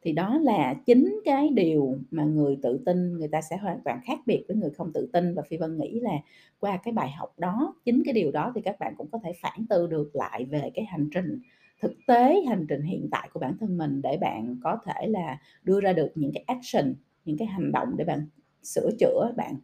Thì 0.03 0.13
đó 0.13 0.39
là 0.39 0.75
chính 0.87 1.21
cái 1.25 1.49
điều 1.55 1.99
mà 2.11 2.25
người 2.25 2.59
tự 2.63 2.83
tin 2.87 3.19
người 3.19 3.29
ta 3.29 3.41
sẽ 3.41 3.57
hoàn 3.57 3.81
toàn 3.85 4.01
khác 4.05 4.19
biệt 4.27 4.45
với 4.49 4.57
người 4.57 4.71
không 4.71 4.93
tự 4.93 5.09
tin 5.13 5.35
và 5.35 5.43
Phi 5.49 5.57
Vân 5.57 5.79
nghĩ 5.79 6.01
là 6.01 6.19
qua 6.61 6.77
cái 6.77 6.93
bài 6.93 7.11
học 7.11 7.35
đó, 7.39 7.75
chính 7.85 8.03
cái 8.05 8.15
điều 8.15 8.31
đó 8.31 8.53
thì 8.55 8.61
các 8.61 8.79
bạn 8.79 8.95
cũng 8.99 9.09
có 9.11 9.19
thể 9.25 9.33
phản 9.43 9.67
tư 9.69 9.87
được 9.87 10.11
lại 10.17 10.45
về 10.45 10.71
cái 10.75 10.85
hành 10.85 11.09
trình 11.15 11.41
thực 11.81 11.93
tế, 12.07 12.43
hành 12.49 12.67
trình 12.69 12.83
hiện 12.83 13.09
tại 13.11 13.29
của 13.33 13.41
bản 13.41 13.57
thân 13.61 13.79
mình 13.79 14.03
để 14.03 14.19
bạn 14.21 14.57
có 14.63 14.79
thể 14.87 15.07
là 15.07 15.39
đưa 15.63 15.81
ra 15.81 15.93
được 15.93 16.09
những 16.15 16.33
cái 16.35 16.45
action, 16.47 16.95
những 17.25 17.39
cái 17.39 17.49
hành 17.49 17.73
động 17.73 17.89
để 17.97 18.05
bạn 18.05 18.27
sửa 18.63 18.91
chữa, 18.99 19.33
bạn, 19.37 19.57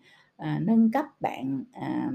à, 0.42 0.60
nâng 0.62 0.90
cấp, 0.90 1.04
bạn, 1.20 1.64
à, 1.72 2.10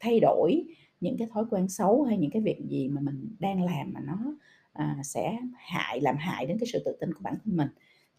thay 0.00 0.20
đổi 0.20 0.64
những 1.00 1.16
cái 1.18 1.28
thói 1.32 1.44
quen 1.50 1.68
xấu 1.68 2.02
hay 2.02 2.18
những 2.18 2.30
cái 2.30 2.42
việc 2.42 2.58
gì 2.68 2.88
mà 2.88 3.00
mình 3.00 3.36
đang 3.38 3.62
làm 3.62 3.92
mà 3.92 4.00
nó 4.00 4.18
à, 4.72 4.96
sẽ 5.04 5.38
hại 5.54 6.00
làm 6.00 6.16
hại 6.16 6.46
đến 6.46 6.58
cái 6.60 6.66
sự 6.72 6.82
tự 6.84 6.96
tin 7.00 7.14
của 7.14 7.20
bản 7.22 7.34
thân 7.44 7.56
mình. 7.56 7.68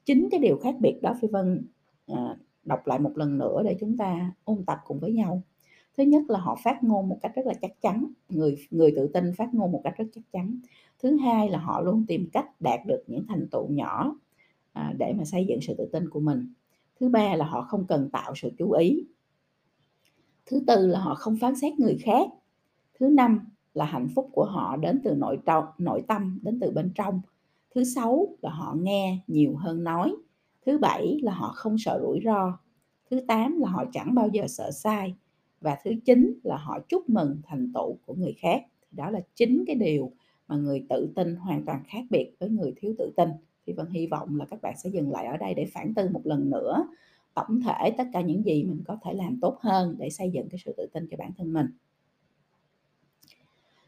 Chính 0.05 0.27
cái 0.31 0.39
điều 0.39 0.57
khác 0.57 0.75
biệt 0.79 0.99
đó 1.01 1.15
phi 1.21 1.27
vân 1.27 1.67
à, 2.07 2.37
đọc 2.65 2.87
lại 2.87 2.99
một 2.99 3.17
lần 3.17 3.37
nữa 3.37 3.61
để 3.65 3.77
chúng 3.79 3.97
ta 3.97 4.31
ôn 4.43 4.65
tập 4.65 4.77
cùng 4.85 4.99
với 4.99 5.11
nhau. 5.11 5.41
Thứ 5.97 6.03
nhất 6.03 6.23
là 6.27 6.39
họ 6.39 6.57
phát 6.63 6.83
ngôn 6.83 7.09
một 7.09 7.17
cách 7.21 7.31
rất 7.35 7.45
là 7.45 7.53
chắc 7.61 7.81
chắn 7.81 8.05
người 8.29 8.55
người 8.71 8.93
tự 8.95 9.07
tin 9.07 9.33
phát 9.33 9.53
ngôn 9.53 9.71
một 9.71 9.81
cách 9.83 9.97
rất 9.97 10.05
chắc 10.13 10.23
chắn. 10.31 10.59
Thứ 10.99 11.17
hai 11.17 11.49
là 11.49 11.59
họ 11.59 11.81
luôn 11.81 12.05
tìm 12.07 12.29
cách 12.33 12.61
đạt 12.61 12.79
được 12.87 13.03
những 13.07 13.25
thành 13.27 13.47
tựu 13.51 13.67
nhỏ 13.69 14.15
à, 14.73 14.93
để 14.97 15.13
mà 15.17 15.25
xây 15.25 15.45
dựng 15.45 15.61
sự 15.61 15.75
tự 15.77 15.89
tin 15.91 16.09
của 16.09 16.19
mình. 16.19 16.53
Thứ 16.99 17.09
ba 17.09 17.35
là 17.35 17.45
họ 17.45 17.61
không 17.61 17.87
cần 17.87 18.09
tạo 18.09 18.35
sự 18.35 18.51
chú 18.57 18.71
ý 18.71 19.05
thứ 20.49 20.63
tư 20.67 20.87
là 20.87 20.99
họ 20.99 21.15
không 21.15 21.37
phán 21.37 21.55
xét 21.55 21.79
người 21.79 21.97
khác. 22.01 22.29
Thứ 22.99 23.09
năm 23.09 23.39
là 23.73 23.85
hạnh 23.85 24.07
phúc 24.15 24.29
của 24.31 24.45
họ 24.45 24.77
đến 24.77 25.01
từ 25.03 25.15
nội 25.15 25.39
trọng 25.45 25.65
nội 25.77 26.03
tâm, 26.07 26.39
đến 26.41 26.59
từ 26.59 26.71
bên 26.71 26.91
trong. 26.95 27.21
Thứ 27.75 27.83
sáu 27.83 28.27
là 28.41 28.49
họ 28.49 28.75
nghe 28.81 29.19
nhiều 29.27 29.55
hơn 29.55 29.83
nói. 29.83 30.15
Thứ 30.65 30.77
bảy 30.77 31.19
là 31.23 31.33
họ 31.33 31.51
không 31.55 31.77
sợ 31.77 31.99
rủi 32.01 32.19
ro. 32.25 32.59
Thứ 33.11 33.19
tám 33.27 33.59
là 33.59 33.69
họ 33.69 33.85
chẳng 33.93 34.15
bao 34.15 34.27
giờ 34.27 34.43
sợ 34.47 34.71
sai. 34.71 35.15
Và 35.61 35.77
thứ 35.83 35.91
chín 36.05 36.39
là 36.43 36.57
họ 36.57 36.79
chúc 36.89 37.09
mừng 37.09 37.41
thành 37.45 37.71
tựu 37.73 37.97
của 38.05 38.13
người 38.13 38.33
khác. 38.37 38.61
Đó 38.91 39.09
là 39.09 39.19
chính 39.35 39.63
cái 39.67 39.75
điều 39.75 40.11
mà 40.47 40.55
người 40.55 40.85
tự 40.89 41.11
tin 41.15 41.35
hoàn 41.35 41.65
toàn 41.65 41.83
khác 41.87 42.03
biệt 42.09 42.31
với 42.39 42.49
người 42.49 42.73
thiếu 42.77 42.93
tự 42.97 43.11
tin. 43.17 43.29
Thì 43.65 43.73
vẫn 43.73 43.89
hy 43.89 44.07
vọng 44.07 44.37
là 44.37 44.45
các 44.45 44.61
bạn 44.61 44.75
sẽ 44.83 44.89
dừng 44.89 45.11
lại 45.11 45.25
ở 45.25 45.37
đây 45.37 45.53
để 45.53 45.65
phản 45.73 45.93
tư 45.93 46.09
một 46.11 46.21
lần 46.23 46.49
nữa 46.49 46.87
tổng 47.33 47.61
thể 47.61 47.91
tất 47.97 48.03
cả 48.13 48.21
những 48.21 48.45
gì 48.45 48.63
mình 48.63 48.83
có 48.87 48.97
thể 49.03 49.13
làm 49.13 49.39
tốt 49.41 49.57
hơn 49.61 49.95
để 49.99 50.09
xây 50.09 50.31
dựng 50.31 50.49
cái 50.49 50.59
sự 50.65 50.73
tự 50.77 50.87
tin 50.93 51.07
cho 51.11 51.17
bản 51.17 51.31
thân 51.37 51.53
mình. 51.53 51.65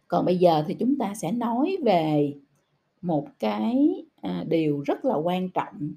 Còn 0.08 0.26
bây 0.26 0.38
giờ 0.38 0.64
thì 0.68 0.74
chúng 0.74 0.98
ta 0.98 1.14
sẽ 1.16 1.32
nói 1.32 1.78
về 1.84 2.34
một 3.02 3.28
cái 3.40 4.06
à, 4.22 4.46
điều 4.48 4.82
rất 4.82 5.06
là 5.06 5.16
quan 5.16 5.50
trọng 5.50 5.92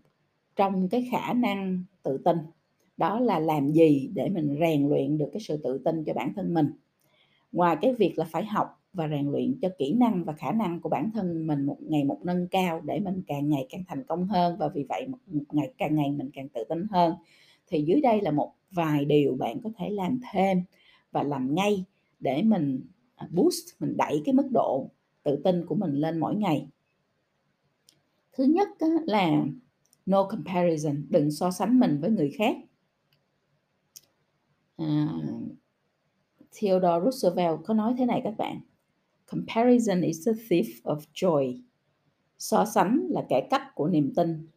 trong 0.57 0.89
cái 0.89 1.09
khả 1.11 1.33
năng 1.33 1.85
tự 2.03 2.19
tin. 2.19 2.37
Đó 2.97 3.21
là 3.21 3.39
làm 3.39 3.73
gì 3.73 4.11
để 4.15 4.29
mình 4.29 4.57
rèn 4.61 4.89
luyện 4.89 5.19
được 5.19 5.29
cái 5.33 5.41
sự 5.41 5.57
tự 5.57 5.79
tin 5.79 6.05
cho 6.05 6.13
bản 6.15 6.33
thân 6.37 6.55
mình. 6.55 6.71
Ngoài 7.53 7.77
cái 7.83 7.95
việc 7.95 8.19
là 8.19 8.25
phải 8.25 8.45
học 8.45 8.84
và 8.95 9.09
rèn 9.09 9.31
luyện 9.31 9.59
cho 9.63 9.69
kỹ 9.79 9.93
năng 9.93 10.25
và 10.25 10.33
khả 10.33 10.53
năng 10.53 10.81
của 10.81 10.89
bản 10.89 11.11
thân 11.15 11.47
mình 11.47 11.67
một 11.67 11.77
ngày 11.81 12.05
một 12.05 12.21
nâng 12.25 12.49
cao 12.49 12.81
để 12.81 13.01
mình 13.01 13.23
càng 13.27 13.49
ngày 13.49 13.67
càng 13.71 13.85
thành 13.89 14.05
công 14.05 14.29
hơn 14.29 14.57
và 14.59 14.69
vì 14.69 14.85
vậy 14.89 15.07
một 15.09 15.19
ngày 15.53 15.73
càng 15.79 15.95
ngày 15.97 16.11
mình 16.11 16.31
càng 16.35 16.49
tự 16.49 16.65
tin 16.69 16.87
hơn. 16.91 17.15
Thì 17.67 17.83
dưới 17.83 18.01
đây 18.01 18.21
là 18.21 18.31
một 18.31 18.53
vài 18.71 19.05
điều 19.05 19.37
bạn 19.37 19.61
có 19.65 19.71
thể 19.77 19.91
làm 19.91 20.21
thêm 20.33 20.63
và 21.13 21.23
làm 21.23 21.55
ngay 21.55 21.85
để 22.21 22.43
mình 22.43 22.81
à, 23.15 23.29
boost 23.31 23.81
mình 23.81 23.97
đẩy 23.97 24.23
cái 24.25 24.33
mức 24.33 24.49
độ 24.51 24.91
tự 25.23 25.41
tin 25.45 25.67
của 25.67 25.75
mình 25.75 25.93
lên 25.95 26.19
mỗi 26.19 26.37
ngày. 26.37 26.67
Thứ 28.33 28.45
nhất 28.45 28.69
là 29.07 29.45
no 30.07 30.25
comparison 30.25 31.07
đừng 31.09 31.31
so 31.31 31.51
sánh 31.51 31.81
mình 31.81 32.01
với 32.01 32.11
người 32.11 32.31
khác. 32.39 32.57
À, 34.77 35.09
Theodore 36.61 37.01
Roosevelt 37.05 37.59
có 37.65 37.75
nói 37.75 37.95
thế 37.99 38.07
này 38.07 38.21
các 38.25 38.35
bạn 38.39 38.61
comparison 39.35 40.01
is 40.01 40.27
the 40.27 40.33
thief 40.33 40.83
of 40.83 40.99
joy. 41.15 41.61
So 42.39 42.65
sánh 42.65 43.07
là 43.11 43.25
kẻ 43.29 43.47
cắp 43.51 43.63
của 43.75 43.89
niềm 43.89 44.13
tin. 44.17 44.49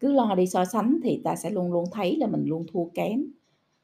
Cứ 0.00 0.12
lo 0.12 0.34
đi 0.34 0.46
so 0.46 0.64
sánh 0.64 0.98
thì 1.02 1.20
ta 1.24 1.36
sẽ 1.36 1.50
luôn 1.50 1.72
luôn 1.72 1.84
thấy 1.92 2.16
là 2.16 2.26
mình 2.26 2.44
luôn 2.46 2.66
thua 2.72 2.84
kém. 2.84 3.24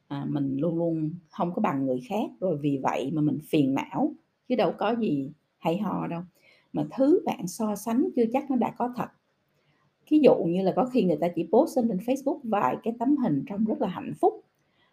À, 0.08 0.26
mình 0.28 0.56
luôn 0.56 0.78
luôn 0.78 1.10
không 1.30 1.52
có 1.54 1.62
bằng 1.62 1.86
người 1.86 2.00
khác. 2.08 2.30
Rồi 2.40 2.58
vì 2.60 2.80
vậy 2.82 3.10
mà 3.12 3.22
mình 3.22 3.38
phiền 3.48 3.74
não. 3.74 4.12
Chứ 4.48 4.56
đâu 4.56 4.72
có 4.78 4.94
gì 5.00 5.30
hay 5.58 5.78
ho 5.78 6.06
đâu. 6.06 6.22
Mà 6.72 6.86
thứ 6.96 7.22
bạn 7.24 7.46
so 7.46 7.76
sánh 7.76 8.08
chưa 8.16 8.24
chắc 8.32 8.50
nó 8.50 8.56
đã 8.56 8.74
có 8.78 8.92
thật. 8.96 9.08
Ví 10.10 10.20
dụ 10.24 10.34
như 10.34 10.62
là 10.62 10.72
có 10.76 10.84
khi 10.84 11.02
người 11.02 11.18
ta 11.20 11.28
chỉ 11.28 11.48
post 11.52 11.76
lên 11.76 11.88
trên 11.88 11.98
Facebook 11.98 12.38
vài 12.42 12.76
cái 12.82 12.94
tấm 12.98 13.16
hình 13.16 13.44
trông 13.46 13.64
rất 13.64 13.80
là 13.80 13.88
hạnh 13.88 14.12
phúc. 14.20 14.44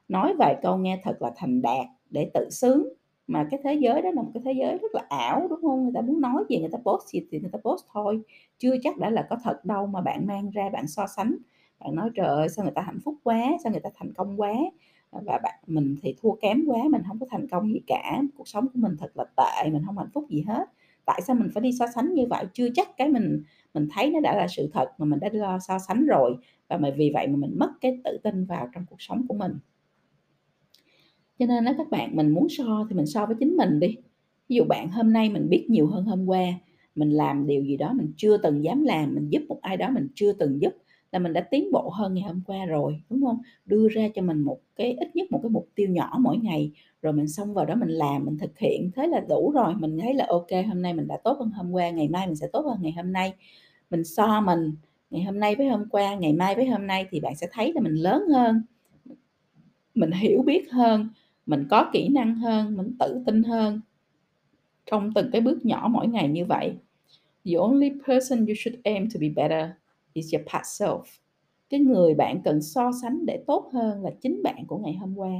Nói 0.08 0.34
vài 0.39 0.56
câu 0.62 0.78
nghe 0.78 1.01
thật 1.04 1.21
là 1.21 1.32
thành 1.36 1.62
đạt 1.62 1.88
để 2.10 2.32
tự 2.34 2.49
sướng 2.49 2.88
mà 3.27 3.47
cái 3.51 3.59
thế 3.63 3.73
giới 3.73 4.01
đó 4.01 4.09
là 4.11 4.21
một 4.21 4.31
cái 4.33 4.41
thế 4.45 4.51
giới 4.59 4.77
rất 4.77 4.95
là 4.95 5.01
ảo, 5.09 5.47
đúng 5.49 5.61
không? 5.61 5.83
Người 5.83 5.91
ta 5.95 6.01
muốn 6.01 6.21
nói 6.21 6.43
gì 6.49 6.59
người 6.59 6.69
ta 6.71 6.77
post 6.85 7.07
gì 7.07 7.21
thì 7.31 7.39
người 7.39 7.49
ta 7.53 7.59
post 7.63 7.83
thôi. 7.93 8.21
Chưa 8.59 8.75
chắc 8.83 8.97
đã 8.97 9.09
là 9.09 9.27
có 9.29 9.38
thật 9.43 9.65
đâu 9.65 9.88
mà 9.88 10.01
bạn 10.01 10.27
mang 10.27 10.49
ra 10.51 10.69
bạn 10.73 10.88
so 10.88 11.07
sánh. 11.07 11.35
Bạn 11.79 11.95
nói, 11.95 12.09
trời 12.15 12.27
ơi, 12.27 12.49
sao 12.49 12.63
người 12.65 12.73
ta 12.75 12.81
hạnh 12.81 12.99
phúc 13.05 13.15
quá, 13.23 13.43
sao 13.63 13.71
người 13.71 13.81
ta 13.81 13.89
thành 13.95 14.13
công 14.13 14.41
quá? 14.41 14.53
Và 15.11 15.39
bạn, 15.43 15.59
mình 15.67 15.95
thì 16.01 16.15
thua 16.21 16.31
kém 16.41 16.63
quá, 16.67 16.77
mình 16.91 17.01
không 17.07 17.19
có 17.19 17.25
thành 17.31 17.47
công 17.47 17.73
gì 17.73 17.79
cả. 17.88 18.21
Cuộc 18.38 18.47
sống 18.47 18.65
của 18.67 18.79
mình 18.79 18.95
thật 18.99 19.11
là 19.17 19.25
tệ, 19.38 19.69
mình 19.69 19.83
không 19.85 19.97
hạnh 19.97 20.09
phúc 20.13 20.25
gì 20.29 20.41
hết. 20.47 20.65
Tại 21.05 21.21
sao 21.21 21.35
mình 21.35 21.49
phải 21.53 21.61
đi 21.61 21.71
so 21.79 21.85
sánh 21.95 22.13
như 22.13 22.25
vậy? 22.29 22.45
Chưa 22.53 22.67
chắc 22.73 22.97
cái 22.97 23.09
mình 23.09 23.43
mình 23.73 23.88
thấy 23.91 24.09
nó 24.11 24.19
đã 24.19 24.35
là 24.35 24.47
sự 24.47 24.69
thật 24.73 24.88
mà 24.97 25.05
mình 25.05 25.19
đã 25.19 25.29
lo 25.33 25.59
so 25.59 25.79
sánh 25.79 26.05
rồi. 26.05 26.35
Và 26.69 26.77
mà 26.77 26.89
vì 26.97 27.11
vậy 27.13 27.27
mà 27.27 27.35
mình 27.38 27.51
mất 27.59 27.69
cái 27.81 27.97
tự 28.03 28.17
tin 28.23 28.45
vào 28.45 28.67
trong 28.73 28.85
cuộc 28.89 29.01
sống 29.01 29.25
của 29.27 29.33
mình 29.35 29.51
cho 31.39 31.45
nên 31.45 31.65
là 31.65 31.74
các 31.78 31.89
bạn 31.89 32.15
mình 32.15 32.30
muốn 32.30 32.48
so 32.50 32.86
thì 32.89 32.95
mình 32.95 33.06
so 33.06 33.26
với 33.26 33.36
chính 33.39 33.58
mình 33.58 33.80
đi. 33.80 33.95
Ví 34.50 34.56
dụ 34.56 34.63
bạn 34.63 34.89
hôm 34.89 35.13
nay 35.13 35.30
mình 35.30 35.50
biết 35.50 35.65
nhiều 35.69 35.88
hơn 35.88 36.06
hôm 36.06 36.26
qua, 36.26 36.45
mình 36.95 37.10
làm 37.10 37.48
điều 37.48 37.63
gì 37.63 37.78
đó 37.78 37.93
mình 37.93 38.13
chưa 38.17 38.38
từng 38.38 38.63
dám 38.63 38.84
làm, 38.84 39.15
mình 39.15 39.30
giúp 39.30 39.41
một 39.48 39.60
ai 39.62 39.78
đó 39.78 39.89
mình 39.89 40.08
chưa 40.15 40.34
từng 40.34 40.62
giúp 40.62 40.74
là 41.12 41.19
mình 41.19 41.34
đã 41.34 41.41
tiến 41.41 41.71
bộ 41.71 41.89
hơn 41.89 42.13
ngày 42.13 42.24
hôm 42.24 42.41
qua 42.45 42.65
rồi, 42.65 43.02
đúng 43.10 43.26
không? 43.26 43.38
Đưa 43.65 43.88
ra 43.88 44.08
cho 44.15 44.21
mình 44.21 44.41
một 44.41 44.60
cái, 44.76 44.98
ít 45.00 45.15
nhất 45.15 45.32
một 45.32 45.39
cái 45.43 45.50
mục 45.50 45.69
tiêu 45.76 45.89
nhỏ 45.89 46.17
mỗi 46.19 46.38
ngày, 46.38 46.71
rồi 47.02 47.13
mình 47.13 47.28
xong 47.28 47.54
vào 47.54 47.65
đó 47.65 47.76
mình 47.76 47.89
làm, 47.89 48.26
mình 48.26 48.38
thực 48.38 48.60
hiện. 48.60 48.91
Thế 48.95 49.08
là 49.08 49.19
đủ 49.30 49.52
rồi, 49.52 49.76
mình 49.76 49.98
thấy 50.02 50.13
là 50.13 50.26
ok, 50.30 50.48
hôm 50.67 50.82
nay 50.82 50.93
mình 50.93 51.08
đã 51.08 51.17
tốt 51.24 51.38
hơn 51.39 51.52
hôm 51.52 51.71
qua, 51.71 51.89
ngày 51.89 52.08
mai 52.10 52.28
mình 52.28 52.36
sẽ 52.36 52.48
tốt 52.54 52.65
hơn 52.65 52.78
ngày 52.82 52.91
hôm 52.91 53.13
nay. 53.13 53.34
Mình 53.89 54.04
so 54.04 54.41
mình, 54.41 54.71
ngày 55.10 55.24
hôm 55.24 55.39
nay 55.39 55.56
với 55.56 55.67
hôm 55.67 55.89
qua, 55.89 56.15
ngày 56.15 56.34
mai 56.34 56.56
với 56.56 56.65
hôm 56.65 56.88
nay 56.88 57.06
thì 57.10 57.19
bạn 57.19 57.36
sẽ 57.36 57.48
thấy 57.52 57.74
là 57.74 57.82
mình 57.82 57.95
lớn 57.95 58.24
hơn, 58.34 58.62
mình 59.95 60.12
hiểu 60.12 60.41
biết 60.41 60.71
hơn 60.71 61.10
mình 61.45 61.67
có 61.69 61.89
kỹ 61.93 62.10
năng 62.10 62.36
hơn 62.36 62.77
mình 62.77 62.95
tự 62.99 63.23
tin 63.25 63.43
hơn 63.43 63.81
trong 64.86 65.12
từng 65.15 65.29
cái 65.31 65.41
bước 65.41 65.65
nhỏ 65.65 65.88
mỗi 65.91 66.08
ngày 66.08 66.29
như 66.29 66.45
vậy 66.45 66.73
the 67.45 67.53
only 67.55 67.91
person 68.08 68.45
you 68.45 68.55
should 68.55 68.79
aim 68.84 69.10
to 69.10 69.19
be 69.21 69.29
better 69.29 69.69
is 70.13 70.34
your 70.34 70.47
past 70.47 70.84
self. 70.84 71.01
Cái 71.69 71.79
người 71.79 72.13
bạn 72.13 72.41
cần 72.45 72.62
so 72.62 72.91
sánh 73.01 73.25
để 73.25 73.43
tốt 73.47 73.69
hơn 73.73 74.03
là 74.03 74.12
chính 74.21 74.43
bạn 74.43 74.65
của 74.67 74.77
ngày 74.77 74.95
hôm 74.95 75.15
qua. 75.15 75.31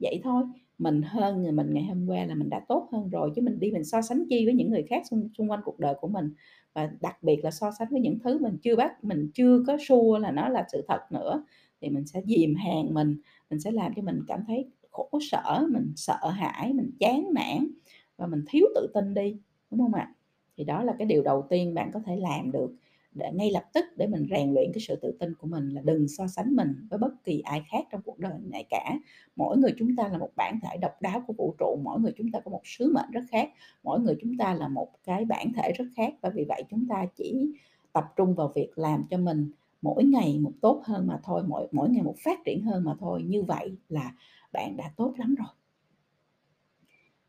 Vậy 0.00 0.20
thôi, 0.24 0.44
mình 0.78 1.02
hơn 1.02 1.42
người 1.42 1.52
mình 1.52 1.74
ngày 1.74 1.84
hôm 1.84 2.06
qua 2.06 2.24
là 2.24 2.34
mình 2.34 2.50
đã 2.50 2.60
tốt 2.68 2.88
hơn 2.92 3.10
rồi 3.10 3.30
chứ 3.36 3.42
mình 3.42 3.60
đi 3.60 3.70
mình 3.70 3.84
so 3.84 4.02
sánh 4.02 4.24
chi 4.30 4.44
với 4.44 4.54
những 4.54 4.70
người 4.70 4.82
khác 4.82 5.02
xung, 5.10 5.28
xung 5.38 5.50
quanh 5.50 5.60
cuộc 5.64 5.78
đời 5.78 5.94
của 6.00 6.08
mình 6.08 6.32
và 6.74 6.90
đặc 7.00 7.22
biệt 7.22 7.44
là 7.44 7.50
so 7.50 7.70
sánh 7.78 7.88
với 7.90 8.00
những 8.00 8.18
thứ 8.24 8.38
mình 8.38 8.56
chưa 8.62 8.76
bắt 8.76 9.04
mình 9.04 9.30
chưa 9.34 9.62
có 9.66 9.76
sure 9.88 10.20
là 10.20 10.30
nó 10.30 10.48
là 10.48 10.64
sự 10.72 10.84
thật 10.88 11.00
nữa 11.12 11.44
thì 11.80 11.88
mình 11.88 12.06
sẽ 12.06 12.22
dìm 12.26 12.54
hàng 12.54 12.94
mình 12.94 13.16
mình 13.50 13.60
sẽ 13.60 13.70
làm 13.70 13.92
cho 13.96 14.02
mình 14.02 14.20
cảm 14.28 14.40
thấy 14.46 14.70
khổ 14.96 15.18
sở 15.30 15.66
mình 15.70 15.92
sợ 15.96 16.28
hãi 16.28 16.72
mình 16.72 16.90
chán 17.00 17.28
nản 17.34 17.68
và 18.16 18.26
mình 18.26 18.44
thiếu 18.48 18.66
tự 18.74 18.90
tin 18.94 19.14
đi 19.14 19.36
đúng 19.70 19.80
không 19.80 19.94
ạ? 19.94 20.14
Thì 20.56 20.64
đó 20.64 20.84
là 20.84 20.94
cái 20.98 21.06
điều 21.06 21.22
đầu 21.22 21.46
tiên 21.50 21.74
bạn 21.74 21.90
có 21.92 22.00
thể 22.06 22.16
làm 22.16 22.52
được 22.52 22.70
để 23.14 23.30
ngay 23.34 23.50
lập 23.50 23.64
tức 23.74 23.84
để 23.96 24.06
mình 24.06 24.26
rèn 24.30 24.54
luyện 24.54 24.72
cái 24.74 24.80
sự 24.80 24.96
tự 24.96 25.16
tin 25.20 25.34
của 25.34 25.46
mình 25.46 25.68
là 25.68 25.80
đừng 25.84 26.08
so 26.08 26.26
sánh 26.26 26.56
mình 26.56 26.86
với 26.90 26.98
bất 26.98 27.24
kỳ 27.24 27.40
ai 27.40 27.62
khác 27.70 27.86
trong 27.90 28.02
cuộc 28.04 28.18
đời 28.18 28.32
này 28.50 28.64
cả. 28.70 28.94
Mỗi 29.36 29.56
người 29.58 29.74
chúng 29.78 29.96
ta 29.96 30.08
là 30.08 30.18
một 30.18 30.30
bản 30.36 30.60
thể 30.62 30.76
độc 30.76 31.02
đáo 31.02 31.22
của 31.26 31.32
vũ 31.32 31.54
trụ 31.58 31.80
mỗi 31.84 32.00
người 32.00 32.12
chúng 32.16 32.30
ta 32.32 32.40
có 32.40 32.50
một 32.50 32.62
sứ 32.64 32.92
mệnh 32.92 33.10
rất 33.10 33.24
khác 33.30 33.50
mỗi 33.82 34.00
người 34.00 34.16
chúng 34.20 34.36
ta 34.36 34.54
là 34.54 34.68
một 34.68 34.88
cái 35.04 35.24
bản 35.24 35.52
thể 35.52 35.72
rất 35.72 35.84
khác 35.96 36.14
và 36.20 36.30
vì 36.30 36.44
vậy 36.48 36.62
chúng 36.70 36.88
ta 36.88 37.06
chỉ 37.16 37.52
tập 37.92 38.04
trung 38.16 38.34
vào 38.34 38.52
việc 38.54 38.78
làm 38.78 39.04
cho 39.10 39.18
mình 39.18 39.50
mỗi 39.82 40.04
ngày 40.04 40.38
một 40.38 40.52
tốt 40.60 40.82
hơn 40.84 41.06
mà 41.06 41.20
thôi, 41.24 41.42
mỗi 41.46 41.68
mỗi 41.72 41.90
ngày 41.90 42.02
một 42.02 42.14
phát 42.24 42.38
triển 42.44 42.62
hơn 42.62 42.84
mà 42.84 42.94
thôi, 43.00 43.22
như 43.22 43.42
vậy 43.42 43.76
là 43.88 44.12
bạn 44.56 44.76
đã 44.76 44.90
tốt 44.96 45.14
lắm 45.16 45.34
rồi. 45.34 45.48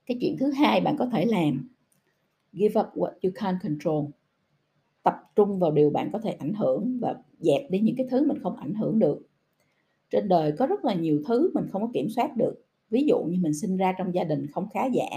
Cái 0.06 0.18
chuyện 0.22 0.38
thứ 0.40 0.52
hai 0.52 0.82
bạn 0.82 0.98
có 0.98 1.06
thể 1.06 1.26
làm, 1.26 1.70
give 2.54 2.82
up 2.82 2.88
what 2.96 3.12
you 3.24 3.32
can't 3.32 3.58
control. 3.64 4.06
Tập 5.04 5.16
trung 5.36 5.60
vào 5.60 5.72
điều 5.72 5.90
bạn 5.90 6.10
có 6.14 6.20
thể 6.20 6.32
ảnh 6.32 6.54
hưởng 6.54 7.00
và 7.02 7.16
dẹp 7.40 7.72
đi 7.72 7.80
những 7.80 7.96
cái 7.96 8.08
thứ 8.10 8.28
mình 8.28 8.40
không 8.44 8.56
ảnh 8.56 8.74
hưởng 8.74 9.00
được. 9.00 9.22
Trên 10.10 10.28
đời 10.28 10.52
có 10.52 10.68
rất 10.68 10.86
là 10.86 10.94
nhiều 10.94 11.22
thứ 11.28 11.52
mình 11.54 11.68
không 11.72 11.82
có 11.82 11.90
kiểm 11.94 12.10
soát 12.10 12.38
được. 12.38 12.66
Ví 12.90 13.06
dụ 13.08 13.24
như 13.30 13.38
mình 13.42 13.54
sinh 13.54 13.78
ra 13.78 13.94
trong 13.98 14.14
gia 14.14 14.24
đình 14.24 14.48
không 14.54 14.70
khá 14.74 14.86
giả, 14.86 15.10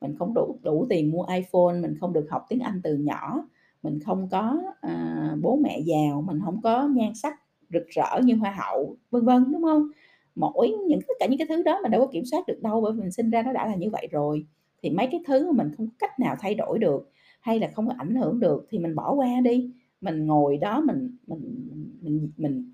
mình 0.00 0.14
không 0.18 0.34
đủ 0.34 0.58
đủ 0.62 0.86
tiền 0.88 1.10
mua 1.10 1.24
iPhone, 1.24 1.80
mình 1.80 1.94
không 2.00 2.12
được 2.12 2.26
học 2.30 2.46
tiếng 2.48 2.60
Anh 2.60 2.80
từ 2.84 2.96
nhỏ, 2.96 3.48
mình 3.82 4.00
không 4.00 4.28
có 4.30 4.62
à, 4.80 5.36
bố 5.42 5.56
mẹ 5.56 5.80
giàu, 5.80 6.22
mình 6.22 6.40
không 6.44 6.62
có 6.62 6.88
nhan 6.88 7.14
sắc 7.14 7.40
rực 7.72 7.88
rỡ 7.88 8.20
như 8.24 8.36
hoa 8.36 8.50
hậu, 8.50 8.96
vân 9.10 9.24
vân 9.24 9.52
đúng 9.52 9.62
không? 9.62 9.88
Mỗi 10.38 10.70
những 10.86 11.00
tất 11.08 11.14
cả 11.20 11.26
những 11.26 11.38
cái 11.38 11.46
thứ 11.48 11.62
đó 11.62 11.78
mình 11.82 11.90
đâu 11.92 12.00
có 12.00 12.06
kiểm 12.12 12.24
soát 12.24 12.46
được 12.46 12.62
đâu 12.62 12.80
bởi 12.80 12.92
vì 12.92 13.00
mình 13.00 13.12
sinh 13.12 13.30
ra 13.30 13.42
nó 13.42 13.52
đã 13.52 13.66
là 13.66 13.74
như 13.76 13.90
vậy 13.90 14.08
rồi. 14.10 14.46
Thì 14.82 14.90
mấy 14.90 15.08
cái 15.10 15.20
thứ 15.26 15.52
mà 15.52 15.64
mình 15.64 15.74
không 15.76 15.86
có 15.86 15.92
cách 15.98 16.20
nào 16.20 16.36
thay 16.40 16.54
đổi 16.54 16.78
được 16.78 17.10
hay 17.40 17.58
là 17.58 17.68
không 17.74 17.86
có 17.88 17.94
ảnh 17.98 18.14
hưởng 18.14 18.40
được 18.40 18.66
thì 18.70 18.78
mình 18.78 18.94
bỏ 18.94 19.12
qua 19.14 19.28
đi. 19.44 19.70
Mình 20.00 20.26
ngồi 20.26 20.56
đó 20.56 20.80
mình 20.86 21.16
mình 21.26 21.68
mình 22.02 22.30
mình 22.36 22.72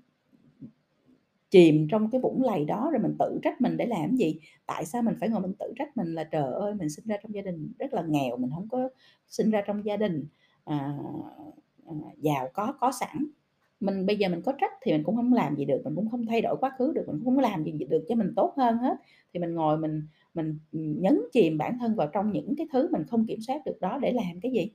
chìm 1.49 1.87
trong 1.91 2.11
cái 2.11 2.21
vũng 2.21 2.43
lầy 2.43 2.65
đó 2.65 2.89
rồi 2.91 3.01
mình 3.01 3.15
tự 3.19 3.39
trách 3.43 3.61
mình 3.61 3.77
để 3.77 3.85
làm 3.85 4.15
gì? 4.15 4.39
Tại 4.65 4.85
sao 4.85 5.01
mình 5.01 5.15
phải 5.19 5.29
ngồi 5.29 5.41
mình 5.41 5.53
tự 5.59 5.73
trách 5.75 5.97
mình 5.97 6.07
là 6.13 6.23
trời 6.23 6.53
ơi 6.53 6.73
mình 6.73 6.89
sinh 6.89 7.05
ra 7.07 7.17
trong 7.23 7.33
gia 7.35 7.41
đình 7.41 7.73
rất 7.79 7.93
là 7.93 8.01
nghèo, 8.01 8.37
mình 8.37 8.49
không 8.55 8.67
có 8.69 8.89
sinh 9.27 9.51
ra 9.51 9.61
trong 9.67 9.85
gia 9.85 9.97
đình 9.97 10.25
à, 10.63 10.97
à, 11.85 11.93
giàu 12.17 12.49
có 12.53 12.73
có 12.79 12.91
sẵn. 12.91 13.25
Mình 13.79 14.05
bây 14.05 14.15
giờ 14.17 14.29
mình 14.29 14.41
có 14.41 14.51
trách 14.61 14.71
thì 14.83 14.91
mình 14.91 15.03
cũng 15.03 15.15
không 15.15 15.33
làm 15.33 15.55
gì 15.55 15.65
được, 15.65 15.81
mình 15.85 15.95
cũng 15.95 16.09
không 16.09 16.25
thay 16.25 16.41
đổi 16.41 16.55
quá 16.59 16.71
khứ 16.77 16.91
được, 16.95 17.03
mình 17.07 17.15
cũng 17.15 17.25
không 17.25 17.39
làm 17.39 17.63
gì 17.63 17.71
được 17.89 18.05
cho 18.09 18.15
mình 18.15 18.33
tốt 18.35 18.53
hơn 18.57 18.77
hết. 18.77 18.97
Thì 19.33 19.39
mình 19.39 19.53
ngồi 19.55 19.77
mình 19.77 20.01
mình 20.33 20.59
nhấn 20.71 21.19
chìm 21.33 21.57
bản 21.57 21.77
thân 21.79 21.95
vào 21.95 22.07
trong 22.13 22.31
những 22.31 22.55
cái 22.57 22.67
thứ 22.73 22.87
mình 22.91 23.03
không 23.07 23.25
kiểm 23.27 23.39
soát 23.47 23.61
được 23.65 23.81
đó 23.81 23.97
để 24.01 24.13
làm 24.13 24.39
cái 24.41 24.51
gì? 24.51 24.69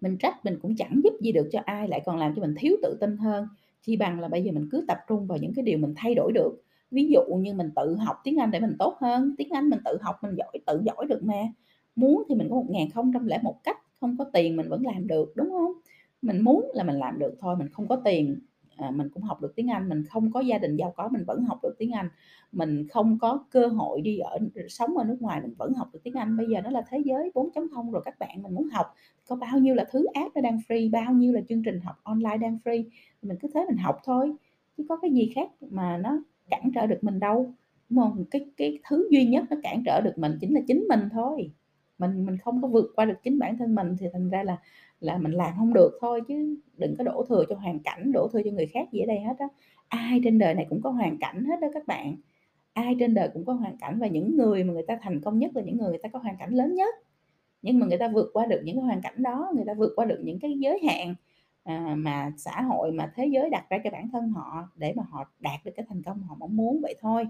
Mình 0.00 0.16
trách 0.18 0.44
mình 0.44 0.58
cũng 0.62 0.76
chẳng 0.76 1.00
giúp 1.04 1.12
gì 1.20 1.32
được 1.32 1.48
cho 1.52 1.60
ai, 1.64 1.88
lại 1.88 2.00
còn 2.06 2.16
làm 2.18 2.34
cho 2.36 2.42
mình 2.42 2.54
thiếu 2.58 2.76
tự 2.82 2.96
tin 3.00 3.16
hơn. 3.16 3.48
Chi 3.82 3.96
bằng 3.96 4.20
là 4.20 4.28
bây 4.28 4.42
giờ 4.42 4.52
mình 4.52 4.68
cứ 4.72 4.84
tập 4.88 4.98
trung 5.08 5.26
vào 5.26 5.38
những 5.38 5.54
cái 5.54 5.62
điều 5.62 5.78
mình 5.78 5.94
thay 5.96 6.14
đổi 6.14 6.32
được. 6.32 6.62
Ví 6.90 7.08
dụ 7.12 7.20
như 7.36 7.54
mình 7.54 7.70
tự 7.76 7.96
học 7.96 8.16
tiếng 8.24 8.40
Anh 8.40 8.50
để 8.50 8.60
mình 8.60 8.76
tốt 8.78 8.96
hơn, 9.00 9.34
tiếng 9.38 9.48
Anh 9.52 9.70
mình 9.70 9.80
tự 9.84 9.98
học 10.02 10.16
mình 10.22 10.34
giỏi 10.36 10.52
tự 10.66 10.82
giỏi 10.84 11.06
được 11.08 11.22
mà. 11.24 11.42
Muốn 11.96 12.22
thì 12.28 12.34
mình 12.34 12.48
có 12.50 12.56
1001 12.56 13.54
cách, 13.64 13.76
không 14.00 14.16
có 14.18 14.24
tiền 14.32 14.56
mình 14.56 14.68
vẫn 14.68 14.82
làm 14.86 15.06
được, 15.06 15.32
đúng 15.36 15.50
không? 15.50 15.72
Mình 16.24 16.40
muốn 16.40 16.70
là 16.74 16.84
mình 16.84 16.96
làm 16.96 17.18
được 17.18 17.34
thôi, 17.40 17.56
mình 17.56 17.68
không 17.68 17.88
có 17.88 17.96
tiền 18.04 18.38
à, 18.76 18.90
mình 18.90 19.08
cũng 19.14 19.22
học 19.22 19.42
được 19.42 19.52
tiếng 19.56 19.70
Anh, 19.70 19.88
mình 19.88 20.04
không 20.04 20.32
có 20.32 20.40
gia 20.40 20.58
đình 20.58 20.76
giàu 20.76 20.92
có 20.96 21.08
mình 21.08 21.24
vẫn 21.26 21.44
học 21.44 21.58
được 21.62 21.74
tiếng 21.78 21.92
Anh, 21.92 22.08
mình 22.52 22.88
không 22.88 23.18
có 23.18 23.44
cơ 23.50 23.66
hội 23.66 24.00
đi 24.00 24.18
ở 24.18 24.38
sống 24.68 24.96
ở 24.96 25.04
nước 25.04 25.16
ngoài 25.20 25.40
mình 25.40 25.54
vẫn 25.58 25.72
học 25.74 25.88
được 25.92 26.00
tiếng 26.02 26.14
Anh. 26.14 26.36
Bây 26.36 26.46
giờ 26.46 26.60
nó 26.60 26.70
là 26.70 26.82
thế 26.90 26.98
giới 27.04 27.30
4.0 27.34 27.90
rồi 27.90 28.02
các 28.04 28.18
bạn, 28.18 28.42
mình 28.42 28.54
muốn 28.54 28.68
học 28.68 28.86
có 29.28 29.36
bao 29.36 29.58
nhiêu 29.58 29.74
là 29.74 29.84
thứ 29.90 30.04
app 30.14 30.34
nó 30.34 30.40
đang 30.40 30.58
free, 30.68 30.90
bao 30.90 31.12
nhiêu 31.12 31.32
là 31.32 31.40
chương 31.48 31.62
trình 31.62 31.80
học 31.80 31.96
online 32.02 32.36
đang 32.36 32.58
free, 32.64 32.84
mình 33.22 33.36
cứ 33.40 33.48
thế 33.54 33.64
mình 33.68 33.76
học 33.76 33.96
thôi, 34.04 34.32
chứ 34.76 34.84
có 34.88 34.96
cái 34.96 35.10
gì 35.10 35.32
khác 35.34 35.48
mà 35.60 35.96
nó 35.96 36.18
cản 36.50 36.70
trở 36.74 36.86
được 36.86 36.98
mình 37.04 37.20
đâu, 37.20 37.54
đúng 37.88 37.98
không? 37.98 38.24
Cái 38.30 38.46
cái 38.56 38.78
thứ 38.88 39.08
duy 39.10 39.24
nhất 39.26 39.44
nó 39.50 39.56
cản 39.62 39.82
trở 39.86 40.00
được 40.00 40.18
mình 40.18 40.38
chính 40.40 40.54
là 40.54 40.60
chính 40.66 40.84
mình 40.88 41.00
thôi. 41.12 41.50
Mình 41.98 42.26
mình 42.26 42.38
không 42.38 42.62
có 42.62 42.68
vượt 42.68 42.92
qua 42.96 43.04
được 43.04 43.14
chính 43.22 43.38
bản 43.38 43.58
thân 43.58 43.74
mình 43.74 43.96
thì 43.98 44.06
thành 44.12 44.30
ra 44.30 44.42
là 44.42 44.56
là 45.04 45.18
mình 45.18 45.32
làm 45.32 45.54
không 45.56 45.74
được 45.74 45.98
thôi 46.00 46.20
chứ 46.28 46.56
đừng 46.76 46.94
có 46.98 47.04
đổ 47.04 47.24
thừa 47.28 47.44
cho 47.48 47.56
hoàn 47.56 47.78
cảnh, 47.78 48.12
đổ 48.12 48.28
thừa 48.32 48.40
cho 48.44 48.50
người 48.50 48.66
khác 48.66 48.88
gì 48.92 49.00
ở 49.00 49.06
đây 49.06 49.20
hết 49.20 49.34
á. 49.38 49.48
Ai 49.88 50.20
trên 50.24 50.38
đời 50.38 50.54
này 50.54 50.66
cũng 50.68 50.82
có 50.82 50.90
hoàn 50.90 51.18
cảnh 51.18 51.44
hết 51.44 51.60
đó 51.60 51.68
các 51.74 51.86
bạn. 51.86 52.16
Ai 52.72 52.96
trên 53.00 53.14
đời 53.14 53.28
cũng 53.34 53.44
có 53.44 53.52
hoàn 53.52 53.76
cảnh 53.78 53.98
và 54.00 54.06
những 54.06 54.36
người 54.36 54.64
mà 54.64 54.72
người 54.72 54.82
ta 54.88 54.98
thành 55.02 55.20
công 55.20 55.38
nhất 55.38 55.56
là 55.56 55.62
những 55.62 55.76
người 55.76 55.88
người 55.88 55.98
ta 56.02 56.08
có 56.08 56.18
hoàn 56.18 56.36
cảnh 56.36 56.50
lớn 56.54 56.74
nhất. 56.74 56.94
Nhưng 57.62 57.78
mà 57.78 57.86
người 57.86 57.98
ta 57.98 58.08
vượt 58.08 58.30
qua 58.32 58.46
được 58.46 58.60
những 58.64 58.76
cái 58.76 58.84
hoàn 58.84 59.02
cảnh 59.02 59.22
đó, 59.22 59.52
người 59.54 59.64
ta 59.66 59.74
vượt 59.74 59.92
qua 59.96 60.04
được 60.04 60.20
những 60.24 60.38
cái 60.40 60.58
giới 60.58 60.80
hạn 60.88 61.14
à, 61.64 61.94
mà 61.98 62.32
xã 62.36 62.62
hội 62.62 62.92
mà 62.92 63.12
thế 63.16 63.26
giới 63.26 63.50
đặt 63.50 63.66
ra 63.70 63.78
cho 63.84 63.90
bản 63.90 64.08
thân 64.10 64.28
họ 64.28 64.68
để 64.76 64.92
mà 64.96 65.02
họ 65.10 65.30
đạt 65.40 65.64
được 65.64 65.72
cái 65.76 65.86
thành 65.88 66.02
công 66.02 66.22
họ 66.22 66.36
mong 66.38 66.56
muốn 66.56 66.80
vậy 66.82 66.94
thôi. 67.00 67.26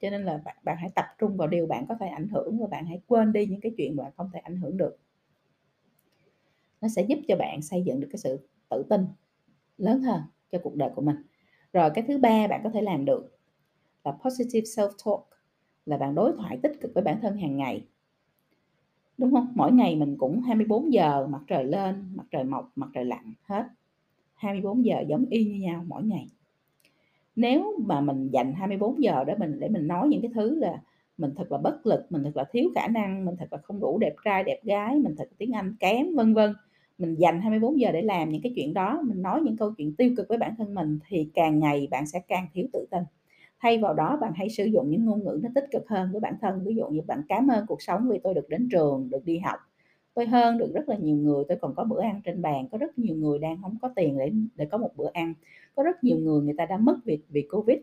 Cho 0.00 0.10
nên 0.10 0.24
là 0.24 0.40
bạn, 0.44 0.56
bạn 0.64 0.76
hãy 0.80 0.90
tập 0.94 1.04
trung 1.18 1.36
vào 1.36 1.48
điều 1.48 1.66
bạn 1.66 1.86
có 1.88 1.94
thể 2.00 2.06
ảnh 2.06 2.28
hưởng 2.28 2.58
và 2.58 2.66
bạn 2.66 2.86
hãy 2.86 3.00
quên 3.06 3.32
đi 3.32 3.46
những 3.46 3.60
cái 3.60 3.72
chuyện 3.76 3.96
bạn 3.96 4.12
không 4.16 4.30
thể 4.32 4.40
ảnh 4.40 4.56
hưởng 4.56 4.76
được 4.76 4.98
nó 6.82 6.88
sẽ 6.88 7.02
giúp 7.02 7.18
cho 7.28 7.36
bạn 7.36 7.62
xây 7.62 7.82
dựng 7.82 8.00
được 8.00 8.08
cái 8.12 8.18
sự 8.18 8.48
tự 8.68 8.82
tin 8.90 9.06
lớn 9.78 10.02
hơn 10.02 10.22
cho 10.52 10.58
cuộc 10.62 10.74
đời 10.76 10.90
của 10.94 11.02
mình. 11.02 11.16
Rồi 11.72 11.90
cái 11.94 12.04
thứ 12.08 12.18
ba 12.18 12.46
bạn 12.46 12.60
có 12.64 12.70
thể 12.70 12.82
làm 12.82 13.04
được 13.04 13.38
là 14.04 14.12
positive 14.12 14.64
self 14.64 14.90
talk 15.04 15.28
là 15.86 15.96
bạn 15.96 16.14
đối 16.14 16.32
thoại 16.36 16.58
tích 16.62 16.72
cực 16.80 16.94
với 16.94 17.04
bản 17.04 17.18
thân 17.22 17.36
hàng 17.36 17.56
ngày. 17.56 17.84
Đúng 19.18 19.32
không? 19.32 19.52
Mỗi 19.54 19.72
ngày 19.72 19.96
mình 19.96 20.16
cũng 20.18 20.40
24 20.40 20.92
giờ, 20.92 21.26
mặt 21.26 21.42
trời 21.46 21.64
lên, 21.64 22.12
mặt 22.14 22.24
trời 22.30 22.44
mọc, 22.44 22.72
mặt 22.76 22.88
trời 22.94 23.04
lặn 23.04 23.34
hết. 23.42 23.66
24 24.34 24.84
giờ 24.84 25.04
giống 25.08 25.24
y 25.30 25.44
như 25.44 25.60
nhau 25.60 25.84
mỗi 25.86 26.02
ngày. 26.02 26.26
Nếu 27.36 27.78
mà 27.86 28.00
mình 28.00 28.28
dành 28.32 28.52
24 28.52 29.02
giờ 29.02 29.24
để 29.24 29.34
mình 29.38 29.60
để 29.60 29.68
mình 29.68 29.86
nói 29.86 30.08
những 30.08 30.22
cái 30.22 30.30
thứ 30.34 30.54
là 30.54 30.82
mình 31.18 31.32
thật 31.36 31.52
là 31.52 31.58
bất 31.58 31.86
lực, 31.86 32.06
mình 32.10 32.22
thật 32.24 32.36
là 32.36 32.44
thiếu 32.52 32.70
khả 32.74 32.88
năng, 32.88 33.24
mình 33.24 33.36
thật 33.38 33.46
là 33.50 33.58
không 33.58 33.80
đủ 33.80 33.98
đẹp 33.98 34.14
trai, 34.24 34.44
đẹp 34.44 34.60
gái, 34.64 34.98
mình 34.98 35.14
thật 35.18 35.28
tiếng 35.38 35.52
Anh 35.52 35.76
kém, 35.80 36.14
vân 36.16 36.34
vân 36.34 36.54
mình 37.02 37.14
dành 37.14 37.40
24 37.40 37.80
giờ 37.80 37.92
để 37.92 38.02
làm 38.02 38.30
những 38.30 38.42
cái 38.42 38.52
chuyện 38.56 38.74
đó, 38.74 39.00
mình 39.04 39.22
nói 39.22 39.40
những 39.44 39.56
câu 39.56 39.72
chuyện 39.78 39.96
tiêu 39.96 40.10
cực 40.16 40.28
với 40.28 40.38
bản 40.38 40.54
thân 40.58 40.74
mình 40.74 40.98
thì 41.08 41.30
càng 41.34 41.58
ngày 41.58 41.88
bạn 41.90 42.06
sẽ 42.06 42.20
càng 42.28 42.46
thiếu 42.54 42.66
tự 42.72 42.86
tin. 42.90 43.02
Thay 43.60 43.78
vào 43.78 43.94
đó, 43.94 44.18
bạn 44.20 44.32
hãy 44.36 44.50
sử 44.50 44.64
dụng 44.64 44.90
những 44.90 45.04
ngôn 45.04 45.24
ngữ 45.24 45.40
nó 45.42 45.48
tích 45.54 45.64
cực 45.70 45.88
hơn 45.88 46.08
với 46.12 46.20
bản 46.20 46.34
thân. 46.40 46.64
Ví 46.64 46.74
dụ 46.74 46.86
như 46.88 47.00
bạn 47.06 47.22
cảm 47.28 47.48
ơn 47.48 47.66
cuộc 47.66 47.82
sống 47.82 48.08
vì 48.10 48.18
tôi 48.24 48.34
được 48.34 48.48
đến 48.48 48.68
trường, 48.72 49.10
được 49.10 49.24
đi 49.24 49.38
học. 49.38 49.58
Tôi 50.14 50.26
hơn 50.26 50.58
được 50.58 50.72
rất 50.74 50.88
là 50.88 50.96
nhiều 50.96 51.16
người, 51.16 51.44
tôi 51.48 51.58
còn 51.60 51.74
có 51.74 51.84
bữa 51.84 52.00
ăn 52.02 52.20
trên 52.24 52.42
bàn. 52.42 52.68
Có 52.72 52.78
rất 52.78 52.98
nhiều 52.98 53.16
người 53.16 53.38
đang 53.38 53.62
không 53.62 53.76
có 53.82 53.90
tiền 53.96 54.18
để 54.18 54.30
để 54.54 54.66
có 54.66 54.78
một 54.78 54.90
bữa 54.96 55.10
ăn. 55.12 55.34
Có 55.74 55.82
rất 55.82 56.04
nhiều 56.04 56.18
người 56.18 56.42
người 56.42 56.54
ta 56.58 56.66
đã 56.66 56.76
mất 56.76 56.96
việc 57.04 57.20
vì 57.28 57.42
covid. 57.50 57.78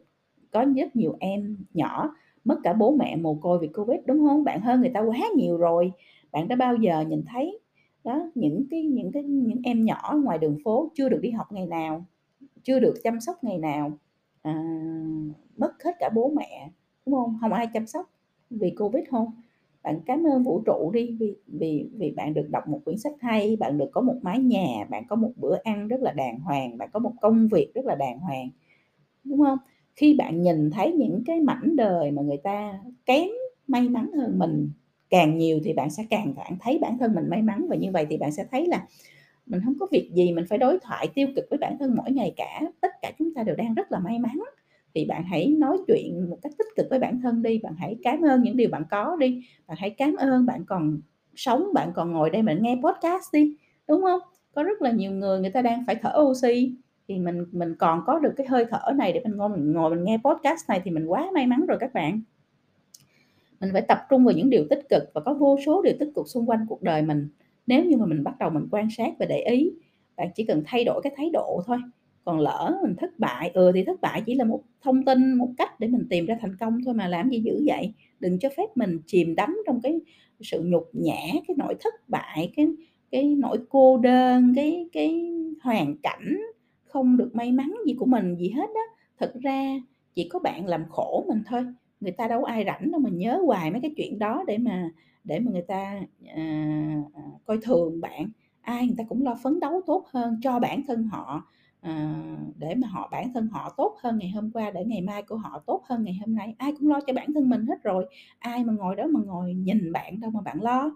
Có 0.51 0.65
rất 0.75 0.95
nhiều 0.95 1.15
em 1.19 1.57
nhỏ 1.73 2.15
mất 2.45 2.59
cả 2.63 2.73
bố 2.73 2.95
mẹ 2.95 3.15
mồ 3.15 3.35
côi 3.35 3.59
vì 3.59 3.67
covid, 3.67 3.99
đúng 4.05 4.19
không? 4.27 4.43
Bạn 4.43 4.61
hơn 4.61 4.81
người 4.81 4.91
ta 4.93 4.99
quá 4.99 5.17
nhiều 5.35 5.57
rồi. 5.57 5.91
Bạn 6.31 6.47
đã 6.47 6.55
bao 6.55 6.75
giờ 6.75 7.01
nhìn 7.01 7.23
thấy 7.33 7.59
đó 8.03 8.31
những 8.35 8.65
cái 8.71 8.83
những 8.83 9.11
cái 9.11 9.23
những 9.23 9.61
em 9.63 9.85
nhỏ 9.85 10.15
ngoài 10.23 10.37
đường 10.37 10.57
phố 10.63 10.91
chưa 10.95 11.09
được 11.09 11.19
đi 11.21 11.31
học 11.31 11.47
ngày 11.51 11.65
nào 11.67 12.05
chưa 12.63 12.79
được 12.79 12.93
chăm 13.03 13.19
sóc 13.21 13.43
ngày 13.43 13.57
nào 13.57 13.91
à, 14.41 14.53
mất 15.57 15.83
hết 15.83 15.91
cả 15.99 16.09
bố 16.15 16.29
mẹ 16.35 16.71
đúng 17.05 17.15
không? 17.15 17.37
Không 17.41 17.53
ai 17.53 17.67
chăm 17.73 17.87
sóc 17.87 18.09
vì 18.49 18.71
covid 18.79 19.03
không? 19.11 19.31
Bạn 19.83 20.01
cảm 20.05 20.23
ơn 20.23 20.43
vũ 20.43 20.61
trụ 20.65 20.91
đi 20.93 21.17
vì 21.19 21.35
vì 21.47 21.89
vì 21.93 22.11
bạn 22.11 22.33
được 22.33 22.47
đọc 22.49 22.67
một 22.67 22.81
quyển 22.85 22.97
sách 22.97 23.13
hay 23.19 23.55
bạn 23.55 23.77
được 23.77 23.89
có 23.91 24.01
một 24.01 24.15
mái 24.21 24.39
nhà 24.39 24.85
bạn 24.89 25.03
có 25.09 25.15
một 25.15 25.31
bữa 25.35 25.57
ăn 25.63 25.87
rất 25.87 26.01
là 26.01 26.11
đàng 26.13 26.39
hoàng 26.39 26.77
bạn 26.77 26.89
có 26.93 26.99
một 26.99 27.13
công 27.21 27.47
việc 27.47 27.71
rất 27.75 27.85
là 27.85 27.95
đàng 27.95 28.19
hoàng 28.19 28.49
đúng 29.23 29.39
không? 29.39 29.57
Khi 29.95 30.13
bạn 30.13 30.41
nhìn 30.41 30.71
thấy 30.71 30.91
những 30.93 31.23
cái 31.25 31.41
mảnh 31.41 31.75
đời 31.75 32.11
mà 32.11 32.21
người 32.21 32.37
ta 32.37 32.79
kém 33.05 33.29
may 33.67 33.89
mắn 33.89 34.11
hơn 34.13 34.39
mình 34.39 34.69
càng 35.09 35.37
nhiều 35.37 35.59
thì 35.63 35.73
bạn 35.73 35.89
sẽ 35.89 36.05
càng 36.09 36.33
cảm 36.37 36.57
thấy 36.59 36.79
bản 36.81 36.97
thân 36.97 37.15
mình 37.15 37.29
may 37.29 37.41
mắn. 37.41 37.65
Và 37.69 37.75
như 37.75 37.91
vậy 37.91 38.05
thì 38.09 38.17
bạn 38.17 38.31
sẽ 38.31 38.45
thấy 38.51 38.67
là 38.67 38.85
mình 39.45 39.61
không 39.65 39.73
có 39.79 39.87
việc 39.91 40.11
gì 40.13 40.31
mình 40.31 40.45
phải 40.49 40.57
đối 40.57 40.79
thoại 40.79 41.07
tiêu 41.13 41.27
cực 41.35 41.45
với 41.49 41.59
bản 41.59 41.77
thân 41.77 41.95
mỗi 41.95 42.11
ngày 42.11 42.33
cả. 42.37 42.61
Tất 42.81 42.91
cả 43.01 43.11
chúng 43.19 43.33
ta 43.33 43.43
đều 43.43 43.55
đang 43.55 43.73
rất 43.73 43.91
là 43.91 43.99
may 43.99 44.19
mắn. 44.19 44.39
Thì 44.95 45.05
bạn 45.05 45.23
hãy 45.23 45.47
nói 45.47 45.77
chuyện 45.87 46.29
một 46.29 46.37
cách 46.41 46.51
tích 46.57 46.67
cực 46.75 46.87
với 46.89 46.99
bản 46.99 47.21
thân 47.21 47.41
đi. 47.41 47.59
Bạn 47.63 47.73
hãy 47.77 47.95
cảm 48.03 48.21
ơn 48.21 48.43
những 48.43 48.57
điều 48.57 48.69
bạn 48.69 48.83
có 48.91 49.15
đi. 49.19 49.47
Bạn 49.67 49.77
hãy 49.79 49.89
cảm 49.89 50.15
ơn 50.15 50.45
bạn 50.45 50.65
còn 50.65 50.99
sống, 51.35 51.73
bạn 51.73 51.91
còn 51.95 52.11
ngồi 52.11 52.29
đây 52.29 52.41
mình 52.41 52.61
nghe 52.61 52.77
podcast 52.83 53.33
đi, 53.33 53.55
đúng 53.87 54.01
không? 54.01 54.19
Có 54.53 54.63
rất 54.63 54.81
là 54.81 54.91
nhiều 54.91 55.11
người 55.11 55.39
người 55.39 55.51
ta 55.51 55.61
đang 55.61 55.83
phải 55.87 55.95
thở 55.95 56.13
oxy. 56.21 56.75
Thì 57.07 57.19
mình 57.19 57.45
mình 57.51 57.75
còn 57.79 58.03
có 58.05 58.19
được 58.19 58.33
cái 58.37 58.47
hơi 58.47 58.65
thở 58.69 58.91
này 58.95 59.13
để 59.13 59.21
mình 59.23 59.37
ngồi 59.37 59.49
mình 59.49 59.73
ngồi 59.73 59.89
mình 59.95 60.03
nghe 60.03 60.17
podcast 60.23 60.69
này 60.69 60.81
thì 60.83 60.91
mình 60.91 61.05
quá 61.05 61.29
may 61.33 61.47
mắn 61.47 61.65
rồi 61.65 61.77
các 61.81 61.93
bạn 61.93 62.21
mình 63.59 63.69
phải 63.73 63.81
tập 63.81 63.97
trung 64.09 64.25
vào 64.25 64.35
những 64.35 64.49
điều 64.49 64.65
tích 64.69 64.89
cực 64.89 65.03
và 65.13 65.21
có 65.21 65.33
vô 65.33 65.57
số 65.65 65.81
điều 65.81 65.93
tích 65.99 66.09
cực 66.15 66.27
xung 66.27 66.49
quanh 66.49 66.65
cuộc 66.69 66.81
đời 66.81 67.01
mình. 67.01 67.29
Nếu 67.67 67.85
như 67.85 67.97
mà 67.97 68.05
mình 68.05 68.23
bắt 68.23 68.35
đầu 68.39 68.49
mình 68.49 68.67
quan 68.71 68.87
sát 68.97 69.13
và 69.19 69.25
để 69.25 69.37
ý, 69.41 69.71
bạn 70.17 70.27
chỉ 70.35 70.45
cần 70.45 70.63
thay 70.65 70.83
đổi 70.83 71.01
cái 71.03 71.13
thái 71.17 71.29
độ 71.33 71.61
thôi. 71.65 71.77
Còn 72.25 72.39
lỡ 72.39 72.79
mình 72.83 72.95
thất 72.97 73.19
bại 73.19 73.51
ừ 73.53 73.71
thì 73.75 73.83
thất 73.83 74.01
bại 74.01 74.23
chỉ 74.25 74.35
là 74.35 74.43
một 74.45 74.63
thông 74.81 75.05
tin, 75.05 75.33
một 75.33 75.49
cách 75.57 75.79
để 75.79 75.87
mình 75.87 76.07
tìm 76.09 76.25
ra 76.25 76.37
thành 76.41 76.55
công 76.59 76.77
thôi 76.85 76.93
mà 76.93 77.07
làm 77.07 77.29
gì 77.29 77.39
dữ 77.39 77.63
vậy? 77.65 77.93
Đừng 78.19 78.39
cho 78.39 78.49
phép 78.57 78.67
mình 78.75 78.99
chìm 79.05 79.35
đắm 79.35 79.57
trong 79.67 79.81
cái 79.83 79.99
sự 80.41 80.63
nhục 80.65 80.89
nhã, 80.93 81.17
cái 81.47 81.55
nỗi 81.57 81.75
thất 81.79 81.93
bại, 82.09 82.51
cái 82.55 82.67
cái 83.11 83.35
nỗi 83.37 83.57
cô 83.69 83.97
đơn, 83.97 84.53
cái 84.55 84.89
cái 84.93 85.31
hoàn 85.63 85.97
cảnh 85.97 86.37
không 86.83 87.17
được 87.17 87.35
may 87.35 87.51
mắn 87.51 87.73
gì 87.87 87.93
của 87.93 88.05
mình 88.05 88.35
gì 88.35 88.49
hết 88.49 88.67
đó 88.75 88.81
thật 89.19 89.33
ra 89.41 89.81
chỉ 90.15 90.29
có 90.29 90.39
bạn 90.39 90.67
làm 90.67 90.85
khổ 90.89 91.25
mình 91.27 91.43
thôi 91.45 91.65
người 91.99 92.11
ta 92.11 92.27
đâu 92.27 92.43
ai 92.43 92.65
rảnh 92.65 92.91
đâu 92.91 93.01
mà 93.01 93.09
nhớ 93.09 93.41
hoài 93.45 93.71
mấy 93.71 93.81
cái 93.81 93.93
chuyện 93.97 94.19
đó 94.19 94.43
để 94.47 94.57
mà 94.57 94.89
để 95.23 95.39
mà 95.39 95.51
người 95.51 95.61
ta 95.61 96.01
à, 96.35 96.43
à, 97.13 97.21
coi 97.45 97.57
thường 97.61 98.01
bạn. 98.01 98.29
Ai 98.61 98.87
người 98.87 98.95
ta 98.97 99.03
cũng 99.09 99.23
lo 99.23 99.35
phấn 99.43 99.59
đấu 99.59 99.81
tốt 99.87 100.05
hơn 100.13 100.39
cho 100.43 100.59
bản 100.59 100.81
thân 100.87 101.03
họ 101.03 101.43
à, 101.81 102.23
để 102.57 102.75
mà 102.75 102.87
họ 102.87 103.07
bản 103.11 103.33
thân 103.33 103.47
họ 103.47 103.73
tốt 103.77 103.97
hơn 104.03 104.17
ngày 104.17 104.29
hôm 104.29 104.51
qua 104.51 104.71
để 104.71 104.85
ngày 104.85 105.01
mai 105.01 105.23
của 105.23 105.35
họ 105.37 105.63
tốt 105.67 105.83
hơn 105.89 106.03
ngày 106.03 106.17
hôm 106.25 106.35
nay. 106.35 106.55
Ai 106.57 106.73
cũng 106.79 106.89
lo 106.89 106.99
cho 107.07 107.13
bản 107.13 107.33
thân 107.33 107.49
mình 107.49 107.65
hết 107.67 107.83
rồi. 107.83 108.05
Ai 108.39 108.63
mà 108.63 108.73
ngồi 108.73 108.95
đó 108.95 109.03
mà 109.07 109.19
ngồi 109.25 109.53
nhìn 109.53 109.91
bạn 109.91 110.19
đâu 110.19 110.31
mà 110.31 110.41
bạn 110.41 110.61
lo 110.61 110.91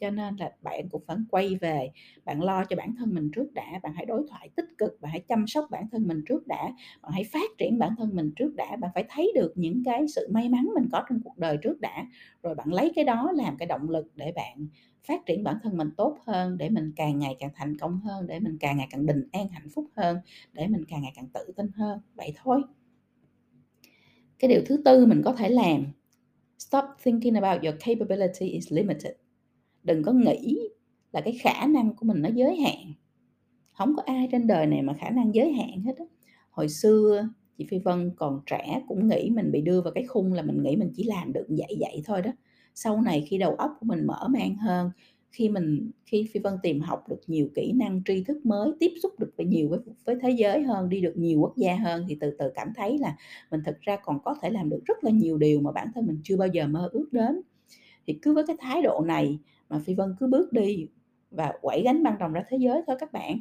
cho 0.00 0.10
nên 0.10 0.36
là 0.36 0.52
bạn 0.62 0.88
cũng 0.88 1.02
phải 1.06 1.16
quay 1.30 1.56
về, 1.60 1.90
bạn 2.24 2.42
lo 2.42 2.64
cho 2.64 2.76
bản 2.76 2.94
thân 2.98 3.14
mình 3.14 3.30
trước 3.34 3.52
đã, 3.52 3.80
bạn 3.82 3.92
hãy 3.94 4.06
đối 4.06 4.22
thoại 4.28 4.48
tích 4.56 4.68
cực, 4.78 5.00
bạn 5.00 5.10
hãy 5.12 5.20
chăm 5.28 5.46
sóc 5.46 5.66
bản 5.70 5.88
thân 5.92 6.06
mình 6.06 6.22
trước 6.28 6.46
đã, 6.46 6.72
bạn 7.02 7.12
hãy 7.12 7.24
phát 7.24 7.50
triển 7.58 7.78
bản 7.78 7.94
thân 7.98 8.16
mình 8.16 8.30
trước 8.36 8.54
đã, 8.56 8.76
bạn 8.76 8.90
phải 8.94 9.04
thấy 9.08 9.32
được 9.34 9.52
những 9.56 9.82
cái 9.84 10.08
sự 10.08 10.28
may 10.30 10.48
mắn 10.48 10.68
mình 10.74 10.88
có 10.92 11.04
trong 11.08 11.20
cuộc 11.24 11.38
đời 11.38 11.56
trước 11.62 11.80
đã. 11.80 12.06
Rồi 12.42 12.54
bạn 12.54 12.72
lấy 12.72 12.92
cái 12.94 13.04
đó 13.04 13.32
làm 13.34 13.56
cái 13.56 13.66
động 13.66 13.90
lực 13.90 14.06
để 14.14 14.32
bạn 14.32 14.66
phát 15.08 15.26
triển 15.26 15.44
bản 15.44 15.56
thân 15.62 15.76
mình 15.76 15.90
tốt 15.96 16.18
hơn, 16.26 16.58
để 16.58 16.68
mình 16.68 16.92
càng 16.96 17.18
ngày 17.18 17.36
càng 17.38 17.50
thành 17.54 17.78
công 17.78 18.00
hơn, 18.00 18.26
để 18.26 18.40
mình 18.40 18.56
càng 18.60 18.76
ngày 18.76 18.86
càng 18.90 19.06
bình 19.06 19.28
an, 19.32 19.48
hạnh 19.48 19.68
phúc 19.74 19.86
hơn, 19.96 20.18
để 20.52 20.66
mình 20.66 20.84
càng 20.88 21.02
ngày 21.02 21.12
càng 21.16 21.28
tự 21.34 21.52
tin 21.56 21.66
hơn. 21.76 22.00
Vậy 22.14 22.34
thôi. 22.36 22.62
Cái 24.38 24.48
điều 24.48 24.60
thứ 24.66 24.82
tư 24.84 25.06
mình 25.06 25.22
có 25.24 25.32
thể 25.32 25.48
làm, 25.48 25.84
stop 26.58 26.84
thinking 27.02 27.34
about 27.34 27.62
your 27.62 27.74
capability 27.80 28.48
is 28.48 28.72
limited 28.72 29.25
đừng 29.86 30.02
có 30.02 30.12
nghĩ 30.12 30.58
là 31.12 31.20
cái 31.20 31.38
khả 31.42 31.66
năng 31.66 31.94
của 31.94 32.06
mình 32.06 32.22
nó 32.22 32.28
giới 32.34 32.56
hạn. 32.56 32.92
Không 33.72 33.96
có 33.96 34.02
ai 34.06 34.28
trên 34.32 34.46
đời 34.46 34.66
này 34.66 34.82
mà 34.82 34.94
khả 34.94 35.10
năng 35.10 35.34
giới 35.34 35.52
hạn 35.52 35.80
hết 35.80 35.96
á. 35.98 36.04
Hồi 36.50 36.68
xưa 36.68 37.28
chị 37.58 37.66
phi 37.70 37.78
vân 37.78 38.10
còn 38.16 38.40
trẻ 38.46 38.82
cũng 38.88 39.08
nghĩ 39.08 39.30
mình 39.30 39.52
bị 39.52 39.60
đưa 39.60 39.80
vào 39.80 39.92
cái 39.92 40.04
khung 40.06 40.32
là 40.32 40.42
mình 40.42 40.62
nghĩ 40.62 40.76
mình 40.76 40.92
chỉ 40.96 41.04
làm 41.04 41.32
được 41.32 41.46
vậy 41.48 41.76
vậy 41.80 42.02
thôi 42.04 42.22
đó. 42.22 42.30
Sau 42.74 43.00
này 43.00 43.26
khi 43.30 43.38
đầu 43.38 43.54
óc 43.54 43.70
của 43.80 43.86
mình 43.86 44.06
mở 44.06 44.28
mang 44.28 44.56
hơn 44.56 44.90
khi 45.30 45.48
mình 45.48 45.90
khi 46.06 46.28
phi 46.32 46.40
vân 46.40 46.54
tìm 46.62 46.80
học 46.80 47.08
được 47.08 47.20
nhiều 47.26 47.48
kỹ 47.54 47.72
năng 47.72 48.02
tri 48.04 48.24
thức 48.24 48.46
mới 48.46 48.72
tiếp 48.80 48.92
xúc 49.02 49.12
được 49.18 49.30
với 49.36 49.46
nhiều 49.46 49.68
với, 49.68 49.78
với 50.04 50.16
thế 50.22 50.30
giới 50.30 50.62
hơn 50.62 50.88
đi 50.88 51.00
được 51.00 51.12
nhiều 51.16 51.40
quốc 51.40 51.56
gia 51.56 51.76
hơn 51.76 52.04
thì 52.08 52.16
từ 52.20 52.30
từ 52.38 52.50
cảm 52.54 52.68
thấy 52.76 52.98
là 52.98 53.16
mình 53.50 53.60
thực 53.64 53.80
ra 53.80 53.96
còn 54.04 54.18
có 54.24 54.34
thể 54.42 54.50
làm 54.50 54.68
được 54.68 54.80
rất 54.84 55.04
là 55.04 55.10
nhiều 55.10 55.38
điều 55.38 55.60
mà 55.60 55.72
bản 55.72 55.88
thân 55.94 56.06
mình 56.06 56.20
chưa 56.24 56.36
bao 56.36 56.48
giờ 56.48 56.66
mơ 56.66 56.88
ước 56.92 57.08
đến. 57.12 57.40
Thì 58.06 58.18
cứ 58.22 58.34
với 58.34 58.44
cái 58.46 58.56
thái 58.60 58.82
độ 58.82 59.04
này 59.06 59.38
mà 59.68 59.78
phi 59.78 59.94
vân 59.94 60.14
cứ 60.20 60.26
bước 60.26 60.52
đi 60.52 60.86
và 61.30 61.52
quẩy 61.60 61.82
gánh 61.82 62.02
băng 62.02 62.16
rồng 62.20 62.32
ra 62.32 62.44
thế 62.48 62.56
giới 62.56 62.82
thôi 62.86 62.96
các 63.00 63.12
bạn. 63.12 63.40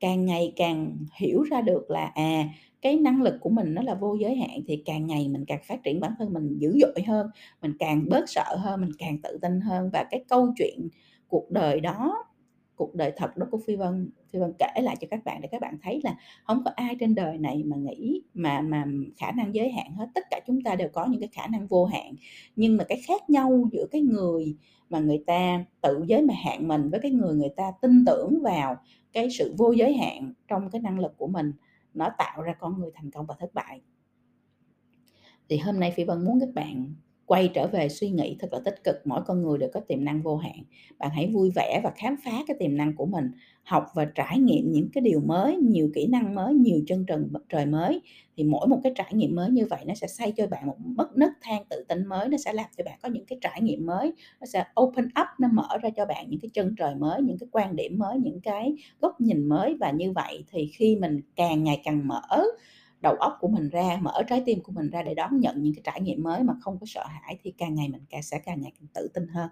Càng 0.00 0.24
ngày 0.24 0.52
càng 0.56 0.96
hiểu 1.16 1.42
ra 1.42 1.60
được 1.60 1.90
là 1.90 2.06
à 2.14 2.48
cái 2.82 2.96
năng 2.96 3.22
lực 3.22 3.34
của 3.40 3.50
mình 3.50 3.74
nó 3.74 3.82
là 3.82 3.94
vô 3.94 4.14
giới 4.14 4.36
hạn 4.36 4.60
thì 4.66 4.82
càng 4.84 5.06
ngày 5.06 5.28
mình 5.28 5.44
càng 5.44 5.60
phát 5.68 5.82
triển 5.82 6.00
bản 6.00 6.12
thân 6.18 6.32
mình 6.32 6.58
dữ 6.58 6.78
dội 6.80 7.04
hơn, 7.06 7.30
mình 7.62 7.72
càng 7.78 8.08
bớt 8.08 8.24
sợ 8.26 8.56
hơn, 8.58 8.80
mình 8.80 8.90
càng 8.98 9.18
tự 9.22 9.38
tin 9.42 9.60
hơn. 9.60 9.90
Và 9.92 10.04
cái 10.10 10.24
câu 10.28 10.52
chuyện 10.56 10.88
cuộc 11.28 11.50
đời 11.50 11.80
đó, 11.80 12.24
cuộc 12.76 12.94
đời 12.94 13.12
thật 13.16 13.36
đó 13.36 13.46
của 13.50 13.58
phi 13.66 13.76
vân 13.76 14.10
phi 14.30 14.38
vân 14.38 14.52
kể 14.58 14.82
lại 14.82 14.96
cho 15.00 15.06
các 15.10 15.24
bạn 15.24 15.40
để 15.40 15.48
các 15.52 15.60
bạn 15.60 15.78
thấy 15.82 16.00
là 16.04 16.16
không 16.44 16.62
có 16.64 16.70
ai 16.76 16.96
trên 17.00 17.14
đời 17.14 17.38
này 17.38 17.62
mà 17.64 17.76
nghĩ 17.76 18.22
mà 18.34 18.60
mà 18.60 18.84
khả 19.16 19.32
năng 19.32 19.54
giới 19.54 19.70
hạn 19.70 19.92
hết. 19.92 20.08
Tất 20.14 20.24
cả 20.30 20.40
chúng 20.46 20.62
ta 20.62 20.74
đều 20.74 20.88
có 20.92 21.06
những 21.06 21.20
cái 21.20 21.28
khả 21.32 21.46
năng 21.46 21.66
vô 21.66 21.84
hạn. 21.84 22.14
Nhưng 22.56 22.76
mà 22.76 22.84
cái 22.84 23.00
khác 23.06 23.30
nhau 23.30 23.68
giữa 23.72 23.86
cái 23.90 24.00
người 24.00 24.56
mà 24.90 24.98
người 24.98 25.22
ta, 25.26 25.64
tự 25.80 26.04
giới 26.06 26.22
mà 26.22 26.34
hạn 26.34 26.68
mình 26.68 26.90
với 26.90 27.00
cái 27.00 27.10
người 27.10 27.34
người 27.34 27.50
ta 27.56 27.72
tin 27.82 28.04
tưởng 28.04 28.42
vào 28.42 28.76
cái 29.12 29.30
sự 29.30 29.54
vô 29.58 29.72
giới 29.72 29.94
hạn 29.94 30.32
trong 30.48 30.70
cái 30.70 30.80
năng 30.80 30.98
lực 30.98 31.16
của 31.16 31.26
mình, 31.26 31.52
nó 31.94 32.10
tạo 32.18 32.42
ra 32.42 32.54
con 32.60 32.80
người 32.80 32.90
thành 32.94 33.10
công 33.10 33.26
và 33.26 33.34
thất 33.38 33.54
bại. 33.54 33.80
Thì 35.48 35.58
hôm 35.58 35.80
nay 35.80 35.92
phi 35.96 36.04
vân 36.04 36.24
muốn 36.24 36.40
các 36.40 36.48
bạn 36.54 36.94
quay 37.26 37.50
trở 37.54 37.66
về 37.66 37.88
suy 37.88 38.10
nghĩ 38.10 38.36
thật 38.40 38.52
là 38.52 38.60
tích 38.64 38.84
cực, 38.84 38.96
mỗi 39.04 39.22
con 39.26 39.42
người 39.42 39.58
đều 39.58 39.70
có 39.72 39.80
tiềm 39.80 40.04
năng 40.04 40.22
vô 40.22 40.36
hạn. 40.36 40.62
Bạn 40.98 41.10
hãy 41.10 41.30
vui 41.34 41.50
vẻ 41.54 41.80
và 41.84 41.92
khám 41.96 42.16
phá 42.24 42.32
cái 42.46 42.56
tiềm 42.60 42.76
năng 42.76 42.96
của 42.96 43.06
mình 43.06 43.30
học 43.68 43.86
và 43.94 44.04
trải 44.04 44.38
nghiệm 44.38 44.72
những 44.72 44.88
cái 44.92 45.02
điều 45.02 45.20
mới, 45.20 45.56
nhiều 45.56 45.90
kỹ 45.94 46.06
năng 46.06 46.34
mới, 46.34 46.54
nhiều 46.54 46.80
chân 46.86 47.06
trần 47.06 47.28
trời 47.48 47.66
mới. 47.66 48.00
Thì 48.36 48.44
mỗi 48.44 48.68
một 48.68 48.80
cái 48.82 48.92
trải 48.96 49.12
nghiệm 49.14 49.34
mới 49.34 49.50
như 49.50 49.66
vậy 49.70 49.84
nó 49.86 49.94
sẽ 49.94 50.06
xây 50.06 50.32
cho 50.36 50.46
bạn 50.46 50.66
một 50.66 50.76
mất 50.80 51.16
nấc 51.16 51.30
thang 51.40 51.62
tự 51.70 51.84
tin 51.88 52.06
mới, 52.06 52.28
nó 52.28 52.38
sẽ 52.38 52.52
làm 52.52 52.66
cho 52.76 52.84
bạn 52.84 52.98
có 53.02 53.08
những 53.08 53.26
cái 53.26 53.38
trải 53.40 53.62
nghiệm 53.62 53.86
mới, 53.86 54.12
nó 54.40 54.46
sẽ 54.46 54.64
open 54.80 55.04
up, 55.04 55.26
nó 55.38 55.48
mở 55.52 55.68
ra 55.82 55.90
cho 55.96 56.06
bạn 56.06 56.30
những 56.30 56.40
cái 56.40 56.50
chân 56.54 56.74
trời 56.78 56.94
mới, 56.94 57.22
những 57.22 57.38
cái 57.38 57.48
quan 57.52 57.76
điểm 57.76 57.98
mới, 57.98 58.18
những 58.18 58.40
cái 58.40 58.76
góc 59.00 59.20
nhìn 59.20 59.48
mới. 59.48 59.76
Và 59.80 59.90
như 59.90 60.12
vậy 60.12 60.44
thì 60.50 60.66
khi 60.66 60.96
mình 60.96 61.20
càng 61.36 61.64
ngày 61.64 61.80
càng 61.84 62.08
mở 62.08 62.44
đầu 63.00 63.14
óc 63.14 63.32
của 63.40 63.48
mình 63.48 63.68
ra, 63.68 63.98
mở 64.02 64.22
trái 64.28 64.42
tim 64.46 64.60
của 64.62 64.72
mình 64.72 64.90
ra 64.90 65.02
để 65.02 65.14
đón 65.14 65.40
nhận 65.40 65.62
những 65.62 65.74
cái 65.74 65.82
trải 65.84 66.00
nghiệm 66.00 66.22
mới 66.22 66.42
mà 66.42 66.54
không 66.60 66.78
có 66.78 66.86
sợ 66.86 67.04
hãi 67.06 67.38
thì 67.42 67.50
càng 67.58 67.74
ngày 67.74 67.88
mình 67.88 68.02
càng 68.10 68.22
sẽ 68.22 68.38
càng 68.38 68.60
ngày 68.60 68.72
càng 68.80 68.88
tự 68.94 69.08
tin 69.14 69.28
hơn. 69.28 69.48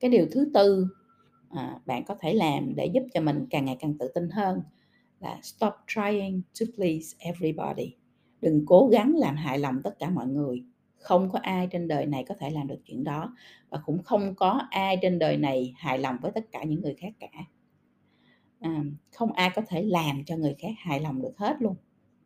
Cái 0.00 0.10
điều 0.10 0.26
thứ 0.30 0.50
tư 0.54 0.86
à, 1.50 1.78
bạn 1.86 2.04
có 2.04 2.14
thể 2.20 2.34
làm 2.34 2.74
để 2.74 2.86
giúp 2.86 3.02
cho 3.14 3.20
mình 3.20 3.46
càng 3.50 3.64
ngày 3.64 3.76
càng 3.80 3.98
tự 3.98 4.08
tin 4.14 4.30
hơn 4.30 4.62
là 5.20 5.38
stop 5.42 5.72
trying 5.86 6.42
to 6.60 6.66
please 6.76 7.16
everybody. 7.18 7.94
Đừng 8.40 8.64
cố 8.66 8.88
gắng 8.92 9.14
làm 9.16 9.36
hài 9.36 9.58
lòng 9.58 9.80
tất 9.84 9.98
cả 9.98 10.10
mọi 10.10 10.26
người. 10.26 10.64
Không 10.96 11.30
có 11.30 11.38
ai 11.42 11.66
trên 11.66 11.88
đời 11.88 12.06
này 12.06 12.24
có 12.28 12.34
thể 12.40 12.50
làm 12.50 12.66
được 12.66 12.78
chuyện 12.84 13.04
đó 13.04 13.36
và 13.68 13.80
cũng 13.84 14.02
không 14.02 14.34
có 14.34 14.60
ai 14.70 14.96
trên 15.02 15.18
đời 15.18 15.36
này 15.36 15.74
hài 15.76 15.98
lòng 15.98 16.16
với 16.22 16.32
tất 16.34 16.52
cả 16.52 16.64
những 16.64 16.82
người 16.82 16.94
khác 16.94 17.12
cả. 17.20 17.28
À, 18.60 18.84
không 19.12 19.32
ai 19.32 19.50
có 19.54 19.62
thể 19.68 19.82
làm 19.82 20.24
cho 20.26 20.36
người 20.36 20.54
khác 20.58 20.72
hài 20.78 21.00
lòng 21.00 21.22
được 21.22 21.38
hết 21.38 21.56
luôn 21.60 21.76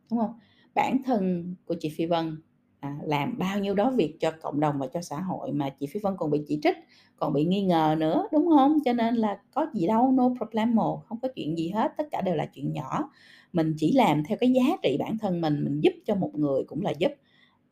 đúng 0.09 0.19
không? 0.19 0.39
Bản 0.73 1.03
thân 1.05 1.55
của 1.65 1.75
chị 1.79 1.89
Phi 1.97 2.05
Vân 2.05 2.41
à, 2.79 2.97
làm 3.03 3.37
bao 3.37 3.59
nhiêu 3.59 3.73
đó 3.75 3.91
việc 3.91 4.17
cho 4.19 4.31
cộng 4.41 4.59
đồng 4.59 4.79
và 4.79 4.87
cho 4.87 5.01
xã 5.01 5.19
hội 5.21 5.51
mà 5.51 5.69
chị 5.69 5.87
Phi 5.87 5.99
Vân 6.03 6.13
còn 6.17 6.31
bị 6.31 6.41
chỉ 6.47 6.59
trích 6.63 6.77
còn 7.17 7.33
bị 7.33 7.45
nghi 7.45 7.61
ngờ 7.61 7.95
nữa 7.99 8.27
đúng 8.31 8.49
không? 8.57 8.77
Cho 8.85 8.93
nên 8.93 9.15
là 9.15 9.39
có 9.53 9.67
gì 9.73 9.87
đâu 9.87 10.11
no 10.11 10.29
problemo 10.37 11.01
không 11.05 11.19
có 11.21 11.27
chuyện 11.35 11.57
gì 11.57 11.69
hết 11.69 11.91
tất 11.97 12.07
cả 12.11 12.21
đều 12.21 12.35
là 12.35 12.45
chuyện 12.45 12.73
nhỏ. 12.73 13.09
Mình 13.53 13.73
chỉ 13.77 13.93
làm 13.93 14.23
theo 14.23 14.37
cái 14.41 14.51
giá 14.51 14.77
trị 14.83 14.97
bản 14.99 15.17
thân 15.17 15.41
mình 15.41 15.63
mình 15.63 15.79
giúp 15.81 15.93
cho 16.05 16.15
một 16.15 16.31
người 16.35 16.63
cũng 16.67 16.81
là 16.81 16.91
giúp. 16.99 17.11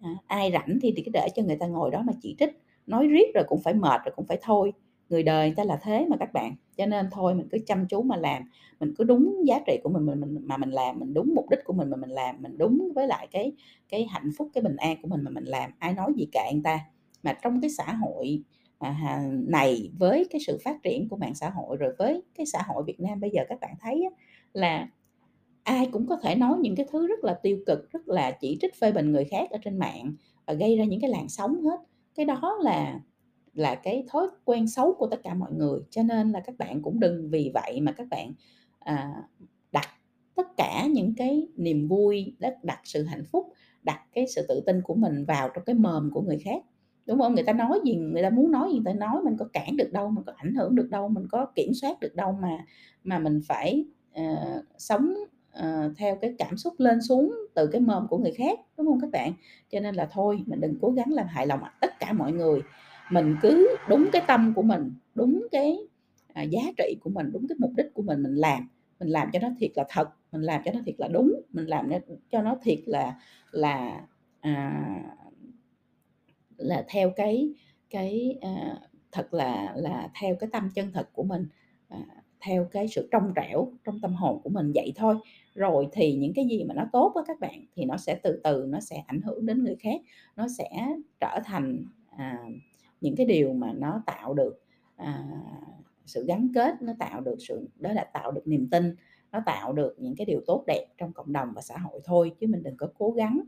À, 0.02 0.10
ai 0.28 0.52
rảnh 0.54 0.80
thì 0.82 0.94
thì 0.98 1.04
cứ 1.06 1.12
để 1.14 1.28
cho 1.36 1.44
người 1.44 1.58
ta 1.60 1.68
ngồi 1.68 1.92
đó 1.92 2.02
mà 2.06 2.14
chỉ 2.22 2.36
trích. 2.40 2.50
Nói 2.88 3.08
riết 3.08 3.34
rồi 3.36 3.44
cũng 3.48 3.62
phải 3.62 3.74
mệt 3.74 4.02
rồi 4.06 4.14
cũng 4.16 4.26
phải 4.26 4.38
thôi 4.42 4.74
người 5.10 5.24
đời 5.24 5.48
người 5.48 5.56
ta 5.56 5.64
là 5.64 5.80
thế 5.82 6.06
mà 6.10 6.18
các 6.18 6.34
bạn. 6.34 6.56
Cho 6.78 6.86
nên 6.86 7.10
thôi 7.12 7.36
mình 7.36 7.48
cứ 7.52 7.58
chăm 7.66 7.88
chú 7.88 8.02
mà 8.02 8.18
làm 8.18 8.44
mình 8.80 8.94
cứ 8.98 9.04
đúng 9.04 9.42
giá 9.46 9.60
trị 9.68 9.80
của 9.84 9.90
mình 9.90 10.06
mình, 10.06 10.20
mình 10.20 10.38
mà 10.48 10.58
mình 10.58 10.72
làm 10.72 11.00
mình 11.00 11.14
đúng 11.14 11.34
mục 11.36 11.50
đích 11.50 11.60
của 11.66 11.74
mình 11.74 11.90
mà 11.90 11.98
mình 11.98 12.10
làm 12.10 12.36
mình 12.40 12.58
đúng 12.58 12.92
với 12.96 13.08
lại 13.08 13.28
cái 13.32 13.52
cái 13.90 14.06
hạnh 14.10 14.32
phúc 14.38 14.50
cái 14.54 14.62
bình 14.62 14.76
an 14.76 14.98
của 15.02 15.08
mình 15.08 15.22
mà 15.24 15.32
mình 15.32 15.46
làm. 15.46 15.72
Ai 15.80 15.94
nói 15.94 16.14
gì 16.18 16.28
kệ 16.32 16.54
người 16.54 16.62
ta. 16.64 16.80
Mà 17.24 17.34
trong 17.34 17.62
cái 17.62 17.70
xã 17.70 17.94
hội 17.94 18.44
à, 18.80 19.24
này 19.48 19.92
với 20.00 20.28
cái 20.30 20.42
sự 20.48 20.58
phát 20.64 20.84
triển 20.84 21.10
của 21.10 21.18
mạng 21.18 21.36
xã 21.36 21.50
hội 21.50 21.78
rồi 21.78 21.94
với 21.98 22.24
cái 22.36 22.46
xã 22.46 22.62
hội 22.68 22.84
Việt 22.84 23.00
Nam 23.00 23.20
bây 23.20 23.30
giờ 23.30 23.42
các 23.50 23.60
bạn 23.60 23.76
thấy 23.82 24.10
là 24.54 24.88
ai 25.64 25.90
cũng 25.92 26.08
có 26.08 26.18
thể 26.24 26.36
nói 26.36 26.58
những 26.62 26.76
cái 26.76 26.86
thứ 26.92 27.08
rất 27.08 27.24
là 27.24 27.34
tiêu 27.34 27.60
cực 27.66 27.92
rất 27.92 28.08
là 28.08 28.32
chỉ 28.32 28.58
trích 28.62 28.76
phê 28.76 28.92
bình 28.92 29.12
người 29.12 29.26
khác 29.26 29.50
ở 29.52 29.58
trên 29.64 29.80
mạng 29.80 30.14
và 30.46 30.54
gây 30.54 30.78
ra 30.78 30.84
những 30.84 31.02
cái 31.02 31.10
làn 31.10 31.30
sóng 31.30 31.62
hết. 31.62 31.78
Cái 32.16 32.26
đó 32.26 32.58
là 32.62 33.00
là 33.54 33.76
cái 33.76 34.04
thói 34.08 34.28
quen 34.46 34.68
xấu 34.68 34.94
của 34.94 35.08
tất 35.08 35.20
cả 35.24 35.34
mọi 35.34 35.52
người. 35.54 35.80
Cho 35.90 36.04
nên 36.04 36.32
là 36.32 36.40
các 36.40 36.58
bạn 36.58 36.82
cũng 36.82 37.00
đừng 37.00 37.30
vì 37.30 37.52
vậy 37.54 37.82
mà 37.82 37.92
các 37.92 38.08
bạn 38.10 38.34
à, 38.80 39.14
đặt 39.72 39.88
tất 40.36 40.48
cả 40.58 40.88
những 40.92 41.14
cái 41.18 41.48
niềm 41.56 41.88
vui 41.88 42.36
đặt, 42.40 42.64
đặt 42.64 42.80
sự 42.84 43.04
hạnh 43.04 43.24
phúc 43.32 43.54
đặt 43.84 44.02
cái 44.14 44.28
sự 44.28 44.46
tự 44.48 44.62
tin 44.66 44.82
của 44.82 44.96
mình 44.96 45.26
vào 45.26 45.50
trong 45.56 45.64
cái 45.66 45.76
mồm 45.76 46.12
của 46.14 46.22
người 46.22 46.40
khác. 46.40 46.64
Đúng 47.06 47.20
không? 47.20 47.36
Người 47.36 47.44
ta 47.44 47.54
nói 47.54 47.80
gì 47.86 47.96
người 47.96 48.24
ta 48.24 48.30
muốn 48.30 48.52
nói 48.52 48.70
gì 48.72 48.76
người 48.76 48.94
ta 48.94 48.94
nói 48.94 49.22
mình 49.24 49.38
có 49.38 49.46
cản 49.54 49.78
được 49.78 49.92
đâu 49.92 50.10
mình 50.10 50.24
có 50.28 50.34
ảnh 50.36 50.56
hưởng 50.56 50.76
được 50.76 50.90
đâu 50.90 51.08
mình 51.08 51.28
có 51.32 51.46
kiểm 51.56 51.74
soát 51.74 52.00
được 52.00 52.16
đâu 52.16 52.32
mà 52.32 52.66
mà 53.04 53.20
mình 53.20 53.42
phải 53.48 53.86
uh, 54.22 54.66
sống 54.78 55.14
uh, 55.60 55.98
theo 55.98 56.16
cái 56.16 56.36
cảm 56.38 56.58
xúc 56.58 56.74
lên 56.78 57.02
xuống 57.02 57.36
từ 57.54 57.68
cái 57.68 57.82
mồm 57.82 58.08
của 58.10 58.18
người 58.18 58.32
khác. 58.32 58.60
Đúng 58.78 58.88
không 58.88 59.02
các 59.02 59.10
bạn? 59.12 59.34
Cho 59.70 59.80
nên 59.80 59.96
là 59.96 60.10
thôi 60.12 60.44
mình 60.46 60.62
đừng 60.62 60.78
cố 60.82 60.90
gắng 60.90 61.12
làm 61.12 61.28
hại 61.28 61.48
lòng 61.48 61.60
tất 61.82 62.00
cả 62.00 62.14
mọi 62.14 62.32
người 62.32 62.62
mình 63.12 63.36
cứ 63.42 63.76
đúng 63.90 64.10
cái 64.12 64.22
tâm 64.28 64.54
của 64.56 64.62
mình 64.62 64.94
đúng 65.16 65.48
cái 65.52 65.78
à, 66.34 66.42
giá 66.42 66.62
trị 66.78 66.96
của 67.02 67.10
mình 67.10 67.32
đúng 67.34 67.48
cái 67.48 67.56
mục 67.60 67.72
đích 67.78 67.94
của 67.94 68.02
mình 68.02 68.24
mình 68.24 68.36
làm. 68.36 68.70
Mình 69.00 69.10
làm 69.10 69.30
cho 69.34 69.40
nó 69.40 69.50
thiệt 69.60 69.72
là 69.76 69.86
thật 69.90 70.10
mình 70.32 70.42
làm 70.42 70.62
cho 70.66 70.72
nó 70.72 70.80
thiệt 70.86 70.96
là 70.98 71.08
đúng 71.08 71.42
mình 71.54 71.66
làm 71.66 71.90
cho 72.32 72.42
nó 72.42 72.58
thiệt 72.64 72.80
là 72.86 73.20
là 73.52 74.08
à, 74.40 74.86
là 76.58 76.86
theo 76.88 77.12
cái 77.16 77.54
cái 77.90 78.38
à, 78.42 78.80
thật 79.12 79.34
là 79.34 79.74
là 79.76 80.10
theo 80.22 80.36
cái 80.36 80.50
tâm 80.54 80.70
chân 80.76 80.92
thật 80.94 81.10
của 81.14 81.24
mình 81.24 81.48
à, 81.90 82.00
theo 82.40 82.66
cái 82.72 82.88
sự 82.88 83.08
trong 83.12 83.34
trẻo 83.36 83.72
trong 83.86 84.00
tâm 84.00 84.14
hồn 84.14 84.42
của 84.44 84.50
mình 84.50 84.72
vậy 84.76 84.94
thôi. 84.96 85.16
Rồi 85.56 85.88
thì 85.92 86.16
những 86.16 86.34
cái 86.34 86.46
gì 86.46 86.64
mà 86.64 86.74
nó 86.74 86.84
tốt 86.94 87.12
với 87.16 87.24
các 87.28 87.40
bạn 87.40 87.66
thì 87.76 87.86
nó 87.86 87.98
sẽ 87.98 88.16
từ 88.24 88.42
từ 88.44 88.66
nó 88.70 88.80
sẽ 88.80 89.04
ảnh 89.08 89.22
hưởng 89.22 89.46
đến 89.46 89.64
người 89.64 89.76
khác 89.80 90.02
nó 90.36 90.48
sẽ 90.58 90.70
trở 91.20 91.40
thành 91.46 91.86
à, 92.18 92.40
những 93.04 93.16
cái 93.16 93.26
điều 93.26 93.54
mà 93.54 93.74
nó 93.74 94.04
tạo 94.06 94.34
được 94.34 94.64
à, 94.96 95.26
sự 96.06 96.26
gắn 96.26 96.48
kết 96.56 96.82
nó 96.82 96.94
tạo 97.00 97.22
được 97.22 97.36
sự 97.40 97.68
đó 97.80 97.94
là 97.94 98.04
tạo 98.04 98.32
được 98.32 98.48
niềm 98.48 98.70
tin 98.70 98.96
nó 99.32 99.40
tạo 99.46 99.74
được 99.74 99.96
những 100.00 100.16
cái 100.16 100.26
điều 100.26 100.42
tốt 100.48 100.64
đẹp 100.68 100.86
trong 100.98 101.14
cộng 101.14 101.34
đồng 101.34 101.54
và 101.56 101.62
xã 101.62 101.78
hội 101.78 102.02
thôi 102.04 102.32
chứ 102.40 102.48
mình 102.48 102.64
đừng 102.64 102.78
có 102.78 102.88
cố 102.98 103.12
gắng 103.12 103.44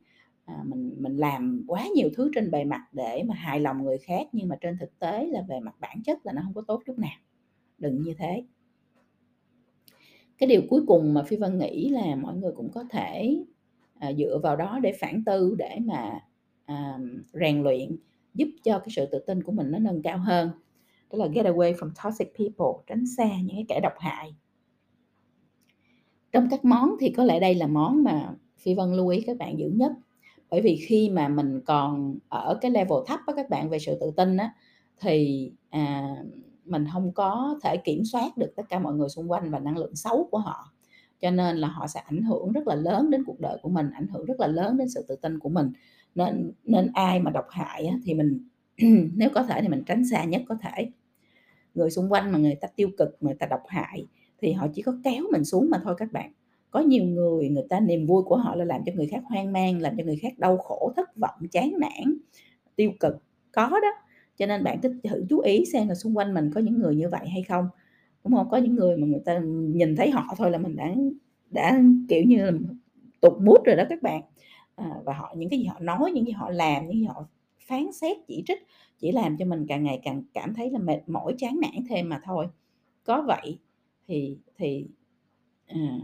à, 0.45 0.63
mình 0.65 0.95
mình 0.97 1.17
làm 1.17 1.63
quá 1.67 1.87
nhiều 1.95 2.09
thứ 2.15 2.31
trên 2.35 2.51
bề 2.51 2.63
mặt 2.63 2.81
để 2.91 3.23
mà 3.23 3.35
hài 3.35 3.59
lòng 3.59 3.83
người 3.83 3.97
khác 3.97 4.27
nhưng 4.31 4.47
mà 4.47 4.55
trên 4.61 4.77
thực 4.77 4.99
tế 4.99 5.27
là 5.27 5.41
về 5.47 5.59
mặt 5.59 5.75
bản 5.79 6.03
chất 6.03 6.25
là 6.25 6.33
nó 6.33 6.41
không 6.43 6.53
có 6.53 6.61
tốt 6.61 6.81
chút 6.85 6.99
nào, 6.99 7.17
đừng 7.77 8.01
như 8.01 8.13
thế. 8.17 8.43
Cái 10.37 10.47
điều 10.47 10.61
cuối 10.69 10.83
cùng 10.87 11.13
mà 11.13 11.23
Phi 11.23 11.37
Vân 11.37 11.57
nghĩ 11.57 11.89
là 11.89 12.15
mọi 12.15 12.35
người 12.35 12.51
cũng 12.55 12.71
có 12.71 12.83
thể, 12.89 13.43
à, 13.99 14.13
dựa 14.13 14.39
vào 14.43 14.55
đó 14.55 14.79
để 14.83 14.93
phản 14.99 15.23
tư 15.25 15.55
để 15.57 15.77
mà, 15.85 16.19
à, 16.65 16.99
rèn 17.33 17.63
luyện, 17.63 17.95
giúp 18.35 18.47
cho 18.63 18.79
cái 18.79 18.87
sự 18.95 19.05
tự 19.11 19.19
tin 19.19 19.43
của 19.43 19.51
mình 19.51 19.71
nó 19.71 19.79
nâng 19.79 20.01
cao 20.01 20.17
hơn, 20.17 20.49
đó 21.11 21.17
là 21.17 21.27
get 21.27 21.45
away 21.45 21.73
from 21.73 21.89
toxic 22.03 22.33
people, 22.37 22.83
tránh 22.87 23.03
xa 23.17 23.29
những 23.41 23.55
cái 23.55 23.65
kẻ 23.67 23.79
độc 23.83 23.93
hại. 23.99 24.35
Trong 26.31 26.47
các 26.51 26.65
món 26.65 26.95
thì 26.99 27.09
có 27.09 27.23
lẽ 27.23 27.39
đây 27.39 27.55
là 27.55 27.67
món 27.67 28.03
mà 28.03 28.33
Phi 28.57 28.73
Vân 28.73 28.93
lưu 28.93 29.07
ý 29.07 29.21
các 29.21 29.37
bạn 29.37 29.59
giữ 29.59 29.67
nhất, 29.67 29.91
bởi 30.49 30.61
vì 30.61 30.75
khi 30.87 31.09
mà 31.09 31.27
mình 31.27 31.61
còn 31.65 32.15
ở 32.29 32.57
cái 32.61 32.71
level 32.71 32.97
thấp 33.07 33.19
á 33.27 33.33
các 33.35 33.49
bạn 33.49 33.69
về 33.69 33.79
sự 33.79 33.97
tự 33.99 34.11
tin 34.17 34.37
á, 34.37 34.53
thì, 35.01 35.51
à, 35.69 36.15
mình 36.65 36.85
không 36.93 37.11
có 37.11 37.59
thể 37.63 37.77
kiểm 37.77 38.05
soát 38.05 38.37
được 38.37 38.53
tất 38.55 38.63
cả 38.69 38.79
mọi 38.79 38.93
người 38.93 39.09
xung 39.09 39.31
quanh 39.31 39.51
và 39.51 39.59
năng 39.59 39.77
lượng 39.77 39.95
xấu 39.95 40.27
của 40.31 40.37
họ, 40.37 40.73
cho 41.21 41.31
nên 41.31 41.57
là 41.57 41.67
họ 41.67 41.87
sẽ 41.87 41.99
ảnh 41.99 42.21
hưởng 42.21 42.51
rất 42.51 42.67
là 42.67 42.75
lớn 42.75 43.09
đến 43.09 43.23
cuộc 43.25 43.39
đời 43.39 43.57
của 43.61 43.69
mình, 43.69 43.89
ảnh 43.93 44.07
hưởng 44.07 44.25
rất 44.25 44.39
là 44.39 44.47
lớn 44.47 44.77
đến 44.77 44.89
sự 44.89 45.05
tự 45.07 45.15
tin 45.15 45.39
của 45.39 45.49
mình. 45.49 45.71
Nên 46.15 46.51
nên 46.63 46.91
ai 46.93 47.19
mà 47.19 47.31
độc 47.31 47.45
hại 47.49 47.85
á 47.85 47.95
thì 48.05 48.13
mình 48.13 48.47
nếu 49.15 49.29
có 49.33 49.43
thể 49.43 49.61
thì 49.61 49.67
mình 49.67 49.83
tránh 49.85 50.05
xa 50.05 50.23
nhất 50.23 50.41
có 50.47 50.55
thể. 50.61 50.91
Người 51.75 51.89
xung 51.91 52.11
quanh 52.11 52.31
mà 52.31 52.39
người 52.39 52.55
ta 52.55 52.67
tiêu 52.75 52.89
cực, 52.97 53.17
người 53.21 53.33
ta 53.33 53.47
độc 53.47 53.61
hại 53.67 54.05
thì 54.41 54.51
họ 54.53 54.67
chỉ 54.73 54.81
có 54.81 54.97
kéo 55.03 55.23
mình 55.31 55.45
xuống 55.45 55.69
mà 55.71 55.79
thôi 55.83 55.95
các 55.97 56.11
bạn. 56.11 56.31
Có 56.71 56.79
nhiều 56.79 57.03
người, 57.03 57.49
người 57.49 57.63
ta 57.69 57.79
niềm 57.79 58.05
vui 58.07 58.23
của 58.23 58.37
họ 58.37 58.55
là 58.55 58.65
làm 58.65 58.81
cho 58.85 58.91
người 58.95 59.07
khác 59.07 59.21
hoang 59.25 59.53
mang, 59.53 59.81
làm 59.81 59.97
cho 59.97 60.03
người 60.03 60.17
khác 60.17 60.39
đau 60.39 60.57
khổ, 60.57 60.93
thất 60.95 61.17
vọng, 61.17 61.35
chán 61.51 61.73
nản, 61.79 62.17
tiêu 62.75 62.91
cực, 62.99 63.17
có 63.51 63.69
đó. 63.69 63.93
Cho 64.37 64.45
nên 64.45 64.63
bạn 64.63 64.79
cứ 64.83 64.99
thử 65.09 65.25
chú 65.29 65.39
ý 65.39 65.65
xem 65.73 65.87
là 65.89 65.95
xung 65.95 66.17
quanh 66.17 66.33
mình 66.33 66.51
có 66.55 66.61
những 66.61 66.79
người 66.79 66.95
như 66.95 67.09
vậy 67.09 67.29
hay 67.29 67.43
không, 67.43 67.69
đúng 68.25 68.33
không 68.35 68.49
Có 68.51 68.57
những 68.57 68.75
người 68.75 68.97
mà 68.97 69.07
người 69.07 69.21
ta 69.25 69.39
nhìn 69.49 69.95
thấy 69.95 70.11
họ 70.11 70.35
thôi 70.37 70.51
là 70.51 70.57
mình 70.57 70.75
đã 70.75 70.95
đã, 71.51 71.81
kiểu 72.09 72.23
như 72.27 72.45
là, 72.45 72.51
tụt 73.21 73.33
mút 73.41 73.65
rồi 73.65 73.75
đó 73.75 73.83
các 73.89 74.01
bạn. 74.03 74.21
À, 74.75 74.89
và 75.05 75.13
họ 75.13 75.33
những 75.37 75.49
cái 75.49 75.59
gì 75.59 75.65
họ 75.65 75.79
nói, 75.79 76.11
những 76.11 76.25
gì 76.25 76.31
họ 76.31 76.49
làm, 76.49 76.87
những 76.87 76.99
gì 76.99 77.05
họ 77.05 77.27
phán 77.67 77.91
xét, 77.91 78.17
chỉ 78.27 78.43
trích 78.47 78.59
chỉ 78.99 79.11
làm 79.11 79.37
cho 79.37 79.45
mình 79.45 79.65
càng 79.67 79.83
ngày 79.83 79.99
càng 80.03 80.23
cảm 80.33 80.53
thấy 80.53 80.71
là 80.71 80.79
mệt 80.79 80.99
mỏi, 81.07 81.35
chán 81.37 81.59
nản 81.61 81.83
thêm 81.89 82.09
mà 82.09 82.21
thôi. 82.25 82.47
Có 83.03 83.21
vậy 83.27 83.59
thì 84.07 84.37
thì, 84.57 84.87
à, 85.67 85.99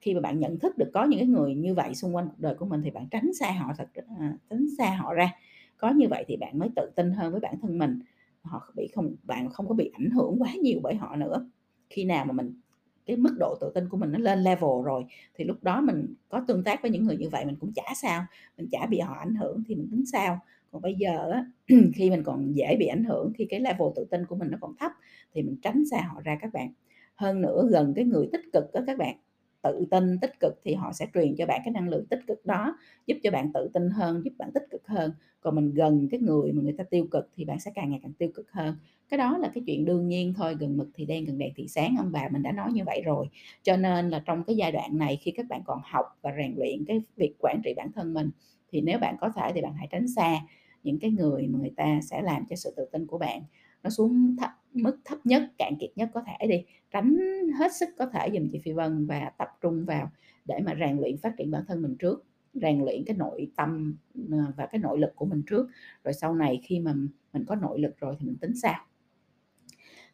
khi 0.00 0.14
mà 0.14 0.20
bạn 0.20 0.40
nhận 0.40 0.58
thức 0.58 0.78
được 0.78 0.90
có 0.94 1.04
những 1.04 1.20
cái 1.20 1.28
người 1.28 1.54
như 1.54 1.74
vậy 1.74 1.94
xung 1.94 2.16
quanh 2.16 2.26
cuộc 2.28 2.38
đời 2.40 2.54
của 2.54 2.66
mình 2.66 2.82
thì 2.84 2.90
bạn 2.90 3.08
tránh 3.10 3.34
xa 3.34 3.50
họ 3.52 3.72
thật 3.78 3.88
à, 4.18 4.38
tránh 4.50 4.66
xa 4.78 4.96
họ 4.96 5.14
ra. 5.14 5.32
Có 5.76 5.90
như 5.90 6.08
vậy 6.10 6.24
thì 6.28 6.36
bạn 6.36 6.58
mới 6.58 6.68
tự 6.76 6.90
tin 6.96 7.10
hơn 7.12 7.32
với 7.32 7.40
bản 7.40 7.54
thân 7.62 7.78
mình, 7.78 7.98
họ 8.42 8.72
bị 8.76 8.88
không 8.94 9.16
bạn 9.22 9.50
không 9.50 9.68
có 9.68 9.74
bị 9.74 9.90
ảnh 9.94 10.10
hưởng 10.10 10.36
quá 10.42 10.50
nhiều 10.62 10.80
bởi 10.82 10.94
họ 10.94 11.16
nữa. 11.16 11.50
Khi 11.90 12.04
nào 12.04 12.24
mà 12.24 12.32
mình 12.32 12.60
cái 13.06 13.16
mức 13.16 13.36
độ 13.38 13.56
tự 13.60 13.72
tin 13.74 13.88
của 13.88 13.96
mình 13.96 14.12
nó 14.12 14.18
lên 14.18 14.38
level 14.38 14.70
rồi 14.84 15.04
thì 15.34 15.44
lúc 15.44 15.62
đó 15.62 15.80
mình 15.80 16.14
có 16.28 16.44
tương 16.48 16.64
tác 16.64 16.82
với 16.82 16.90
những 16.90 17.04
người 17.04 17.16
như 17.16 17.28
vậy 17.28 17.44
mình 17.44 17.56
cũng 17.60 17.72
chả 17.72 17.82
sao, 17.96 18.24
mình 18.58 18.68
chả 18.72 18.86
bị 18.86 18.98
họ 18.98 19.14
ảnh 19.20 19.34
hưởng 19.34 19.62
thì 19.68 19.74
mình 19.74 19.88
tính 19.90 20.06
sao. 20.06 20.38
Còn 20.72 20.82
bây 20.82 20.94
giờ 20.94 21.30
á, 21.32 21.44
khi 21.94 22.10
mình 22.10 22.22
còn 22.24 22.52
dễ 22.52 22.76
bị 22.78 22.86
ảnh 22.86 23.04
hưởng, 23.04 23.32
khi 23.38 23.46
cái 23.50 23.60
level 23.60 23.88
tự 23.96 24.04
tin 24.10 24.26
của 24.26 24.36
mình 24.36 24.48
nó 24.50 24.58
còn 24.60 24.76
thấp 24.78 24.92
thì 25.34 25.42
mình 25.42 25.56
tránh 25.62 25.82
xa 25.90 26.00
họ 26.14 26.20
ra 26.20 26.38
các 26.40 26.52
bạn. 26.52 26.72
Hơn 27.14 27.42
nữa 27.42 27.68
gần 27.70 27.92
cái 27.96 28.04
người 28.04 28.28
tích 28.32 28.40
cực 28.52 28.64
đó 28.72 28.80
các 28.86 28.98
bạn, 28.98 29.16
tự 29.62 29.86
tin, 29.90 30.18
tích 30.20 30.32
cực 30.40 30.54
thì 30.64 30.74
họ 30.74 30.92
sẽ 30.92 31.06
truyền 31.14 31.34
cho 31.36 31.46
bạn 31.46 31.60
cái 31.64 31.72
năng 31.72 31.88
lượng 31.88 32.06
tích 32.06 32.20
cực 32.26 32.46
đó, 32.46 32.78
giúp 33.06 33.16
cho 33.22 33.30
bạn 33.30 33.52
tự 33.54 33.70
tin 33.74 33.90
hơn, 33.90 34.22
giúp 34.24 34.30
bạn 34.38 34.50
tích 34.54 34.62
cực 34.70 34.86
hơn. 34.86 35.12
Còn 35.40 35.54
mình 35.54 35.74
gần 35.74 36.08
cái 36.10 36.20
người 36.20 36.52
mà 36.52 36.62
người 36.62 36.74
ta 36.78 36.84
tiêu 36.84 37.06
cực 37.10 37.30
thì 37.36 37.44
bạn 37.44 37.60
sẽ 37.60 37.70
càng 37.74 37.90
ngày 37.90 38.00
càng 38.02 38.12
tiêu 38.12 38.30
cực 38.34 38.50
hơn. 38.52 38.76
Cái 39.08 39.18
đó 39.18 39.38
là 39.38 39.50
cái 39.54 39.62
chuyện 39.66 39.84
đương 39.84 40.08
nhiên 40.08 40.34
thôi, 40.36 40.56
gần 40.60 40.76
mực 40.76 40.88
thì 40.94 41.04
đen, 41.04 41.24
gần 41.24 41.38
đèn 41.38 41.52
thì 41.56 41.68
sáng, 41.68 41.94
ông 41.98 42.12
bà 42.12 42.28
mình 42.28 42.42
đã 42.42 42.52
nói 42.52 42.72
như 42.72 42.82
vậy 42.86 43.02
rồi. 43.04 43.26
Cho 43.62 43.76
nên 43.76 44.08
là 44.10 44.22
trong 44.26 44.44
cái 44.44 44.56
giai 44.56 44.72
đoạn 44.72 44.98
này 44.98 45.16
khi 45.22 45.30
các 45.30 45.46
bạn 45.48 45.62
còn 45.66 45.80
học 45.84 46.06
và 46.22 46.32
rèn 46.38 46.54
luyện 46.56 46.84
cái 46.86 47.00
việc 47.16 47.34
quản 47.38 47.60
trị 47.64 47.74
bản 47.76 47.92
thân 47.92 48.14
mình, 48.14 48.30
thì 48.72 48.80
nếu 48.80 48.98
bạn 48.98 49.16
có 49.20 49.28
thể 49.36 49.52
thì 49.54 49.60
bạn 49.62 49.74
hãy 49.76 49.88
tránh 49.90 50.08
xa 50.08 50.40
những 50.82 50.98
cái 50.98 51.10
người 51.10 51.46
mà 51.46 51.58
người 51.58 51.72
ta 51.76 52.00
sẽ 52.10 52.22
làm 52.22 52.44
cho 52.50 52.56
sự 52.56 52.72
tự 52.76 52.84
tin 52.92 53.06
của 53.06 53.18
bạn 53.18 53.42
nó 53.82 53.90
xuống 53.90 54.36
thấp 54.40 54.50
mức 54.76 54.98
thấp 55.04 55.18
nhất, 55.24 55.42
cạn 55.58 55.76
kiệt 55.80 55.90
nhất 55.96 56.08
có 56.14 56.22
thể 56.26 56.46
đi, 56.46 56.64
tránh 56.90 57.16
hết 57.58 57.72
sức 57.72 57.88
có 57.98 58.06
thể 58.06 58.30
dùm 58.34 58.48
chị 58.52 58.58
Phi 58.64 58.72
Vân 58.72 59.06
và 59.06 59.30
tập 59.38 59.48
trung 59.60 59.84
vào 59.84 60.10
để 60.44 60.60
mà 60.64 60.74
rèn 60.80 60.98
luyện 60.98 61.16
phát 61.16 61.34
triển 61.38 61.50
bản 61.50 61.64
thân 61.68 61.82
mình 61.82 61.96
trước, 61.98 62.24
rèn 62.54 62.84
luyện 62.84 63.04
cái 63.04 63.16
nội 63.16 63.50
tâm, 63.56 63.96
ờ, 64.30 64.38
và 64.56 64.66
cái 64.66 64.78
nội 64.78 64.98
lực 64.98 65.12
của 65.16 65.26
mình 65.26 65.42
trước, 65.46 65.68
rồi 66.04 66.14
sau 66.14 66.34
này 66.34 66.60
khi 66.62 66.80
mà 66.80 66.94
mình 67.32 67.44
có 67.46 67.54
nội 67.54 67.80
lực 67.80 68.00
rồi 68.00 68.16
thì 68.20 68.26
mình 68.26 68.36
tính 68.36 68.52
sao. 68.62 68.84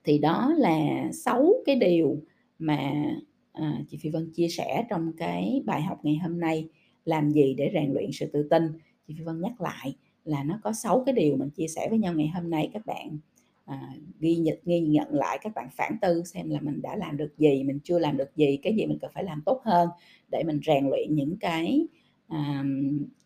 Thì 0.05 0.19
đó 0.19 0.55
là 0.57 1.09
sáu 1.13 1.53
cái 1.67 1.77
điều 1.77 2.23
mà, 2.59 2.93
à, 3.53 3.79
chị 3.89 3.99
Phi 4.01 4.11
Vân 4.11 4.31
chia 4.35 4.49
sẻ 4.49 4.87
trong 4.91 5.13
cái 5.17 5.63
bài 5.65 5.83
học 5.83 6.01
ngày 6.03 6.17
hôm 6.17 6.41
nay, 6.41 6.69
làm 7.05 7.31
gì 7.31 7.55
để 7.55 7.71
rèn 7.75 7.93
luyện 7.93 8.11
sự 8.13 8.27
tự 8.33 8.49
tin. 8.51 8.63
Chị 9.09 9.15
Phi 9.19 9.25
Vân 9.25 9.41
nhắc 9.41 9.61
lại 9.61 9.97
là 10.25 10.45
nó 10.45 10.61
có 10.63 10.73
sáu 10.73 11.03
cái 11.07 11.15
điều 11.15 11.37
mình 11.37 11.51
chia 11.51 11.69
sẻ 11.69 11.87
với 11.91 11.99
nhau 11.99 12.15
ngày 12.15 12.29
hôm 12.29 12.51
nay, 12.51 12.71
các 12.73 12.87
bạn, 12.87 13.19
à, 13.73 13.95
ghi 14.20 14.37
nhận 14.37 14.59
ghi 14.64 14.81
nhận 14.81 15.14
lại, 15.14 15.39
các 15.43 15.53
bạn 15.55 15.68
phản 15.77 15.93
tư 16.03 16.23
xem 16.25 16.51
là 16.51 16.61
mình 16.61 16.83
đã 16.83 16.97
làm 16.97 17.16
được 17.16 17.39
gì, 17.39 17.64
mình 17.64 17.79
chưa 17.85 17.99
làm 17.99 18.16
được 18.16 18.37
gì, 18.37 18.59
cái 18.62 18.77
gì 18.77 18.87
mình 18.87 18.99
cần 19.01 19.11
phải 19.14 19.25
làm 19.25 19.43
tốt 19.47 19.61
hơn 19.64 19.89
để 20.31 20.43
mình 20.47 20.61
rèn 20.66 20.89
luyện 20.89 21.14
những 21.14 21.37
cái, 21.41 21.87
à, 22.29 22.64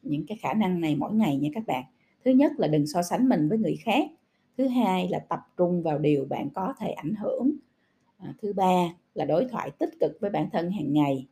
những 0.03 0.27
cái 0.27 0.39
khả 0.43 0.55
năng 0.55 0.81
này 0.81 0.97
mỗi 0.97 1.15
ngày 1.15 1.37
nha 1.37 1.49
các 1.55 1.67
bạn. 1.67 1.85
Thứ 2.25 2.31
nhất 2.31 2.53
là 2.57 2.69
đừng 2.69 2.87
so 2.87 3.03
sánh 3.03 3.29
mình 3.29 3.49
với 3.49 3.59
người 3.59 3.77
khác. 3.77 4.11
Thứ 4.59 4.69
hai 4.69 5.09
là 5.09 5.19
tập 5.19 5.41
trung 5.57 5.83
vào 5.83 5.99
điều 5.99 6.25
bạn 6.25 6.49
có 6.55 6.75
thể 6.81 6.91
ảnh 6.91 7.15
hưởng. 7.15 7.53
À, 8.19 8.35
thứ 8.43 8.53
ba 8.53 8.95
là 9.15 9.25
đối 9.25 9.45
thoại 9.45 9.71
tích 9.79 9.91
cực 10.01 10.13
với 10.21 10.31
bản 10.31 10.49
thân 10.53 10.71
hàng 10.71 10.93
ngày. 10.93 11.27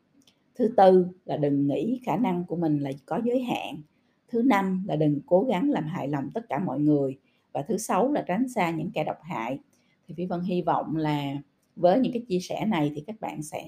Thứ 0.55 0.75
tư 0.77 1.07
là 1.25 1.37
đừng 1.37 1.67
nghĩ 1.67 2.01
khả 2.05 2.17
năng 2.17 2.45
của 2.45 2.57
mình 2.57 2.79
là 2.79 2.91
có 3.07 3.21
giới 3.25 3.43
hạn. 3.43 3.83
Thứ 4.29 4.43
năm 4.43 4.85
là 4.89 4.97
đừng 4.97 5.21
cố 5.27 5.43
gắng 5.43 5.71
làm 5.71 5.85
hài 5.85 6.09
lòng 6.09 6.31
tất 6.35 6.49
cả 6.49 6.59
mọi 6.59 6.81
người. 6.81 7.19
Và 7.55 7.63
thứ 7.63 7.77
sáu 7.79 8.13
là 8.13 8.25
tránh 8.29 8.49
xa 8.49 8.71
những 8.71 8.91
kẻ 8.95 9.05
độc 9.05 9.17
hại. 9.23 9.59
Thì 10.09 10.15
Phi 10.15 10.27
Vân 10.27 10.41
hy 10.41 10.63
vọng 10.63 10.97
là 10.97 11.35
với 11.77 12.01
những 12.01 12.13
cái 12.13 12.23
chia 12.29 12.41
sẻ 12.41 12.65
này 12.67 12.93
thì 12.95 13.05
các 13.07 13.21
bạn 13.21 13.43
sẽ, 13.43 13.65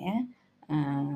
à, 0.67 1.07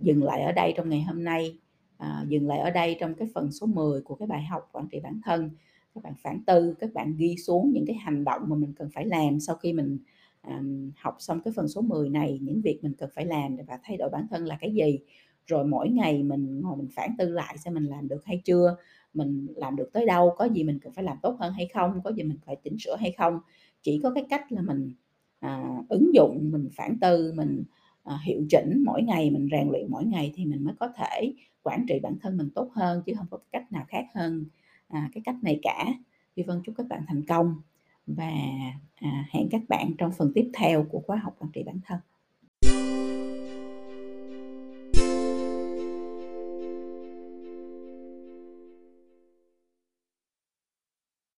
dừng 0.00 0.24
lại 0.24 0.42
ở 0.42 0.52
đây 0.52 0.72
trong 0.76 0.88
ngày 0.88 1.02
hôm 1.02 1.24
nay, 1.24 1.58
à, 1.98 2.24
dừng 2.28 2.48
lại 2.48 2.58
ở 2.58 2.70
đây 2.70 2.96
trong 3.00 3.14
cái 3.14 3.28
phần 3.34 3.52
số 3.52 3.66
10 3.66 4.00
của 4.00 4.14
cái 4.14 4.28
bài 4.28 4.42
học 4.44 4.68
quản 4.72 4.88
trị 4.88 5.00
bản 5.00 5.20
thân. 5.24 5.50
Các 5.94 6.04
bạn 6.04 6.14
phản 6.22 6.44
tư, 6.46 6.74
các 6.80 6.92
bạn 6.94 7.14
ghi 7.16 7.36
xuống 7.36 7.70
những 7.72 7.84
cái 7.86 7.96
hành 7.96 8.24
động 8.24 8.42
mà 8.46 8.56
mình 8.56 8.72
cần 8.76 8.90
phải 8.94 9.06
làm 9.06 9.40
sau 9.40 9.56
khi 9.56 9.72
mình, 9.72 9.98
à, 10.40 10.62
học 10.96 11.16
xong 11.18 11.40
cái 11.44 11.52
phần 11.56 11.68
số 11.68 11.80
10 11.80 12.08
này, 12.08 12.38
những 12.42 12.60
việc 12.60 12.78
mình 12.82 12.92
cần 12.98 13.10
phải 13.14 13.26
làm 13.26 13.56
và 13.68 13.78
thay 13.82 13.96
đổi 13.96 14.08
bản 14.10 14.26
thân 14.30 14.44
là 14.44 14.58
cái 14.60 14.74
gì. 14.74 14.98
Rồi 15.46 15.64
mỗi 15.64 15.88
ngày 15.88 16.22
mình 16.22 16.60
ngồi 16.60 16.76
mình 16.76 16.88
phản 16.94 17.10
tư 17.18 17.28
lại 17.28 17.58
xem 17.58 17.74
mình 17.74 17.84
làm 17.84 18.08
được 18.08 18.24
hay 18.24 18.40
chưa, 18.44 18.76
mình 19.14 19.46
làm 19.56 19.76
được 19.76 19.90
tới 19.92 20.06
đâu, 20.06 20.34
có 20.36 20.44
gì 20.44 20.64
mình 20.64 20.78
cần 20.82 20.92
phải 20.92 21.04
làm 21.04 21.16
tốt 21.22 21.36
hơn 21.40 21.52
hay 21.52 21.68
không, 21.74 22.00
có 22.04 22.12
gì 22.12 22.22
mình 22.22 22.38
phải 22.46 22.56
chỉnh 22.64 22.76
sửa 22.78 22.96
hay 22.96 23.12
không. 23.18 23.38
Chỉ 23.82 24.00
có 24.02 24.10
cái 24.10 24.24
cách 24.30 24.52
là 24.52 24.62
mình, 24.62 24.92
à, 25.40 25.64
ứng 25.88 26.14
dụng, 26.14 26.50
mình 26.52 26.68
phản 26.76 26.98
tư, 27.00 27.32
mình, 27.36 27.64
à, 28.04 28.18
hiệu 28.24 28.42
chỉnh 28.50 28.82
mỗi 28.86 29.02
ngày, 29.02 29.30
mình 29.30 29.48
rèn 29.52 29.68
luyện 29.70 29.86
mỗi 29.90 30.04
ngày 30.04 30.32
thì 30.34 30.44
mình 30.46 30.64
mới 30.64 30.74
có 30.80 30.88
thể 30.96 31.34
quản 31.62 31.84
trị 31.88 32.00
bản 32.02 32.14
thân 32.20 32.36
mình 32.36 32.50
tốt 32.54 32.70
hơn, 32.74 33.02
chứ 33.06 33.12
không 33.18 33.26
có 33.30 33.38
cách 33.52 33.72
nào 33.72 33.84
khác 33.88 34.04
hơn, 34.14 34.46
à, 34.88 35.10
cái 35.14 35.22
cách 35.24 35.36
này 35.42 35.58
cả. 35.62 35.86
Vi 36.36 36.42
Vân 36.42 36.60
chúc 36.64 36.74
các 36.78 36.86
bạn 36.88 37.04
thành 37.08 37.22
công 37.26 37.54
và, 38.06 38.32
à, 38.94 39.24
hẹn 39.30 39.48
các 39.50 39.62
bạn 39.68 39.92
trong 39.98 40.12
phần 40.18 40.32
tiếp 40.34 40.50
theo 40.54 40.84
của 40.90 41.00
khóa 41.06 41.16
học 41.16 41.36
quản 41.38 41.50
trị 41.52 41.62
bản 41.66 41.80
thân. 41.86 41.98